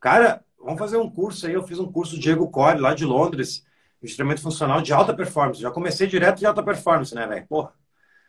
Cara, 0.00 0.44
vamos 0.58 0.78
fazer 0.78 0.96
um 0.96 1.10
curso 1.10 1.46
aí. 1.46 1.54
Eu 1.54 1.66
fiz 1.66 1.78
um 1.78 1.90
curso 1.90 2.18
Diego 2.18 2.48
Core, 2.50 2.78
lá 2.78 2.94
de 2.94 3.04
Londres, 3.04 3.64
de 4.02 4.14
treinamento 4.14 4.42
funcional 4.42 4.82
de 4.82 4.92
alta 4.92 5.14
performance. 5.14 5.60
Já 5.60 5.70
comecei 5.70 6.06
direto 6.06 6.38
de 6.38 6.46
alta 6.46 6.62
performance, 6.62 7.14
né, 7.14 7.26
velho? 7.26 7.46
Porra. 7.46 7.72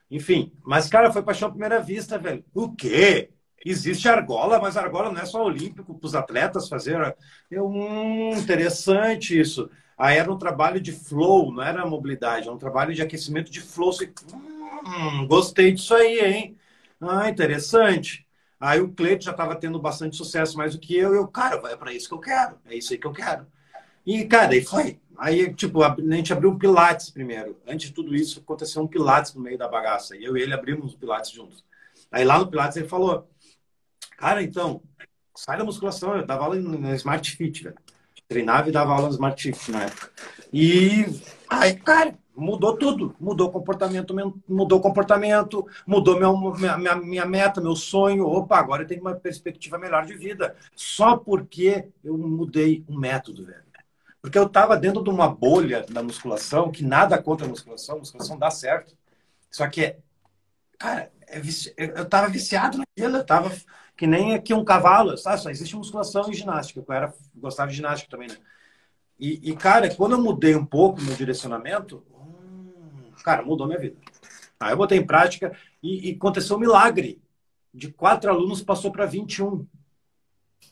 Enfim, 0.10 0.54
mas, 0.64 0.88
cara, 0.88 1.12
foi 1.12 1.22
paixão 1.24 1.49
à 1.49 1.52
primeira 1.52 1.82
vista, 1.82 2.18
velho. 2.18 2.45
O 2.54 2.74
quê? 2.74 3.32
Existe 3.66 4.08
argola, 4.08 4.60
mas 4.60 4.78
argola 4.78 5.12
não 5.12 5.20
é 5.20 5.26
só 5.26 5.43
olímpico 5.43 5.95
para 5.95 6.06
os 6.06 6.16
atletas 6.16 6.70
fazer. 6.70 7.16
Eu, 7.49 7.68
hum, 7.68 8.32
interessante 8.38 9.39
isso. 9.39 9.70
Aí 9.97 10.18
era 10.18 10.32
um 10.32 10.38
trabalho 10.38 10.80
de 10.80 10.91
flow, 10.91 11.52
não 11.52 11.64
era 11.64 11.86
mobilidade, 11.86 12.45
era 12.45 12.56
um 12.56 12.60
trabalho 12.60 12.93
de 12.93 13.02
aquecimento 13.02 13.49
de 13.52 13.62
flow. 13.62 13.91
Você, 13.91 14.14
hum, 14.34 14.55
Hum, 14.84 15.28
gostei 15.28 15.71
disso 15.71 15.93
aí, 15.95 16.19
hein? 16.19 16.57
Ah, 16.99 17.30
interessante. 17.30 18.26
Aí 18.59 18.80
o 18.80 18.91
Cleito 18.91 19.26
já 19.26 19.32
estava 19.32 19.55
tendo 19.55 19.80
bastante 19.80 20.15
sucesso 20.15 20.57
mais 20.57 20.73
do 20.73 20.80
que 20.80 20.95
eu. 20.95 21.13
Eu, 21.13 21.28
cara, 21.28 21.61
é 21.71 21.76
para 21.76 21.93
isso 21.93 22.07
que 22.07 22.13
eu 22.13 22.19
quero. 22.19 22.57
É 22.65 22.76
isso 22.76 22.93
aí 22.93 22.99
que 22.99 23.07
eu 23.07 23.13
quero. 23.13 23.45
E, 24.05 24.26
cara, 24.26 24.53
aí 24.53 24.63
foi. 24.63 24.99
Aí, 25.17 25.53
tipo, 25.53 25.84
a 25.84 25.95
gente 26.11 26.34
abriu 26.34 26.51
um 26.51 26.57
Pilates 26.57 27.09
primeiro. 27.09 27.59
Antes 27.67 27.88
de 27.88 27.93
tudo 27.93 28.15
isso, 28.15 28.39
aconteceu 28.39 28.82
um 28.82 28.88
Pilates 28.88 29.34
no 29.34 29.41
meio 29.41 29.57
da 29.57 29.67
bagaça. 29.67 30.15
E 30.15 30.23
eu 30.23 30.36
e 30.38 30.41
ele 30.41 30.53
abrimos 30.53 30.93
o 30.93 30.97
Pilates 30.97 31.32
juntos. 31.32 31.63
Aí 32.11 32.23
lá 32.23 32.38
no 32.38 32.47
Pilates 32.47 32.78
ele 32.78 32.88
falou: 32.88 33.30
Cara, 34.17 34.41
então, 34.43 34.82
sai 35.36 35.57
da 35.57 35.63
musculação. 35.63 36.15
Eu 36.15 36.26
dava 36.26 36.43
aula 36.43 36.55
no 36.55 36.95
Smart 36.95 37.30
Fit, 37.36 37.63
velho. 37.63 37.76
Treinava 38.28 38.69
e 38.69 38.71
dava 38.71 38.93
aula 38.93 39.07
no 39.07 39.13
Smart 39.13 39.41
Fit 39.41 39.71
na 39.71 39.84
época. 39.84 40.11
E 40.51 41.05
aí, 41.49 41.76
cara, 41.76 42.17
mudou 42.36 42.78
tudo. 42.78 43.16
Mudou 43.20 43.52
comportamento, 43.52 44.16
mudou 44.48 44.82
comportamento, 44.82 45.66
mudou 45.86 46.20
meu, 46.20 46.38
minha, 46.56 46.96
minha, 46.96 47.26
meta, 47.26 47.62
meu 47.62 47.76
sonho. 47.76 48.26
Opa, 48.26 48.58
agora 48.58 48.84
eu 48.84 48.88
tenho 48.88 49.02
uma 49.02 49.16
perspectiva 49.16 49.78
melhor 49.78 50.06
de 50.06 50.16
vida. 50.16 50.56
Só 50.76 51.18
porque 51.18 51.88
eu 52.04 52.18
mudei 52.18 52.84
o 52.88 52.98
método, 52.98 53.46
velho. 53.46 53.66
Porque 54.22 54.40
eu 54.40 54.48
estava 54.48 54.76
dentro 54.76 55.04
de 55.04 55.10
uma 55.12 55.28
bolha 55.28 55.86
da 55.88 56.02
musculação, 56.02 56.72
que 56.72 56.84
nada 56.84 57.22
contra 57.22 57.46
a 57.46 57.50
musculação, 57.50 57.96
a 57.96 58.00
musculação 58.00 58.38
dá 58.40 58.50
certo. 58.50 58.98
Só 59.52 59.68
que, 59.68 59.98
cara, 60.80 61.12
é 61.28 61.40
eu 61.78 62.04
estava 62.04 62.28
viciado 62.28 62.80
naquilo, 62.80 63.18
eu 63.18 63.22
estava 63.22 63.52
que 63.96 64.06
nem 64.06 64.34
aqui 64.34 64.54
um 64.54 64.66
cavalo, 64.66 65.18
sabe? 65.18 65.42
Só 65.42 65.50
existe 65.50 65.76
musculação 65.76 66.30
e 66.30 66.34
ginástica. 66.34 66.84
Eu 66.86 66.94
era, 66.94 67.14
gostava 67.36 67.70
de 67.70 67.78
ginástica 67.78 68.10
também, 68.10 68.28
né? 68.28 68.38
E, 69.18 69.52
e, 69.52 69.56
cara, 69.56 69.94
quando 69.96 70.14
eu 70.14 70.22
mudei 70.22 70.56
um 70.56 70.66
pouco 70.66 71.02
meu 71.02 71.16
direcionamento, 71.16 72.04
cara, 73.26 73.41
mudou 73.41 73.65
minha 73.65 73.80
vida. 73.80 73.97
Aí 74.59 74.71
eu 74.71 74.78
botei 74.78 74.99
em 74.99 75.05
prática 75.05 75.57
e, 75.82 76.11
e 76.11 76.15
aconteceu 76.15 76.55
um 76.55 76.59
milagre. 76.59 77.19
De 77.73 77.91
quatro 77.91 78.30
alunos 78.30 78.61
passou 78.61 78.91
para 78.91 79.07
21. 79.07 79.67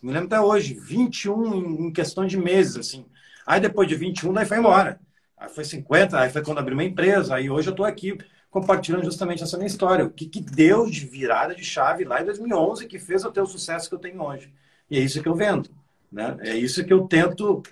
Me 0.02 0.12
lembro 0.12 0.28
até 0.28 0.40
hoje, 0.40 0.76
21 0.76 1.88
em, 1.88 1.92
questão 1.92 2.26
de 2.26 2.38
meses, 2.38 2.78
assim. 2.78 3.06
Aí 3.46 3.60
depois 3.60 3.90
de 3.90 3.96
21, 3.96 4.32
daí 4.32 4.46
foi 4.46 4.60
embora. 4.60 5.00
Aí 5.36 5.50
foi 5.50 5.66
50, 5.66 6.18
aí 6.18 6.30
foi 6.30 6.44
quando 6.44 6.60
abri 6.60 6.74
uma 6.74 6.84
empresa. 6.84 7.36
Aí 7.36 7.50
hoje 7.50 7.70
eu 7.70 7.72
estou 7.72 7.86
aqui 7.86 8.18
compartilhando 8.50 9.04
justamente 9.04 9.44
essa 9.44 9.58
minha 9.58 9.68
história. 9.68 10.06
O 10.06 10.12
que, 10.12 10.28
que 10.28 10.40
deu 10.40 10.86
de 10.90 11.06
virada 11.06 11.56
de 11.56 11.64
chave 11.64 12.06
lá 12.06 12.22
em 12.22 12.26
2011 12.26 12.88
que 12.88 13.00
fez 13.00 13.24
eu 13.24 13.32
ter 13.32 13.42
o 13.42 13.48
sucesso 13.48 13.90
que 13.90 13.96
eu 13.96 14.00
tenho 14.00 14.22
hoje. 14.22 14.54
E 14.90 14.98
é 14.98 15.02
isso 15.02 15.22
que 15.22 15.28
eu 15.28 15.36
vendo. 15.36 15.70
Né? 16.12 16.38
É 16.42 16.56
isso 16.56 16.86
que 16.86 16.94
eu 16.94 17.08
tento. 17.08 17.64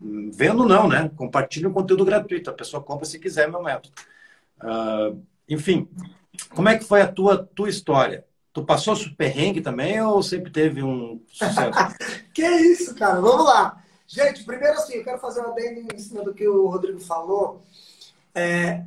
Vendo 0.00 0.64
não, 0.64 0.88
né? 0.88 1.10
Compartilho 1.14 1.68
um 1.68 1.72
conteúdo 1.72 2.04
gratuito. 2.04 2.48
A 2.48 2.54
pessoa 2.54 2.82
compra 2.82 3.04
se 3.04 3.18
quiser 3.18 3.50
meu 3.50 3.62
método. 3.62 3.94
Uh, 4.62 5.22
enfim, 5.48 5.88
como 6.54 6.68
é 6.68 6.78
que 6.78 6.84
foi 6.84 7.02
a 7.02 7.12
tua, 7.12 7.38
tua 7.54 7.68
história? 7.68 8.24
Tu 8.52 8.64
passou 8.64 8.96
perrengue 9.16 9.60
também 9.60 10.00
ou 10.02 10.22
sempre 10.22 10.50
teve 10.50 10.82
um 10.82 11.22
sucesso? 11.28 11.78
que 12.32 12.42
isso, 12.42 12.94
cara? 12.94 13.20
Vamos 13.20 13.44
lá. 13.44 13.82
Gente, 14.06 14.42
primeiro 14.44 14.74
assim, 14.74 14.94
eu 14.94 15.04
quero 15.04 15.18
fazer 15.18 15.40
uma 15.40 15.54
bem 15.54 15.86
em 15.94 15.98
cima 15.98 16.24
do 16.24 16.34
que 16.34 16.48
o 16.48 16.66
Rodrigo 16.66 16.98
falou. 16.98 17.62
É, 18.34 18.84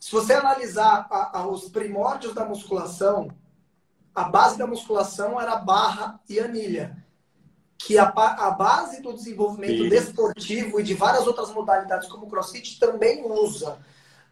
se 0.00 0.10
você 0.10 0.32
analisar 0.32 1.06
a, 1.10 1.38
a, 1.38 1.46
os 1.46 1.68
primórdios 1.68 2.34
da 2.34 2.44
musculação, 2.44 3.30
a 4.14 4.24
base 4.24 4.58
da 4.58 4.66
musculação 4.66 5.40
era 5.40 5.56
barra 5.56 6.20
e 6.28 6.40
anilha. 6.40 6.97
Que 7.78 7.96
a, 7.96 8.08
a 8.08 8.50
base 8.50 9.00
do 9.00 9.12
desenvolvimento 9.12 9.84
Sim. 9.84 9.88
desportivo 9.88 10.80
e 10.80 10.82
de 10.82 10.94
várias 10.94 11.26
outras 11.26 11.50
modalidades, 11.52 12.08
como 12.08 12.26
o 12.26 12.28
crossfit, 12.28 12.78
também 12.78 13.24
usa. 13.24 13.78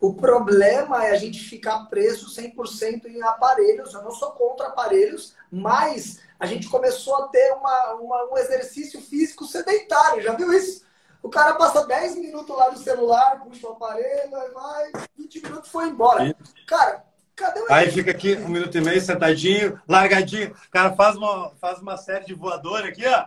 O 0.00 0.12
problema 0.14 1.06
é 1.06 1.12
a 1.12 1.16
gente 1.16 1.38
ficar 1.40 1.86
preso 1.86 2.26
100% 2.28 3.06
em 3.06 3.22
aparelhos. 3.22 3.94
Eu 3.94 4.02
não 4.02 4.10
sou 4.10 4.32
contra 4.32 4.66
aparelhos, 4.66 5.34
mas 5.50 6.20
a 6.38 6.44
gente 6.44 6.68
começou 6.68 7.16
a 7.16 7.28
ter 7.28 7.52
uma, 7.54 7.94
uma, 7.94 8.32
um 8.32 8.36
exercício 8.36 9.00
físico 9.00 9.46
sedentário. 9.46 10.22
Já 10.22 10.34
viu 10.34 10.52
isso? 10.52 10.84
O 11.22 11.28
cara 11.28 11.54
passa 11.54 11.86
10 11.86 12.16
minutos 12.16 12.56
lá 12.56 12.70
no 12.70 12.76
celular, 12.76 13.40
puxa 13.40 13.66
o 13.66 13.72
aparelho, 13.72 14.36
aí 14.36 14.50
vai, 14.50 14.92
20 15.18 15.42
minutos 15.42 15.70
foi 15.70 15.88
embora. 15.88 16.36
Cara, 16.66 17.04
cadê 17.34 17.60
o 17.60 17.72
Aí 17.72 17.90
fica 17.90 18.10
aqui 18.10 18.36
um 18.36 18.48
minuto 18.48 18.76
e 18.76 18.80
meio, 18.80 19.00
sentadinho, 19.00 19.80
largadinho. 19.88 20.52
O 20.52 20.70
cara 20.70 20.94
faz 20.94 21.16
uma, 21.16 21.50
faz 21.56 21.80
uma 21.80 21.96
série 21.96 22.26
de 22.26 22.34
voador 22.34 22.84
aqui, 22.84 23.04
ó. 23.06 23.26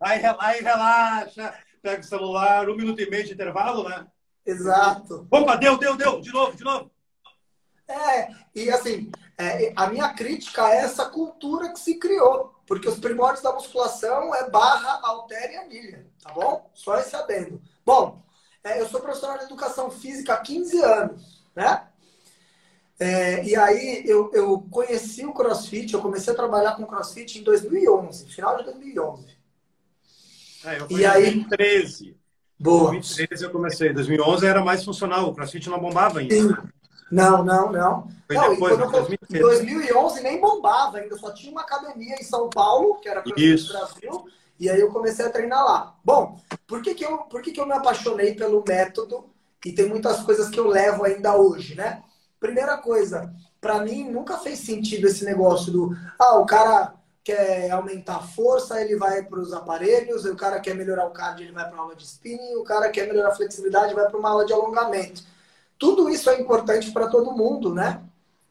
Aí, 0.00 0.20
aí 0.38 0.60
relaxa, 0.60 1.54
pega 1.82 2.00
o 2.00 2.04
celular, 2.04 2.68
um 2.68 2.76
minuto 2.76 3.00
e 3.00 3.08
meio 3.08 3.24
de 3.24 3.32
intervalo, 3.32 3.88
né? 3.88 4.06
Exato. 4.44 5.26
Opa, 5.30 5.56
deu, 5.56 5.76
deu, 5.78 5.96
deu. 5.96 6.20
De 6.20 6.32
novo, 6.32 6.56
de 6.56 6.62
novo. 6.62 6.90
É, 7.88 8.28
e 8.54 8.70
assim, 8.70 9.10
é, 9.38 9.72
a 9.76 9.86
minha 9.88 10.12
crítica 10.12 10.68
é 10.68 10.78
essa 10.78 11.06
cultura 11.06 11.72
que 11.72 11.80
se 11.80 11.98
criou. 11.98 12.54
Porque 12.66 12.88
os 12.88 12.98
primórdios 12.98 13.42
da 13.42 13.52
musculação 13.52 14.34
é 14.34 14.50
barra, 14.50 15.00
halter 15.02 15.52
e 15.52 15.56
anilha, 15.56 16.06
tá 16.20 16.32
bom? 16.32 16.68
Só 16.74 16.98
esse 16.98 17.14
adendo. 17.14 17.62
Bom, 17.84 18.20
é, 18.64 18.80
eu 18.80 18.88
sou 18.88 19.00
professor 19.00 19.38
de 19.38 19.44
educação 19.44 19.88
física 19.88 20.34
há 20.34 20.38
15 20.38 20.82
anos, 20.82 21.44
né? 21.54 21.86
É, 22.98 23.44
e 23.44 23.54
aí 23.54 24.02
eu, 24.06 24.30
eu 24.32 24.66
conheci 24.70 25.24
o 25.26 25.32
CrossFit, 25.32 25.92
eu 25.92 26.00
comecei 26.00 26.32
a 26.32 26.36
trabalhar 26.36 26.76
com 26.76 26.86
CrossFit 26.86 27.38
em 27.38 27.42
2011, 27.42 28.26
final 28.26 28.56
de 28.56 28.64
2011. 28.64 29.26
É, 30.64 30.80
eu 30.80 30.86
e 30.90 31.04
em 31.04 31.40
2013. 31.42 32.16
Boa. 32.58 32.90
Em 32.90 33.00
2013 33.00 33.44
eu 33.44 33.50
comecei. 33.50 33.90
Em 33.90 33.94
2011 33.94 34.46
era 34.46 34.64
mais 34.64 34.82
funcional, 34.82 35.28
o 35.28 35.34
CrossFit 35.34 35.68
não 35.68 35.78
bombava 35.78 36.20
ainda. 36.20 36.34
Sim. 36.34 36.54
Não, 37.10 37.44
não, 37.44 37.70
não. 37.70 38.08
Foi 38.26 38.34
não 38.34 38.50
depois, 38.50 39.08
em 39.30 39.38
2011 39.38 40.22
nem 40.22 40.40
bombava 40.40 40.98
ainda, 40.98 41.16
só 41.16 41.32
tinha 41.32 41.52
uma 41.52 41.60
academia 41.60 42.16
em 42.16 42.24
São 42.24 42.50
Paulo, 42.50 42.96
que 42.96 43.08
era 43.08 43.22
para 43.22 43.30
o 43.30 43.34
Brasil, 43.34 44.26
e 44.58 44.68
aí 44.68 44.80
eu 44.80 44.90
comecei 44.90 45.24
a 45.24 45.30
treinar 45.30 45.64
lá. 45.64 45.94
Bom, 46.04 46.40
por 46.66 46.82
que, 46.82 46.94
que, 46.94 47.04
eu, 47.04 47.18
por 47.18 47.42
que, 47.42 47.52
que 47.52 47.60
eu 47.60 47.66
me 47.66 47.74
apaixonei 47.74 48.34
pelo 48.34 48.64
método? 48.66 49.26
E 49.64 49.72
tem 49.72 49.88
muitas 49.88 50.22
coisas 50.22 50.48
que 50.48 50.58
eu 50.58 50.66
levo 50.66 51.04
ainda 51.04 51.36
hoje, 51.36 51.76
né? 51.76 52.02
Primeira 52.38 52.76
coisa, 52.76 53.32
para 53.60 53.80
mim 53.80 54.10
nunca 54.10 54.38
fez 54.38 54.58
sentido 54.60 55.06
esse 55.06 55.24
negócio 55.24 55.72
do, 55.72 55.96
ah, 56.18 56.38
o 56.38 56.46
cara 56.46 56.94
quer 57.24 57.70
aumentar 57.72 58.16
a 58.16 58.22
força, 58.22 58.80
ele 58.80 58.96
vai 58.96 59.22
para 59.24 59.40
os 59.40 59.52
aparelhos, 59.52 60.24
o 60.24 60.36
cara 60.36 60.60
quer 60.60 60.76
melhorar 60.76 61.06
o 61.06 61.10
cardio, 61.10 61.46
ele 61.46 61.52
vai 61.52 61.68
para 61.68 61.78
aula 61.78 61.96
de 61.96 62.04
spinning, 62.04 62.54
o 62.54 62.62
cara 62.62 62.88
quer 62.88 63.08
melhorar 63.08 63.30
a 63.30 63.34
flexibilidade, 63.34 63.94
vai 63.94 64.08
para 64.08 64.18
uma 64.18 64.30
aula 64.30 64.46
de 64.46 64.52
alongamento. 64.52 65.24
Tudo 65.76 66.08
isso 66.08 66.30
é 66.30 66.40
importante 66.40 66.92
para 66.92 67.08
todo 67.08 67.32
mundo, 67.32 67.74
né? 67.74 68.00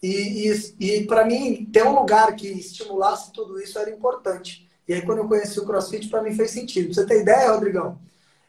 E, 0.03 0.51
e, 0.51 0.75
e 0.79 1.07
para 1.07 1.25
mim, 1.25 1.65
ter 1.71 1.83
um 1.83 1.95
lugar 1.95 2.35
que 2.35 2.47
estimulasse 2.47 3.31
tudo 3.31 3.59
isso 3.61 3.79
era 3.79 3.89
importante. 3.89 4.69
E 4.87 4.93
aí, 4.93 5.01
quando 5.01 5.19
eu 5.19 5.27
conheci 5.27 5.59
o 5.59 5.65
CrossFit, 5.65 6.09
para 6.09 6.21
mim 6.21 6.35
fez 6.35 6.51
sentido. 6.51 6.93
Você 6.93 7.05
tem 7.05 7.21
ideia, 7.21 7.51
Rodrigão? 7.51 7.97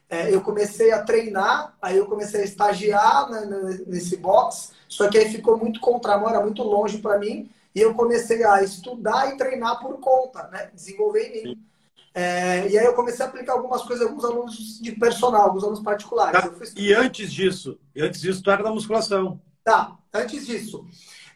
É, 0.08 0.32
eu 0.32 0.40
comecei 0.40 0.92
a 0.92 1.02
treinar, 1.02 1.74
aí 1.80 1.96
eu 1.96 2.06
comecei 2.06 2.42
a 2.42 2.44
estagiar 2.44 3.30
né, 3.30 3.80
nesse 3.86 4.16
box, 4.16 4.72
só 4.88 5.08
que 5.08 5.18
aí 5.18 5.30
ficou 5.30 5.56
muito 5.56 5.80
contramão, 5.80 6.28
era 6.28 6.40
muito 6.40 6.62
longe 6.62 6.98
para 6.98 7.18
mim. 7.18 7.50
E 7.74 7.80
eu 7.80 7.94
comecei 7.94 8.42
a 8.44 8.62
estudar 8.62 9.32
e 9.32 9.36
treinar 9.36 9.80
por 9.80 9.98
conta, 10.00 10.48
né? 10.48 10.70
Desenvolver 10.72 11.28
em 11.28 11.44
mim. 11.44 11.66
É, 12.14 12.66
e 12.68 12.78
aí 12.78 12.86
eu 12.86 12.94
comecei 12.94 13.22
a 13.22 13.28
aplicar 13.28 13.52
algumas 13.52 13.82
coisas, 13.82 14.06
alguns 14.06 14.24
alunos 14.24 14.80
de 14.80 14.92
personal, 14.92 15.42
alguns 15.42 15.62
alunos 15.62 15.80
particulares. 15.80 16.40
Tá. 16.40 16.50
E 16.74 16.94
antes 16.94 17.30
disso, 17.30 17.78
antes 17.94 18.22
disso, 18.22 18.42
tu 18.42 18.50
era 18.50 18.62
da 18.62 18.70
musculação. 18.70 19.38
Tá, 19.62 19.94
antes 20.14 20.46
disso. 20.46 20.86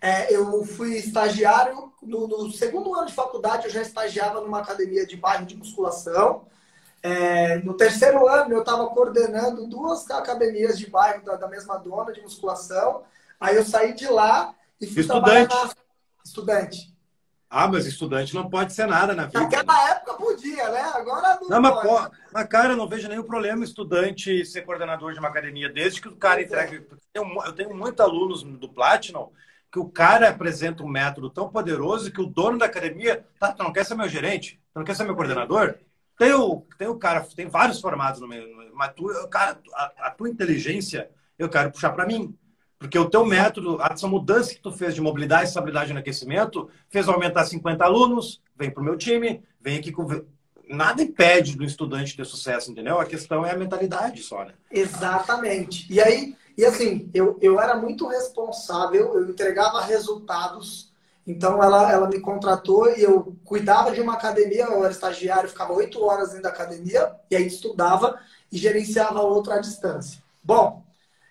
É, 0.01 0.35
eu 0.35 0.65
fui 0.65 0.97
estagiário, 0.97 1.93
no, 2.03 2.27
no, 2.27 2.51
segundo 2.51 2.95
ano 2.95 3.07
de 3.07 3.13
faculdade 3.13 3.67
eu 3.67 3.71
já 3.71 3.83
estagiava 3.83 4.41
numa 4.41 4.61
academia 4.61 5.05
de 5.05 5.19
bairro 5.19 5.45
de 5.45 5.55
musculação. 5.55 6.47
É, 7.03 7.59
no 7.59 7.75
terceiro 7.75 8.27
ano 8.27 8.55
eu 8.55 8.61
estava 8.61 8.87
coordenando 8.87 9.67
duas 9.67 10.11
academias 10.11 10.79
de 10.79 10.89
bairro 10.89 11.23
da, 11.23 11.37
da 11.37 11.49
mesma 11.49 11.77
dona 11.77 12.11
de 12.13 12.23
musculação. 12.23 13.03
Aí 13.41 13.57
eu 13.57 13.65
saí 13.65 13.95
de 13.95 14.07
lá 14.07 14.55
e 14.81 14.87
fui 14.87 15.01
Estudante. 15.01 15.49
trabalhar 15.49 15.75
estudante. 16.25 16.91
Ah, 17.49 17.67
mas 17.67 17.85
estudante 17.85 18.33
não 18.33 18.49
pode 18.49 18.73
ser 18.73 18.87
nada 18.87 19.13
na 19.13 19.27
vida. 19.27 19.41
Naquela 19.41 19.91
época 19.91 20.15
podia, 20.15 20.69
né? 20.71 20.83
Agora 20.95 21.37
não, 21.41 21.49
não 21.49 21.61
mas, 21.61 21.83
pode. 21.83 22.17
Mas, 22.33 22.47
cara, 22.47 22.73
eu 22.75 22.77
não 22.77 22.87
vejo 22.87 23.09
nenhum 23.09 23.25
problema 23.25 23.65
estudante 23.65 24.45
ser 24.45 24.63
coordenador 24.63 25.13
de 25.13 25.19
uma 25.19 25.29
academia, 25.29 25.69
desde 25.69 26.01
que 26.01 26.07
o 26.07 26.15
cara 26.15 26.41
entregue. 26.41 26.87
Eu 27.13 27.53
tenho 27.53 27.75
muitos 27.75 27.99
alunos 27.99 28.45
do 28.45 28.69
Platinum 28.69 29.31
que 29.73 29.81
o 29.81 29.89
cara 29.89 30.29
apresenta 30.29 30.83
um 30.83 30.89
método 30.89 31.31
tão 31.31 31.49
poderoso 31.49 32.13
que 32.13 32.21
o 32.21 32.27
dono 32.27 32.59
da 32.59 32.67
academia, 32.67 33.27
tá, 33.39 33.53
tu 33.53 33.63
não 33.63 33.73
quer 33.73 33.85
ser 33.85 33.95
meu 33.95 34.09
gerente? 34.09 34.61
Tu 34.73 34.79
não 34.79 34.85
quer 34.85 34.95
ser 34.95 35.05
meu 35.05 35.15
coordenador? 35.17 35.77
Tem 36.19 36.33
o, 36.35 36.67
tem 36.77 36.87
o 36.89 36.99
cara, 36.99 37.21
tem 37.35 37.49
vários 37.49 37.81
formatos 37.81 38.21
no 38.21 38.29
meio, 38.29 38.47
mas 38.75 38.93
tu, 38.95 39.07
cara, 39.29 39.59
a, 39.75 39.93
a 40.07 40.11
tua 40.11 40.29
inteligência 40.29 41.11
eu 41.39 41.49
quero 41.49 41.71
puxar 41.73 41.91
para 41.91 42.07
mim. 42.07 42.37
Porque 42.81 42.99
o 42.99 43.11
teu 43.11 43.27
método, 43.27 43.79
essa 43.83 44.09
mudança 44.09 44.55
que 44.55 44.61
tu 44.61 44.73
fez 44.73 44.95
de 44.95 45.03
mobilidade, 45.03 45.49
estabilidade 45.49 45.93
e 45.93 45.97
aquecimento, 45.99 46.71
fez 46.89 47.07
aumentar 47.07 47.45
50 47.45 47.85
alunos, 47.85 48.41
vem 48.57 48.71
para 48.71 48.81
o 48.81 48.85
meu 48.85 48.97
time, 48.97 49.43
vem 49.61 49.79
aqui 49.79 49.93
com... 49.93 50.25
Nada 50.67 51.03
impede 51.03 51.59
do 51.59 51.65
estudante 51.65 52.17
ter 52.17 52.25
sucesso, 52.25 52.71
entendeu? 52.71 52.99
A 52.99 53.05
questão 53.05 53.45
é 53.45 53.51
a 53.51 53.57
mentalidade 53.57 54.23
só, 54.23 54.47
né? 54.47 54.55
Exatamente. 54.71 55.93
E 55.93 56.01
aí, 56.01 56.35
e 56.57 56.65
assim, 56.65 57.11
eu, 57.13 57.37
eu 57.43 57.61
era 57.61 57.77
muito 57.77 58.07
responsável, 58.09 59.15
eu 59.15 59.29
entregava 59.29 59.83
resultados, 59.83 60.91
então 61.27 61.63
ela, 61.63 61.93
ela 61.93 62.09
me 62.09 62.19
contratou 62.19 62.97
e 62.97 63.03
eu 63.03 63.37
cuidava 63.45 63.93
de 63.93 64.01
uma 64.01 64.15
academia, 64.15 64.65
eu 64.65 64.83
era 64.83 64.93
estagiário, 64.93 65.51
ficava 65.51 65.75
oito 65.75 66.03
horas 66.03 66.29
dentro 66.29 66.45
da 66.45 66.49
academia, 66.49 67.15
e 67.31 67.37
aí 67.37 67.47
estudava, 67.47 68.19
e 68.51 68.57
gerenciava 68.57 69.21
outro 69.21 69.53
à 69.53 69.59
distância. 69.59 70.23
Bom, 70.43 70.83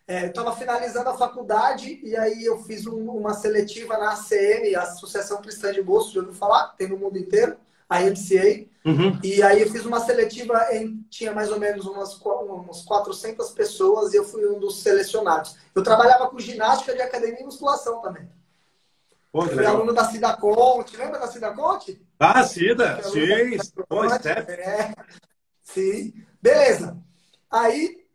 é, 0.09 0.23
eu 0.23 0.29
estava 0.29 0.55
finalizando 0.55 1.07
a 1.07 1.15
faculdade 1.15 1.99
e 2.01 2.17
aí 2.17 2.43
eu 2.43 2.57
fiz 2.63 2.87
um, 2.87 3.11
uma 3.11 3.35
seletiva 3.35 3.95
na 3.95 4.13
ACM, 4.13 4.75
a 4.75 4.81
Associação 4.81 5.39
Cristã 5.39 5.71
de 5.71 5.83
Bolsa, 5.83 6.11
já 6.11 6.21
ouviu 6.21 6.33
falar? 6.33 6.69
Tem 6.69 6.87
no 6.87 6.97
mundo 6.97 7.15
inteiro, 7.15 7.55
a 7.87 8.01
MCA. 8.01 8.65
Uhum. 8.83 9.19
E 9.23 9.43
aí 9.43 9.61
eu 9.61 9.69
fiz 9.69 9.85
uma 9.85 9.99
seletiva, 9.99 10.65
em, 10.71 11.05
tinha 11.11 11.31
mais 11.31 11.51
ou 11.51 11.59
menos 11.59 11.85
umas, 11.85 12.19
umas 12.19 12.81
400 12.81 13.51
pessoas 13.51 14.11
e 14.11 14.17
eu 14.17 14.23
fui 14.23 14.47
um 14.47 14.59
dos 14.59 14.81
selecionados. 14.81 15.55
Eu 15.75 15.83
trabalhava 15.83 16.27
com 16.27 16.39
ginástica 16.39 16.95
de 16.95 17.03
academia 17.03 17.41
e 17.41 17.45
musculação 17.45 18.01
também. 18.01 18.27
Pô, 19.31 19.43
fui 19.43 19.53
legal. 19.53 19.75
aluno 19.75 19.93
da 19.93 20.05
Cida 20.05 20.35
Conte, 20.35 20.97
lembra 20.97 21.19
da 21.19 21.27
Cida 21.27 21.53
Conte? 21.53 22.03
Ah, 22.19 22.43
Cida, 22.43 22.99
sim. 23.03 23.59
Pô, 23.87 24.03
é. 24.05 24.91
Sim. 25.61 26.15
Beleza. 26.41 26.97
Aí 27.51 28.08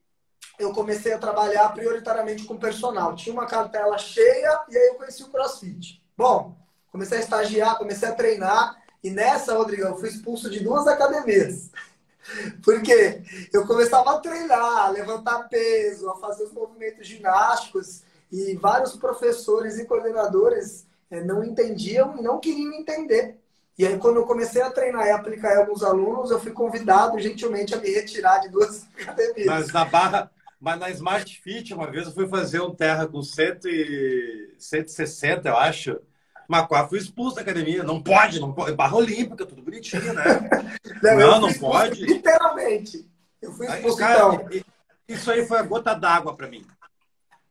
eu 0.58 0.72
comecei 0.72 1.12
a 1.12 1.18
trabalhar 1.18 1.68
prioritariamente 1.70 2.44
com 2.44 2.56
personal. 2.56 3.14
Tinha 3.14 3.32
uma 3.32 3.46
cartela 3.46 3.98
cheia 3.98 4.60
e 4.68 4.76
aí 4.76 4.88
eu 4.88 4.94
conheci 4.94 5.22
o 5.22 5.28
CrossFit. 5.28 6.02
Bom, 6.16 6.56
comecei 6.90 7.18
a 7.18 7.20
estagiar, 7.20 7.78
comecei 7.78 8.08
a 8.08 8.14
treinar 8.14 8.82
e 9.02 9.10
nessa, 9.10 9.54
Rodrigo, 9.54 9.82
eu 9.82 9.98
fui 9.98 10.08
expulso 10.08 10.48
de 10.48 10.60
duas 10.60 10.86
academias. 10.86 11.70
Porque 12.64 13.22
eu 13.52 13.66
começava 13.66 14.14
a 14.14 14.18
treinar, 14.18 14.86
a 14.86 14.88
levantar 14.88 15.46
peso, 15.48 16.08
a 16.08 16.16
fazer 16.16 16.44
os 16.44 16.52
movimentos 16.52 17.06
ginásticos 17.06 18.02
e 18.32 18.56
vários 18.56 18.96
professores 18.96 19.78
e 19.78 19.84
coordenadores 19.84 20.86
eh, 21.10 21.22
não 21.22 21.44
entendiam 21.44 22.16
e 22.18 22.22
não 22.22 22.40
queriam 22.40 22.72
entender. 22.72 23.38
E 23.76 23.86
aí, 23.86 23.98
quando 23.98 24.16
eu 24.16 24.26
comecei 24.26 24.62
a 24.62 24.70
treinar 24.70 25.06
e 25.06 25.10
aplicar 25.10 25.54
em 25.54 25.58
alguns 25.58 25.82
alunos, 25.82 26.30
eu 26.30 26.40
fui 26.40 26.52
convidado 26.52 27.18
gentilmente 27.18 27.74
a 27.74 27.78
me 27.78 27.90
retirar 27.90 28.38
de 28.38 28.48
duas 28.48 28.86
academias. 28.98 29.46
Mas 29.46 29.72
na 29.72 29.84
barra, 29.84 30.30
mas 30.64 30.80
na 30.80 30.90
Smart 30.90 31.40
Fit, 31.42 31.74
uma 31.74 31.90
vez 31.90 32.06
eu 32.06 32.12
fui 32.12 32.26
fazer 32.26 32.62
um 32.62 32.74
terra 32.74 33.06
com 33.06 33.22
100 33.22 33.58
e... 33.66 34.54
160, 34.58 35.46
eu 35.46 35.58
acho. 35.58 36.00
Mas 36.48 36.66
quase 36.66 36.88
fui 36.88 36.98
expulso 36.98 37.36
da 37.36 37.42
academia. 37.42 37.82
Não 37.82 38.02
pode, 38.02 38.40
não 38.40 38.50
pode. 38.50 38.74
Barra 38.74 38.96
olímpica, 38.96 39.44
tudo 39.44 39.60
bonitinho, 39.60 40.14
né? 40.14 40.24
não, 41.02 41.16
não, 41.18 41.40
não 41.42 41.52
pode. 41.52 42.02
Literalmente. 42.06 43.06
Eu 43.42 43.52
fui 43.52 43.66
expulso, 43.66 44.02
aí, 44.02 44.08
cara, 44.08 44.34
então. 44.34 44.64
Isso 45.06 45.30
aí 45.30 45.46
foi 45.46 45.58
a 45.58 45.62
gota 45.62 45.92
d'água 45.92 46.34
para 46.34 46.48
mim. 46.48 46.66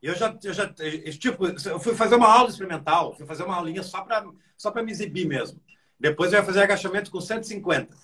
Eu 0.02 0.16
já, 0.16 0.36
eu 0.42 0.52
já, 0.52 0.66
tipo, 0.66 1.46
eu 1.46 1.78
fui 1.78 1.94
fazer 1.94 2.16
uma 2.16 2.28
aula 2.28 2.50
experimental, 2.50 3.14
fui 3.14 3.24
fazer 3.26 3.44
uma 3.44 3.54
aulinha 3.54 3.84
só 3.84 4.02
para 4.02 4.26
só 4.58 4.74
me 4.74 4.90
exibir 4.90 5.28
mesmo. 5.28 5.60
Depois 6.00 6.32
eu 6.32 6.40
ia 6.40 6.44
fazer 6.44 6.62
agachamento 6.64 7.12
com 7.12 7.20
150. 7.20 7.96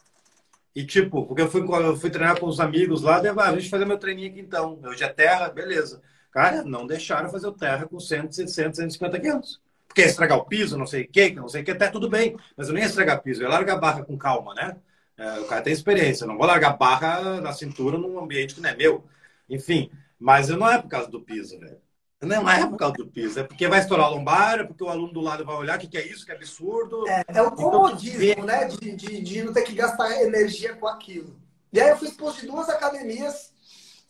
E 0.75 0.85
tipo, 0.85 1.27
porque 1.27 1.43
eu 1.43 1.51
fui, 1.51 1.63
eu 1.63 1.97
fui 1.97 2.11
treinar 2.11 2.39
com 2.39 2.47
os 2.47 2.61
amigos 2.61 3.03
lá, 3.03 3.21
daí, 3.21 3.33
ah, 3.37 3.53
deixa 3.53 3.67
eu 3.67 3.71
fazer 3.71 3.85
meu 3.85 3.99
treininho 3.99 4.31
aqui 4.31 4.41
então. 4.41 4.79
Hoje 4.85 5.03
é 5.03 5.09
terra, 5.09 5.49
beleza. 5.49 6.01
Cara, 6.31 6.63
não 6.63 6.87
deixaram 6.87 7.29
fazer 7.31 7.49
o 7.49 7.53
terra 7.53 7.87
com 7.87 7.99
100, 7.99 8.31
100, 8.33 8.49
150 8.49 9.21
quilos. 9.21 9.61
Porque 9.89 10.03
estragar 10.03 10.39
o 10.39 10.45
piso, 10.45 10.79
não 10.79 10.87
sei 10.87 11.03
o 11.03 11.09
que, 11.09 11.33
não 11.33 11.49
sei 11.49 11.63
o 11.63 11.65
que, 11.65 11.73
até 11.73 11.89
tudo 11.89 12.09
bem. 12.09 12.37
Mas 12.57 12.69
eu 12.69 12.75
nem 12.75 12.85
ia 12.85 12.89
estragar 12.89 13.21
piso, 13.23 13.43
eu 13.43 13.49
ia 13.49 13.51
largar 13.53 13.75
a 13.75 13.79
barra 13.81 14.05
com 14.05 14.17
calma, 14.17 14.55
né? 14.55 14.77
É, 15.17 15.41
o 15.41 15.47
cara 15.47 15.63
tem 15.63 15.73
experiência, 15.73 16.25
eu 16.25 16.29
não 16.29 16.39
vou 16.39 16.47
largar 16.47 16.77
barra 16.79 17.41
na 17.41 17.53
cintura 17.53 17.99
num 17.99 18.19
ambiente 18.19 18.55
que 18.55 18.61
não 18.61 18.71
é 18.71 18.77
meu. 18.77 19.05
Enfim, 19.49 19.91
mas 20.19 20.49
não 20.49 20.69
é 20.71 20.81
por 20.81 20.89
causa 20.89 21.11
do 21.11 21.21
piso, 21.21 21.59
velho. 21.59 21.81
Não 22.23 22.49
é 22.49 22.67
por 22.67 22.77
causa 22.77 22.95
do 22.95 23.07
piso, 23.07 23.41
é 23.41 23.43
porque 23.43 23.67
vai 23.67 23.81
estourar 23.81 24.07
a 24.07 24.11
lombar, 24.11 24.61
é 24.61 24.65
porque 24.65 24.85
o 24.85 24.89
aluno 24.89 25.11
do 25.11 25.23
lado 25.23 25.43
vai 25.43 25.57
olhar 25.57 25.79
o 25.79 25.81
que, 25.81 25.87
que 25.87 25.97
é 25.97 26.07
isso, 26.07 26.27
que 26.27 26.31
é 26.31 26.35
absurdo. 26.35 27.09
É, 27.09 27.25
é 27.29 27.43
o 27.43 27.47
então, 27.47 27.57
comodismo, 27.57 28.23
então, 28.23 28.45
né? 28.45 28.67
De, 28.67 28.95
de, 28.95 29.23
de, 29.23 29.43
não 29.43 29.55
ter 29.55 29.63
que 29.63 29.73
gastar 29.73 30.21
energia 30.23 30.75
com 30.75 30.87
aquilo. 30.87 31.35
E 31.73 31.81
aí 31.81 31.89
eu 31.89 31.97
fui 31.97 32.09
exposto 32.09 32.43
de 32.43 32.47
duas 32.47 32.69
academias, 32.69 33.53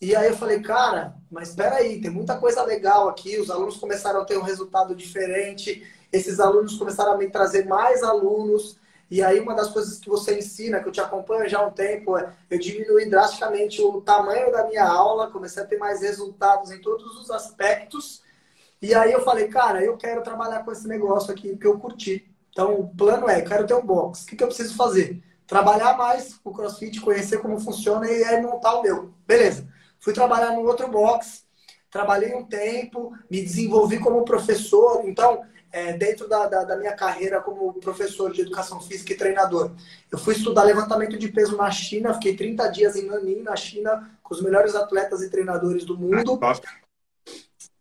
e 0.01 0.13
aí 0.13 0.27
eu 0.27 0.35
falei, 0.35 0.59
cara, 0.59 1.15
mas 1.31 1.49
espera 1.49 1.75
aí, 1.75 2.01
tem 2.01 2.11
muita 2.11 2.37
coisa 2.37 2.63
legal 2.63 3.07
aqui, 3.07 3.39
os 3.39 3.49
alunos 3.49 3.77
começaram 3.77 4.21
a 4.21 4.25
ter 4.25 4.37
um 4.37 4.43
resultado 4.43 4.93
diferente, 4.93 5.81
esses 6.11 6.41
alunos 6.41 6.75
começaram 6.75 7.13
a 7.13 7.17
me 7.17 7.29
trazer 7.29 7.65
mais 7.65 8.03
alunos, 8.03 8.77
e 9.11 9.21
aí 9.21 9.41
uma 9.41 9.53
das 9.53 9.67
coisas 9.67 9.99
que 9.99 10.09
você 10.09 10.39
ensina, 10.39 10.79
que 10.79 10.87
eu 10.87 10.91
te 10.91 11.01
acompanho 11.01 11.49
já 11.49 11.59
há 11.59 11.67
um 11.67 11.71
tempo, 11.71 12.17
é 12.17 12.33
eu 12.49 12.57
diminuí 12.57 13.09
drasticamente 13.09 13.81
o 13.81 13.99
tamanho 13.99 14.49
da 14.53 14.65
minha 14.65 14.85
aula, 14.85 15.29
comecei 15.29 15.61
a 15.61 15.65
ter 15.65 15.77
mais 15.77 16.01
resultados 16.01 16.71
em 16.71 16.79
todos 16.79 17.17
os 17.17 17.29
aspectos. 17.29 18.23
E 18.81 18.95
aí 18.95 19.11
eu 19.11 19.21
falei, 19.21 19.49
cara, 19.49 19.83
eu 19.83 19.97
quero 19.97 20.23
trabalhar 20.23 20.63
com 20.63 20.71
esse 20.71 20.87
negócio 20.87 21.29
aqui, 21.29 21.49
porque 21.49 21.67
eu 21.67 21.77
curti. 21.77 22.25
Então 22.51 22.79
o 22.79 22.87
plano 22.87 23.29
é, 23.29 23.41
quero 23.41 23.67
ter 23.67 23.73
um 23.73 23.85
box. 23.85 24.23
O 24.23 24.27
que, 24.27 24.37
que 24.37 24.43
eu 24.43 24.47
preciso 24.47 24.77
fazer? 24.77 25.21
Trabalhar 25.45 25.97
mais 25.97 26.39
o 26.41 26.51
CrossFit, 26.51 27.01
conhecer 27.01 27.39
como 27.41 27.59
funciona 27.59 28.09
e 28.09 28.23
aí 28.23 28.41
montar 28.41 28.75
o 28.75 28.81
meu. 28.81 29.13
Beleza. 29.27 29.67
Fui 29.99 30.13
trabalhar 30.13 30.53
no 30.53 30.65
outro 30.65 30.87
box, 30.87 31.43
trabalhei 31.91 32.33
um 32.33 32.45
tempo, 32.45 33.11
me 33.29 33.41
desenvolvi 33.41 33.99
como 33.99 34.23
professor. 34.23 35.01
Então, 35.03 35.43
é, 35.71 35.93
dentro 35.93 36.27
da, 36.27 36.47
da, 36.47 36.63
da, 36.63 36.77
minha 36.77 36.93
carreira 36.93 37.41
como 37.41 37.73
professor 37.75 38.31
de 38.31 38.41
educação 38.41 38.81
física 38.81 39.13
e 39.13 39.17
treinador. 39.17 39.71
Eu 40.11 40.17
fui 40.17 40.35
estudar 40.35 40.63
levantamento 40.63 41.17
de 41.17 41.27
peso 41.29 41.55
na 41.55 41.71
China, 41.71 42.13
fiquei 42.13 42.35
30 42.35 42.67
dias 42.69 42.95
em 42.95 43.05
Nanning, 43.05 43.41
na 43.41 43.55
China, 43.55 44.09
com 44.21 44.33
os 44.33 44.41
melhores 44.41 44.75
atletas 44.75 45.21
e 45.21 45.29
treinadores 45.29 45.85
do 45.85 45.97
mundo. 45.97 46.39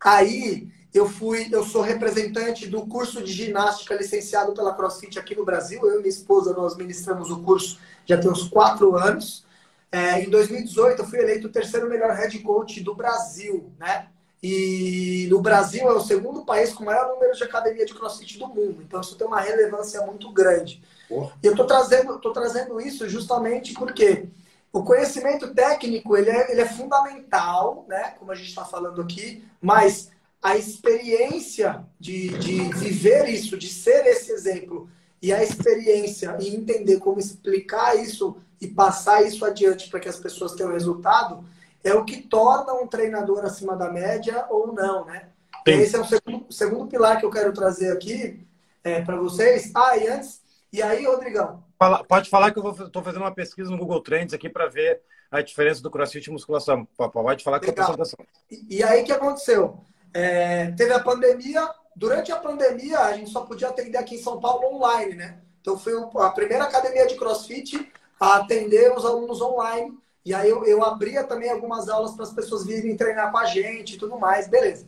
Aí 0.02 0.68
eu 0.94 1.08
fui, 1.08 1.48
eu 1.52 1.64
sou 1.64 1.82
representante 1.82 2.66
do 2.66 2.86
curso 2.86 3.22
de 3.22 3.32
ginástica 3.32 3.94
licenciado 3.94 4.52
pela 4.52 4.74
CrossFit 4.74 5.18
aqui 5.18 5.34
no 5.34 5.44
Brasil. 5.44 5.80
Eu 5.84 5.96
e 5.96 5.98
minha 5.98 6.08
esposa 6.08 6.52
nós 6.52 6.76
ministramos 6.76 7.30
o 7.30 7.42
curso 7.42 7.78
já 8.06 8.18
tem 8.18 8.30
uns 8.30 8.48
quatro 8.48 8.96
anos. 8.96 9.44
É, 9.92 10.22
em 10.22 10.30
2018 10.30 11.02
eu 11.02 11.06
fui 11.06 11.18
eleito 11.18 11.48
o 11.48 11.52
terceiro 11.52 11.88
melhor 11.88 12.10
head 12.12 12.38
coach 12.40 12.80
do 12.80 12.94
Brasil, 12.94 13.72
né? 13.78 14.08
E 14.42 15.26
no 15.30 15.40
Brasil 15.40 15.88
é 15.88 15.92
o 15.92 16.00
segundo 16.00 16.44
país 16.44 16.72
com 16.72 16.82
o 16.82 16.86
maior 16.86 17.08
número 17.08 17.36
de 17.36 17.44
academia 17.44 17.84
de 17.84 17.94
crossfit 17.94 18.38
do 18.38 18.48
mundo. 18.48 18.82
Então 18.82 19.00
isso 19.00 19.16
tem 19.16 19.26
uma 19.26 19.40
relevância 19.40 20.00
muito 20.02 20.32
grande. 20.32 20.82
E 21.10 21.46
eu 21.46 21.52
estou 21.52 21.66
trazendo, 21.66 22.18
tô 22.18 22.32
trazendo 22.32 22.80
isso 22.80 23.08
justamente 23.08 23.74
porque 23.74 24.28
o 24.72 24.82
conhecimento 24.82 25.52
técnico 25.52 26.16
ele 26.16 26.30
é, 26.30 26.52
ele 26.52 26.60
é 26.60 26.66
fundamental, 26.66 27.84
né? 27.88 28.14
como 28.18 28.32
a 28.32 28.34
gente 28.34 28.48
está 28.48 28.64
falando 28.64 29.02
aqui, 29.02 29.44
mas 29.60 30.10
a 30.42 30.56
experiência 30.56 31.84
de, 31.98 32.28
de 32.38 32.62
viver 32.74 33.28
isso, 33.28 33.58
de 33.58 33.68
ser 33.68 34.06
esse 34.06 34.32
exemplo, 34.32 34.88
e 35.22 35.32
a 35.32 35.42
experiência 35.42 36.36
e 36.40 36.54
entender 36.54 36.98
como 36.98 37.20
explicar 37.20 37.94
isso 37.96 38.36
e 38.60 38.66
passar 38.66 39.22
isso 39.22 39.44
adiante 39.44 39.90
para 39.90 40.00
que 40.00 40.08
as 40.08 40.18
pessoas 40.18 40.52
tenham 40.52 40.72
resultado, 40.72 41.44
é 41.82 41.94
o 41.94 42.04
que 42.04 42.22
torna 42.22 42.74
um 42.74 42.86
treinador 42.86 43.44
acima 43.44 43.76
da 43.76 43.90
média 43.90 44.46
ou 44.50 44.72
não, 44.72 45.04
né? 45.04 45.28
Esse 45.66 45.96
é 45.96 46.00
o 46.00 46.04
segundo, 46.04 46.52
segundo 46.52 46.86
pilar 46.86 47.18
que 47.18 47.26
eu 47.26 47.30
quero 47.30 47.52
trazer 47.52 47.92
aqui 47.92 48.46
é, 48.82 49.02
para 49.02 49.16
vocês. 49.16 49.70
Ah, 49.74 49.96
e 49.96 50.08
antes, 50.08 50.40
e 50.72 50.82
aí, 50.82 51.06
Rodrigão? 51.06 51.62
Fala, 51.78 52.04
pode 52.04 52.28
falar 52.28 52.50
que 52.50 52.58
eu 52.58 52.70
estou 52.70 53.02
fazendo 53.02 53.22
uma 53.22 53.34
pesquisa 53.34 53.70
no 53.70 53.78
Google 53.78 54.02
Trends 54.02 54.34
aqui 54.34 54.48
para 54.48 54.68
ver 54.68 55.00
a 55.30 55.40
diferença 55.40 55.82
do 55.82 55.90
crossfit 55.90 56.26
e 56.26 56.32
musculação. 56.32 56.86
Pode 56.96 57.44
falar 57.44 57.60
que 57.60 57.66
eu 57.66 57.70
estou 57.70 57.84
atenção. 57.84 58.18
E, 58.50 58.78
e 58.78 58.82
aí, 58.82 59.02
o 59.02 59.04
que 59.04 59.12
aconteceu? 59.12 59.78
É, 60.12 60.70
teve 60.72 60.92
a 60.92 61.00
pandemia. 61.00 61.68
Durante 61.94 62.32
a 62.32 62.36
pandemia, 62.36 63.00
a 63.00 63.12
gente 63.14 63.30
só 63.30 63.42
podia 63.42 63.68
atender 63.68 63.98
aqui 63.98 64.14
em 64.14 64.22
São 64.22 64.40
Paulo 64.40 64.76
online, 64.76 65.14
né? 65.14 65.40
Então, 65.60 65.78
foi 65.78 65.92
a 66.16 66.30
primeira 66.30 66.64
academia 66.64 67.06
de 67.06 67.16
crossfit 67.16 67.90
a 68.18 68.36
atender 68.36 68.96
os 68.96 69.04
alunos 69.04 69.40
online 69.40 69.98
e 70.24 70.34
aí 70.34 70.50
eu, 70.50 70.64
eu 70.66 70.84
abria 70.84 71.24
também 71.24 71.50
algumas 71.50 71.88
aulas 71.88 72.12
para 72.12 72.24
as 72.24 72.32
pessoas 72.32 72.66
virem 72.66 72.96
treinar 72.96 73.30
com 73.30 73.38
a 73.38 73.46
gente 73.46 73.94
e 73.94 73.98
tudo 73.98 74.18
mais, 74.18 74.48
beleza. 74.48 74.86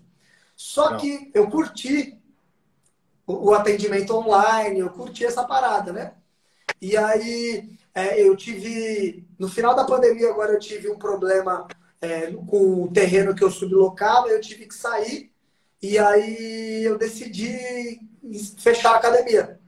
Só 0.55 0.91
Não. 0.91 0.99
que 0.99 1.31
eu 1.33 1.49
curti 1.49 2.19
o, 3.27 3.51
o, 3.51 3.55
atendimento 3.55 4.15
online, 4.15 4.81
eu 4.81 4.91
curti 4.91 5.25
essa 5.25 5.45
parada, 5.45 5.93
né? 5.93 6.13
E 6.81 6.97
aí 6.97 7.71
é, 7.95 8.21
eu 8.21 8.37
tive, 8.37 9.27
no 9.39 9.49
final 9.49 9.75
da 9.75 9.85
pandemia 9.85 10.29
agora 10.29 10.53
eu 10.53 10.59
tive 10.59 10.91
um 10.91 10.99
problema 10.99 11.67
é, 12.01 12.33
com 12.33 12.85
o 12.85 12.93
terreno 12.93 13.35
que 13.35 13.43
eu 13.43 13.51
sublocava, 13.51 14.29
eu 14.29 14.41
tive 14.41 14.67
que 14.67 14.75
sair 14.75 15.33
e 15.81 15.99
aí 15.99 16.85
eu 16.85 16.99
decidi 16.99 18.01
fechar 18.59 18.93
a 18.93 18.97
academia, 18.97 19.59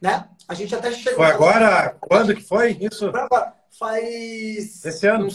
né? 0.00 0.28
A 0.48 0.54
gente 0.54 0.74
até 0.74 0.90
chegou... 0.90 1.24
Foi 1.24 1.26
agora? 1.26 1.96
Quando 2.00 2.34
que 2.34 2.42
foi 2.42 2.72
isso? 2.72 3.10
Foi 3.10 3.20
agora 3.20 3.61
faz. 3.78 4.84
Esse 4.84 5.06
ano? 5.06 5.28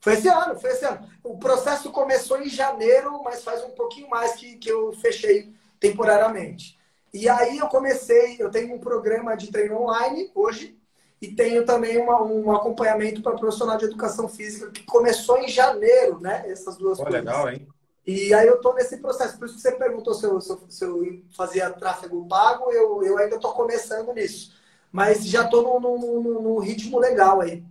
Foi 0.00 0.12
esse 0.12 0.28
ano, 0.28 0.58
foi 0.58 0.70
esse 0.70 0.84
ano. 0.84 1.08
O 1.24 1.38
processo 1.38 1.90
começou 1.90 2.40
em 2.40 2.48
janeiro, 2.48 3.20
mas 3.22 3.42
faz 3.42 3.64
um 3.64 3.70
pouquinho 3.70 4.08
mais 4.08 4.32
que, 4.32 4.56
que 4.56 4.70
eu 4.70 4.92
fechei 4.92 5.52
temporariamente. 5.80 6.78
E 7.12 7.28
aí 7.28 7.58
eu 7.58 7.66
comecei, 7.68 8.36
eu 8.38 8.50
tenho 8.50 8.74
um 8.74 8.78
programa 8.78 9.36
de 9.36 9.50
treino 9.50 9.80
online 9.82 10.30
hoje 10.34 10.78
e 11.20 11.28
tenho 11.28 11.64
também 11.64 11.98
uma, 11.98 12.22
um 12.22 12.52
acompanhamento 12.52 13.22
para 13.22 13.36
profissional 13.36 13.76
de 13.76 13.86
educação 13.86 14.28
física 14.28 14.70
que 14.70 14.84
começou 14.84 15.38
em 15.38 15.48
janeiro, 15.48 16.20
né? 16.20 16.44
Essas 16.48 16.76
duas 16.76 16.98
Pô, 16.98 17.04
coisas. 17.04 17.20
legal, 17.20 17.50
hein? 17.50 17.66
E 18.06 18.32
aí 18.32 18.46
eu 18.46 18.54
estou 18.56 18.74
nesse 18.74 18.98
processo. 18.98 19.36
Por 19.36 19.46
isso 19.46 19.56
que 19.56 19.60
você 19.60 19.72
perguntou 19.72 20.14
se 20.14 20.24
eu, 20.24 20.40
se 20.40 20.50
eu, 20.50 20.60
se 20.68 20.84
eu 20.84 21.22
fazia 21.36 21.70
tráfego 21.70 22.26
pago, 22.28 22.70
eu, 22.70 23.02
eu 23.02 23.18
ainda 23.18 23.36
estou 23.36 23.52
começando 23.52 24.14
nisso. 24.14 24.56
Mas 24.90 25.26
já 25.26 25.44
estou 25.44 25.80
num, 25.80 25.98
num, 25.98 26.40
num 26.40 26.58
ritmo 26.58 26.98
legal 26.98 27.40
aí. 27.40 27.62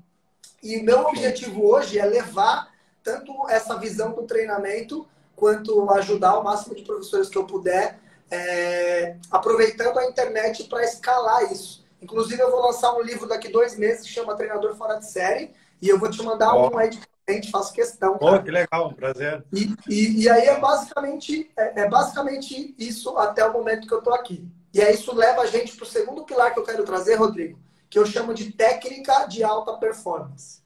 E 0.61 0.81
meu 0.81 1.01
objetivo 1.01 1.65
hoje 1.65 1.99
é 1.99 2.05
levar 2.05 2.71
tanto 3.03 3.31
essa 3.49 3.77
visão 3.77 4.11
do 4.11 4.23
treinamento, 4.23 5.07
quanto 5.35 5.89
ajudar 5.91 6.37
o 6.39 6.43
máximo 6.43 6.75
de 6.75 6.81
professores 6.81 7.29
que 7.29 7.37
eu 7.37 7.45
puder, 7.45 7.99
é, 8.29 9.15
aproveitando 9.31 9.97
a 9.99 10.05
internet 10.05 10.65
para 10.65 10.83
escalar 10.83 11.51
isso. 11.51 11.85
Inclusive, 12.01 12.41
eu 12.41 12.51
vou 12.51 12.61
lançar 12.61 12.93
um 12.93 13.01
livro 13.01 13.27
daqui 13.27 13.47
dois 13.47 13.77
meses 13.77 14.05
que 14.05 14.11
chama 14.11 14.35
Treinador 14.35 14.75
Fora 14.75 14.99
de 14.99 15.09
Série, 15.09 15.51
e 15.81 15.87
eu 15.87 15.97
vou 15.97 16.09
te 16.09 16.21
mandar 16.21 16.53
oh. 16.55 16.69
um 16.69 16.77
aí 16.77 16.89
de 16.89 16.99
presente, 17.25 17.51
faço 17.51 17.73
questão. 17.73 18.17
Pô, 18.17 18.41
que 18.41 18.51
legal, 18.51 18.89
um 18.89 18.93
prazer. 18.93 19.43
E, 19.53 19.73
e, 19.87 20.23
e 20.23 20.29
aí 20.29 20.47
é 20.47 20.59
basicamente, 20.59 21.51
é, 21.57 21.81
é, 21.81 21.89
basicamente 21.89 22.75
isso 22.77 23.17
até 23.17 23.45
o 23.47 23.53
momento 23.53 23.87
que 23.87 23.93
eu 23.93 23.99
estou 23.99 24.13
aqui. 24.13 24.45
E 24.73 24.81
aí 24.81 24.93
isso 24.93 25.13
leva 25.15 25.41
a 25.41 25.45
gente 25.45 25.75
para 25.75 25.83
o 25.83 25.87
segundo 25.87 26.23
pilar 26.23 26.53
que 26.53 26.59
eu 26.59 26.63
quero 26.63 26.83
trazer, 26.83 27.15
Rodrigo, 27.15 27.59
que 27.89 27.97
eu 27.97 28.05
chamo 28.05 28.33
de 28.33 28.51
técnica 28.51 29.25
de 29.25 29.43
alta 29.43 29.77
performance. 29.77 30.61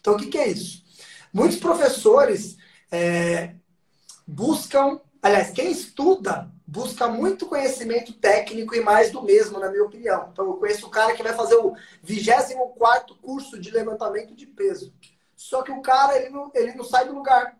Então, 0.00 0.14
o 0.14 0.16
que, 0.16 0.26
que 0.26 0.38
é 0.38 0.48
isso? 0.48 0.84
Muitos 1.32 1.58
professores 1.58 2.56
é, 2.90 3.54
buscam, 4.26 5.00
aliás, 5.22 5.50
quem 5.50 5.70
estuda 5.70 6.50
busca 6.66 7.06
muito 7.06 7.46
conhecimento 7.46 8.12
técnico 8.12 8.74
e 8.74 8.80
mais 8.80 9.12
do 9.12 9.22
mesmo, 9.22 9.60
na 9.60 9.70
minha 9.70 9.84
opinião. 9.84 10.28
Então, 10.32 10.46
eu 10.46 10.54
conheço 10.54 10.86
o 10.86 10.90
cara 10.90 11.14
que 11.14 11.22
vai 11.22 11.32
fazer 11.32 11.54
o 11.56 11.74
24 12.02 13.14
curso 13.16 13.58
de 13.58 13.70
levantamento 13.70 14.34
de 14.34 14.46
peso. 14.46 14.92
Só 15.36 15.62
que 15.62 15.70
o 15.70 15.80
cara, 15.80 16.16
ele 16.16 16.30
não, 16.30 16.50
ele 16.54 16.74
não 16.74 16.84
sai 16.84 17.06
do 17.06 17.14
lugar. 17.14 17.56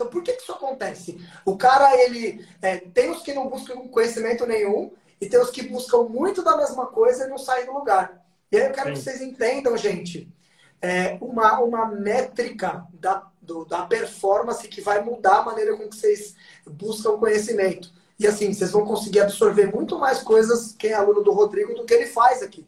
Então, 0.00 0.10
por 0.10 0.22
que, 0.22 0.32
que 0.32 0.42
isso 0.42 0.52
acontece? 0.52 1.20
O 1.44 1.58
cara, 1.58 1.94
ele... 1.94 2.42
É, 2.62 2.78
tem 2.78 3.10
os 3.10 3.22
que 3.22 3.34
não 3.34 3.50
buscam 3.50 3.76
conhecimento 3.88 4.46
nenhum 4.46 4.92
e 5.20 5.28
tem 5.28 5.38
os 5.38 5.50
que 5.50 5.68
buscam 5.68 6.04
muito 6.04 6.42
da 6.42 6.56
mesma 6.56 6.86
coisa 6.86 7.26
e 7.26 7.28
não 7.28 7.36
saem 7.36 7.66
do 7.66 7.74
lugar. 7.74 8.24
E 8.50 8.56
aí 8.56 8.66
eu 8.66 8.72
quero 8.72 8.88
Sim. 8.88 8.92
que 8.94 9.00
vocês 9.00 9.20
entendam, 9.20 9.76
gente, 9.76 10.32
é, 10.80 11.18
uma, 11.20 11.60
uma 11.60 11.86
métrica 11.86 12.86
da 12.94 13.28
do, 13.42 13.64
da 13.64 13.84
performance 13.84 14.68
que 14.68 14.80
vai 14.80 15.02
mudar 15.02 15.38
a 15.38 15.44
maneira 15.44 15.76
com 15.76 15.88
que 15.88 15.96
vocês 15.96 16.34
buscam 16.66 17.18
conhecimento. 17.18 17.92
E 18.18 18.26
assim, 18.26 18.52
vocês 18.52 18.70
vão 18.70 18.84
conseguir 18.84 19.20
absorver 19.20 19.74
muito 19.74 19.98
mais 19.98 20.22
coisas, 20.22 20.72
quem 20.78 20.90
é 20.90 20.94
aluno 20.94 21.22
do 21.22 21.32
Rodrigo, 21.32 21.74
do 21.74 21.84
que 21.84 21.92
ele 21.92 22.06
faz 22.06 22.42
aqui. 22.42 22.66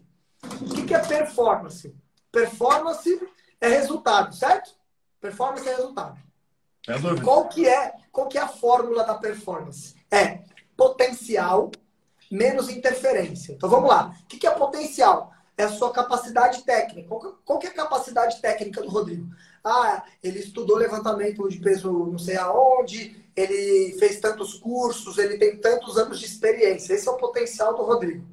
O 0.60 0.74
que, 0.74 0.84
que 0.84 0.94
é 0.94 0.98
performance? 0.98 1.94
Performance 2.32 3.28
é 3.60 3.68
resultado, 3.68 4.34
certo? 4.34 4.74
Performance 5.20 5.68
é 5.68 5.74
resultado. 5.76 6.31
É 6.88 7.20
qual 7.22 7.48
que 7.48 7.68
é, 7.68 7.94
qual 8.10 8.28
que 8.28 8.36
é 8.36 8.40
a 8.40 8.48
fórmula 8.48 9.04
da 9.04 9.14
performance? 9.14 9.94
É 10.10 10.40
potencial 10.76 11.70
menos 12.30 12.68
interferência. 12.68 13.52
Então 13.52 13.68
vamos 13.68 13.88
lá. 13.88 14.16
O 14.22 14.26
que, 14.26 14.46
é 14.46 14.50
potencial? 14.50 15.32
É 15.56 15.64
a 15.64 15.68
sua 15.70 15.92
capacidade 15.92 16.64
técnica. 16.64 17.08
Qual, 17.08 17.38
qual 17.44 17.58
que 17.58 17.66
é 17.66 17.70
a 17.70 17.74
capacidade 17.74 18.40
técnica 18.40 18.82
do 18.82 18.88
Rodrigo? 18.88 19.28
Ah, 19.62 20.04
ele 20.22 20.40
estudou 20.40 20.76
levantamento 20.76 21.48
de 21.48 21.60
peso 21.60 22.06
não 22.06 22.18
sei 22.18 22.36
aonde, 22.36 23.22
ele 23.36 23.96
fez 23.98 24.18
tantos 24.18 24.54
cursos, 24.54 25.18
ele 25.18 25.38
tem 25.38 25.56
tantos 25.58 25.96
anos 25.96 26.18
de 26.18 26.26
experiência. 26.26 26.94
Esse 26.94 27.06
é 27.06 27.10
o 27.10 27.16
potencial 27.16 27.76
do 27.76 27.82
Rodrigo. 27.82 28.26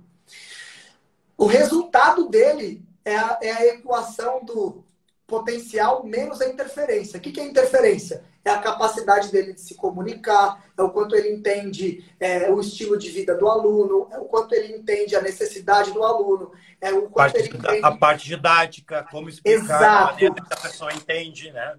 O 1.38 1.46
resultado 1.46 2.28
dele 2.28 2.84
é 3.06 3.16
a, 3.16 3.38
é 3.42 3.52
a 3.52 3.66
equação 3.68 4.44
do 4.44 4.84
potencial 5.28 6.04
menos 6.04 6.42
a 6.42 6.50
interferência. 6.50 7.20
O 7.20 7.22
que, 7.22 7.32
que 7.32 7.40
é 7.40 7.46
interferência? 7.46 8.24
É 8.44 8.52
a 8.52 8.60
capacidade 8.60 9.32
dele 9.32 9.54
de 9.54 9.62
se 9.62 9.76
comunicar, 9.76 10.64
é 10.78 10.82
o 10.82 10.90
quanto 10.90 11.16
ele 11.16 11.30
entende 11.30 12.10
é, 12.20 12.50
o 12.50 12.60
estilo 12.60 12.98
de 12.98 13.10
vida 13.10 13.36
do 13.36 13.48
aluno, 13.48 14.08
é 14.12 14.18
o 14.18 14.26
quanto 14.26 14.54
ele 14.54 14.76
entende 14.76 15.16
a 15.16 15.22
necessidade 15.22 15.92
do 15.92 16.04
aluno, 16.04 16.52
é 16.80 16.92
o 16.92 17.10
quanto 17.10 17.36
ele 17.36 17.50
entende... 17.50 17.82
A 17.84 17.92
parte 17.92 18.28
didática, 18.28 19.06
como 19.12 19.30
explicar 19.30 19.64
Exato. 19.64 19.84
a 19.84 20.12
maneira 20.12 20.36
que 20.36 20.54
a 20.54 20.58
pessoa 20.58 20.94
entende, 20.94 21.52
né? 21.52 21.78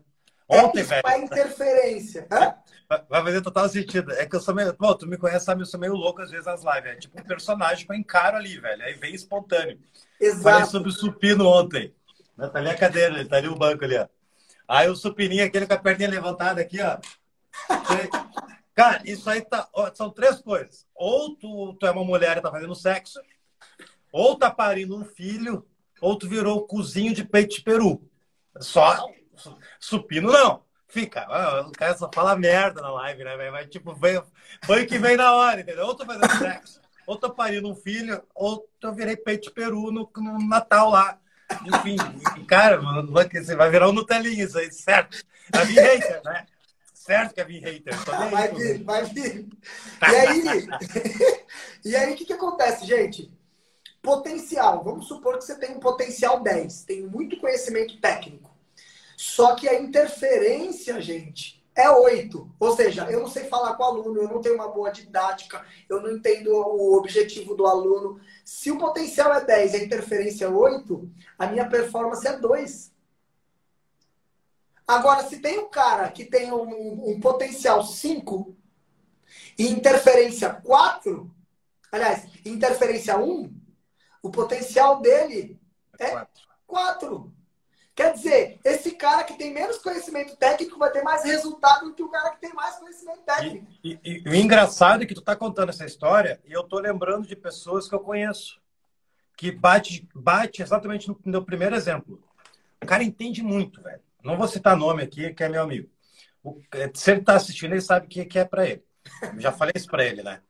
Ontem, 0.50 0.80
é 0.80 0.82
velho. 0.82 1.02
É 1.06 1.18
interferência. 1.18 2.26
Hã? 2.30 2.54
Vai 3.08 3.22
fazer 3.22 3.40
total 3.40 3.68
sentido. 3.68 4.10
É 4.12 4.26
que 4.26 4.34
eu 4.34 4.40
sou 4.40 4.52
meio. 4.52 4.74
Pô, 4.74 4.92
tu 4.96 5.06
me 5.06 5.16
conhece, 5.16 5.44
sabe? 5.44 5.62
Eu 5.62 5.66
sou 5.66 5.78
meio 5.78 5.94
louco 5.94 6.20
às 6.22 6.30
vezes 6.30 6.46
nas 6.46 6.64
lives. 6.64 6.90
É 6.90 6.96
tipo 6.96 7.20
um 7.20 7.22
personagem 7.22 7.86
que 7.86 7.92
eu 7.92 7.96
encaro 7.96 8.36
ali, 8.36 8.58
velho. 8.58 8.82
Aí 8.82 8.94
vem 8.94 9.14
espontâneo. 9.14 9.78
Exato. 10.20 10.42
Falei 10.42 10.64
sobre 10.66 10.88
o 10.88 10.92
supino 10.92 11.46
ontem. 11.46 11.94
Tá 12.36 12.50
ali 12.54 12.68
a 12.68 12.76
cadeira, 12.76 13.24
tá 13.28 13.36
ali 13.36 13.46
o 13.46 13.54
banco 13.54 13.84
ali, 13.84 13.96
ó. 13.96 14.08
Aí 14.70 14.88
o 14.88 14.94
supininho, 14.94 15.44
aquele 15.44 15.66
com 15.66 15.74
a 15.74 15.78
perninha 15.78 16.08
levantada 16.08 16.60
aqui, 16.60 16.78
ó. 16.80 16.96
Cara, 18.72 19.02
isso 19.04 19.28
aí 19.28 19.40
tá. 19.40 19.68
Ó, 19.72 19.92
são 19.92 20.10
três 20.10 20.40
coisas. 20.40 20.86
Ou 20.94 21.34
tu, 21.34 21.74
tu 21.74 21.86
é 21.88 21.90
uma 21.90 22.04
mulher 22.04 22.36
e 22.36 22.40
tá 22.40 22.52
fazendo 22.52 22.72
sexo, 22.76 23.20
ou 24.12 24.38
tá 24.38 24.48
parindo 24.48 24.96
um 24.96 25.04
filho, 25.04 25.66
ou 26.00 26.16
tu 26.16 26.28
virou 26.28 26.68
cozinho 26.68 27.12
de 27.12 27.24
peito 27.24 27.56
de 27.56 27.62
peru. 27.62 28.00
Só 28.60 29.08
supino 29.80 30.30
não. 30.30 30.62
Fica, 30.86 31.26
o 31.66 31.72
cara 31.72 31.96
só 31.96 32.08
fala 32.14 32.36
merda 32.36 32.80
na 32.80 32.92
live, 32.92 33.24
né, 33.24 33.36
velho? 33.36 33.52
Mas 33.52 33.68
tipo, 33.68 33.92
vem, 33.92 34.22
foi 34.64 34.86
que 34.86 35.00
vem 35.00 35.16
na 35.16 35.34
hora, 35.34 35.62
entendeu? 35.62 35.86
Ou 35.86 35.96
tô 35.96 36.06
fazendo 36.06 36.38
sexo, 36.38 36.80
ou 37.08 37.16
tô 37.16 37.28
parindo 37.28 37.68
um 37.68 37.74
filho, 37.74 38.22
ou 38.32 38.68
eu 38.80 38.94
virei 38.94 39.16
peito 39.16 39.48
de 39.48 39.50
peru 39.50 39.90
no, 39.90 40.08
no 40.16 40.48
Natal 40.48 40.90
lá. 40.90 41.18
Enfim, 41.66 41.96
cara, 42.46 42.80
você 43.32 43.54
vai 43.54 43.70
virar 43.70 43.88
um 43.88 43.92
Nutelinha 43.92 44.44
isso 44.44 44.58
aí, 44.58 44.72
certo? 44.72 45.22
Vai 45.50 45.66
vir 45.66 45.80
hater, 45.80 46.22
né? 46.24 46.46
Certo 46.94 47.34
que 47.34 47.40
é 47.40 47.44
vir 47.44 47.62
hater. 47.62 47.94
Vai 48.30 48.48
vir, 48.54 48.84
vai 48.84 49.04
vir. 49.04 49.48
E 50.00 50.14
aí, 50.16 50.44
e 51.84 51.96
aí 51.96 52.12
o 52.12 52.16
que, 52.16 52.24
que 52.24 52.32
acontece, 52.32 52.86
gente? 52.86 53.30
Potencial. 54.02 54.82
Vamos 54.84 55.08
supor 55.08 55.38
que 55.38 55.44
você 55.44 55.58
tem 55.58 55.72
um 55.72 55.80
potencial 55.80 56.40
10, 56.42 56.84
tem 56.84 57.02
muito 57.02 57.38
conhecimento 57.38 58.00
técnico. 58.00 58.50
Só 59.16 59.54
que 59.54 59.68
a 59.68 59.78
interferência, 59.78 61.00
gente, 61.00 61.59
é 61.74 61.88
8. 61.88 62.50
Ou 62.58 62.76
seja, 62.76 63.10
eu 63.10 63.20
não 63.20 63.28
sei 63.28 63.44
falar 63.44 63.74
com 63.74 63.82
o 63.82 63.86
aluno, 63.86 64.22
eu 64.22 64.28
não 64.28 64.40
tenho 64.40 64.56
uma 64.56 64.68
boa 64.68 64.90
didática, 64.90 65.64
eu 65.88 66.00
não 66.00 66.10
entendo 66.10 66.52
o 66.52 66.96
objetivo 66.96 67.54
do 67.54 67.66
aluno. 67.66 68.20
Se 68.44 68.70
o 68.70 68.78
potencial 68.78 69.32
é 69.32 69.44
10 69.44 69.72
e 69.72 69.76
a 69.76 69.84
interferência 69.84 70.44
é 70.46 70.48
8, 70.48 71.10
a 71.38 71.46
minha 71.46 71.68
performance 71.68 72.26
é 72.26 72.36
2. 72.36 72.92
Agora, 74.86 75.22
se 75.24 75.38
tem 75.38 75.58
um 75.58 75.68
cara 75.68 76.10
que 76.10 76.24
tem 76.24 76.52
um, 76.52 77.10
um 77.10 77.20
potencial 77.20 77.84
5 77.84 78.56
e 79.56 79.68
interferência 79.68 80.52
4, 80.52 81.30
aliás, 81.92 82.26
interferência 82.44 83.16
1, 83.16 83.54
o 84.22 84.30
potencial 84.30 85.00
dele 85.00 85.60
é 85.98 86.26
4. 86.66 87.39
Quer 88.00 88.14
dizer, 88.14 88.58
esse 88.64 88.92
cara 88.92 89.24
que 89.24 89.34
tem 89.34 89.52
menos 89.52 89.76
conhecimento 89.76 90.34
técnico 90.34 90.78
vai 90.78 90.90
ter 90.90 91.02
mais 91.02 91.22
resultado 91.22 91.84
do 91.84 91.94
que 91.94 92.02
o 92.02 92.08
cara 92.08 92.30
que 92.30 92.40
tem 92.40 92.54
mais 92.54 92.76
conhecimento 92.76 93.20
técnico. 93.26 93.66
E, 93.84 94.00
e, 94.02 94.22
e 94.24 94.28
o 94.30 94.34
engraçado 94.34 95.02
é 95.02 95.06
que 95.06 95.12
tu 95.12 95.20
tá 95.20 95.36
contando 95.36 95.68
essa 95.68 95.84
história 95.84 96.40
e 96.46 96.52
eu 96.54 96.62
tô 96.62 96.78
lembrando 96.78 97.28
de 97.28 97.36
pessoas 97.36 97.86
que 97.86 97.94
eu 97.94 98.00
conheço 98.00 98.58
que 99.36 99.52
bate, 99.52 100.08
bate 100.14 100.62
exatamente 100.62 101.08
no 101.08 101.20
meu 101.26 101.44
primeiro 101.44 101.76
exemplo. 101.76 102.24
O 102.82 102.86
cara 102.86 103.04
entende 103.04 103.42
muito, 103.42 103.82
velho. 103.82 104.00
Não 104.24 104.38
vou 104.38 104.48
citar 104.48 104.74
nome 104.78 105.02
aqui, 105.02 105.34
que 105.34 105.44
é 105.44 105.50
meu 105.50 105.62
amigo. 105.62 105.90
O, 106.42 106.58
se 106.94 107.10
ele 107.10 107.20
tá 107.20 107.34
assistindo, 107.34 107.72
ele 107.72 107.82
sabe 107.82 108.06
o 108.06 108.08
que, 108.08 108.24
que 108.24 108.38
é 108.38 108.46
para 108.46 108.66
ele. 108.66 108.82
Eu 109.34 109.40
já 109.40 109.52
falei 109.52 109.74
isso 109.76 109.88
para 109.88 110.06
ele, 110.06 110.22
né? 110.22 110.40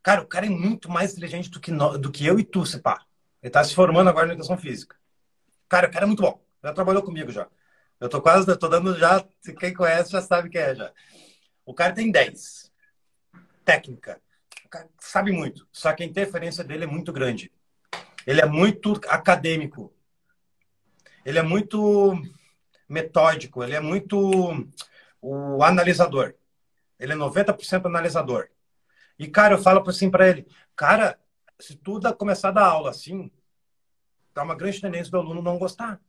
Cara, 0.00 0.22
o 0.22 0.28
cara 0.28 0.46
é 0.46 0.48
muito 0.48 0.88
mais 0.88 1.10
inteligente 1.10 1.50
do 1.50 1.58
que, 1.58 1.72
no, 1.72 1.98
do 1.98 2.12
que 2.12 2.24
eu 2.24 2.38
e 2.38 2.44
tu, 2.44 2.64
se 2.64 2.78
pá. 2.78 3.04
Ele 3.42 3.50
tá 3.50 3.64
se 3.64 3.74
formando 3.74 4.08
agora 4.08 4.28
na 4.28 4.34
educação 4.34 4.56
física. 4.56 4.94
Cara, 5.68 5.88
o 5.88 5.90
cara 5.90 6.04
é 6.04 6.06
muito 6.06 6.22
bom. 6.22 6.40
Já 6.62 6.72
trabalhou 6.72 7.02
comigo 7.02 7.30
já. 7.30 7.48
Eu 7.98 8.08
tô 8.08 8.20
quase, 8.20 8.48
eu 8.48 8.58
tô 8.58 8.68
dando 8.68 8.98
já, 8.98 9.24
quem 9.58 9.74
conhece 9.74 10.10
já 10.10 10.22
sabe 10.22 10.48
quem 10.48 10.60
é 10.60 10.74
já. 10.74 10.92
O 11.64 11.74
cara 11.74 11.92
tem 11.92 12.10
10. 12.10 12.72
Técnica. 13.64 14.20
O 14.64 14.68
cara 14.68 14.88
sabe 14.98 15.32
muito. 15.32 15.68
Só 15.72 15.92
que 15.92 16.02
a 16.02 16.06
interferência 16.06 16.64
dele 16.64 16.84
é 16.84 16.86
muito 16.86 17.12
grande. 17.12 17.52
Ele 18.26 18.40
é 18.40 18.46
muito 18.46 19.00
acadêmico. 19.08 19.92
Ele 21.24 21.38
é 21.38 21.42
muito 21.42 22.20
metódico. 22.88 23.62
Ele 23.62 23.74
é 23.74 23.80
muito 23.80 24.66
o 25.20 25.62
analisador. 25.62 26.34
Ele 26.98 27.12
é 27.12 27.16
90% 27.16 27.86
analisador. 27.86 28.48
E, 29.18 29.28
cara, 29.28 29.54
eu 29.54 29.62
falo 29.62 29.86
assim 29.88 30.10
para 30.10 30.28
ele, 30.28 30.46
cara, 30.74 31.18
se 31.58 31.76
tu 31.76 32.00
começar 32.16 32.48
a 32.48 32.52
dar 32.52 32.66
aula 32.66 32.90
assim, 32.90 33.30
tá 34.32 34.42
uma 34.42 34.54
grande 34.54 34.80
tendência 34.80 35.10
do 35.10 35.18
aluno 35.18 35.42
não 35.42 35.58
gostar. 35.58 36.00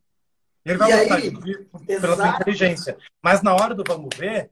Ele 0.64 0.78
vai 0.78 0.92
e 0.92 0.96
gostar 0.96 1.14
aí, 1.16 1.30
de, 1.30 1.58
pela 2.00 2.16
sua 2.16 2.28
inteligência. 2.28 2.96
Mas 3.20 3.42
na 3.42 3.54
hora 3.54 3.74
do 3.74 3.84
vamos 3.86 4.10
ver, 4.16 4.50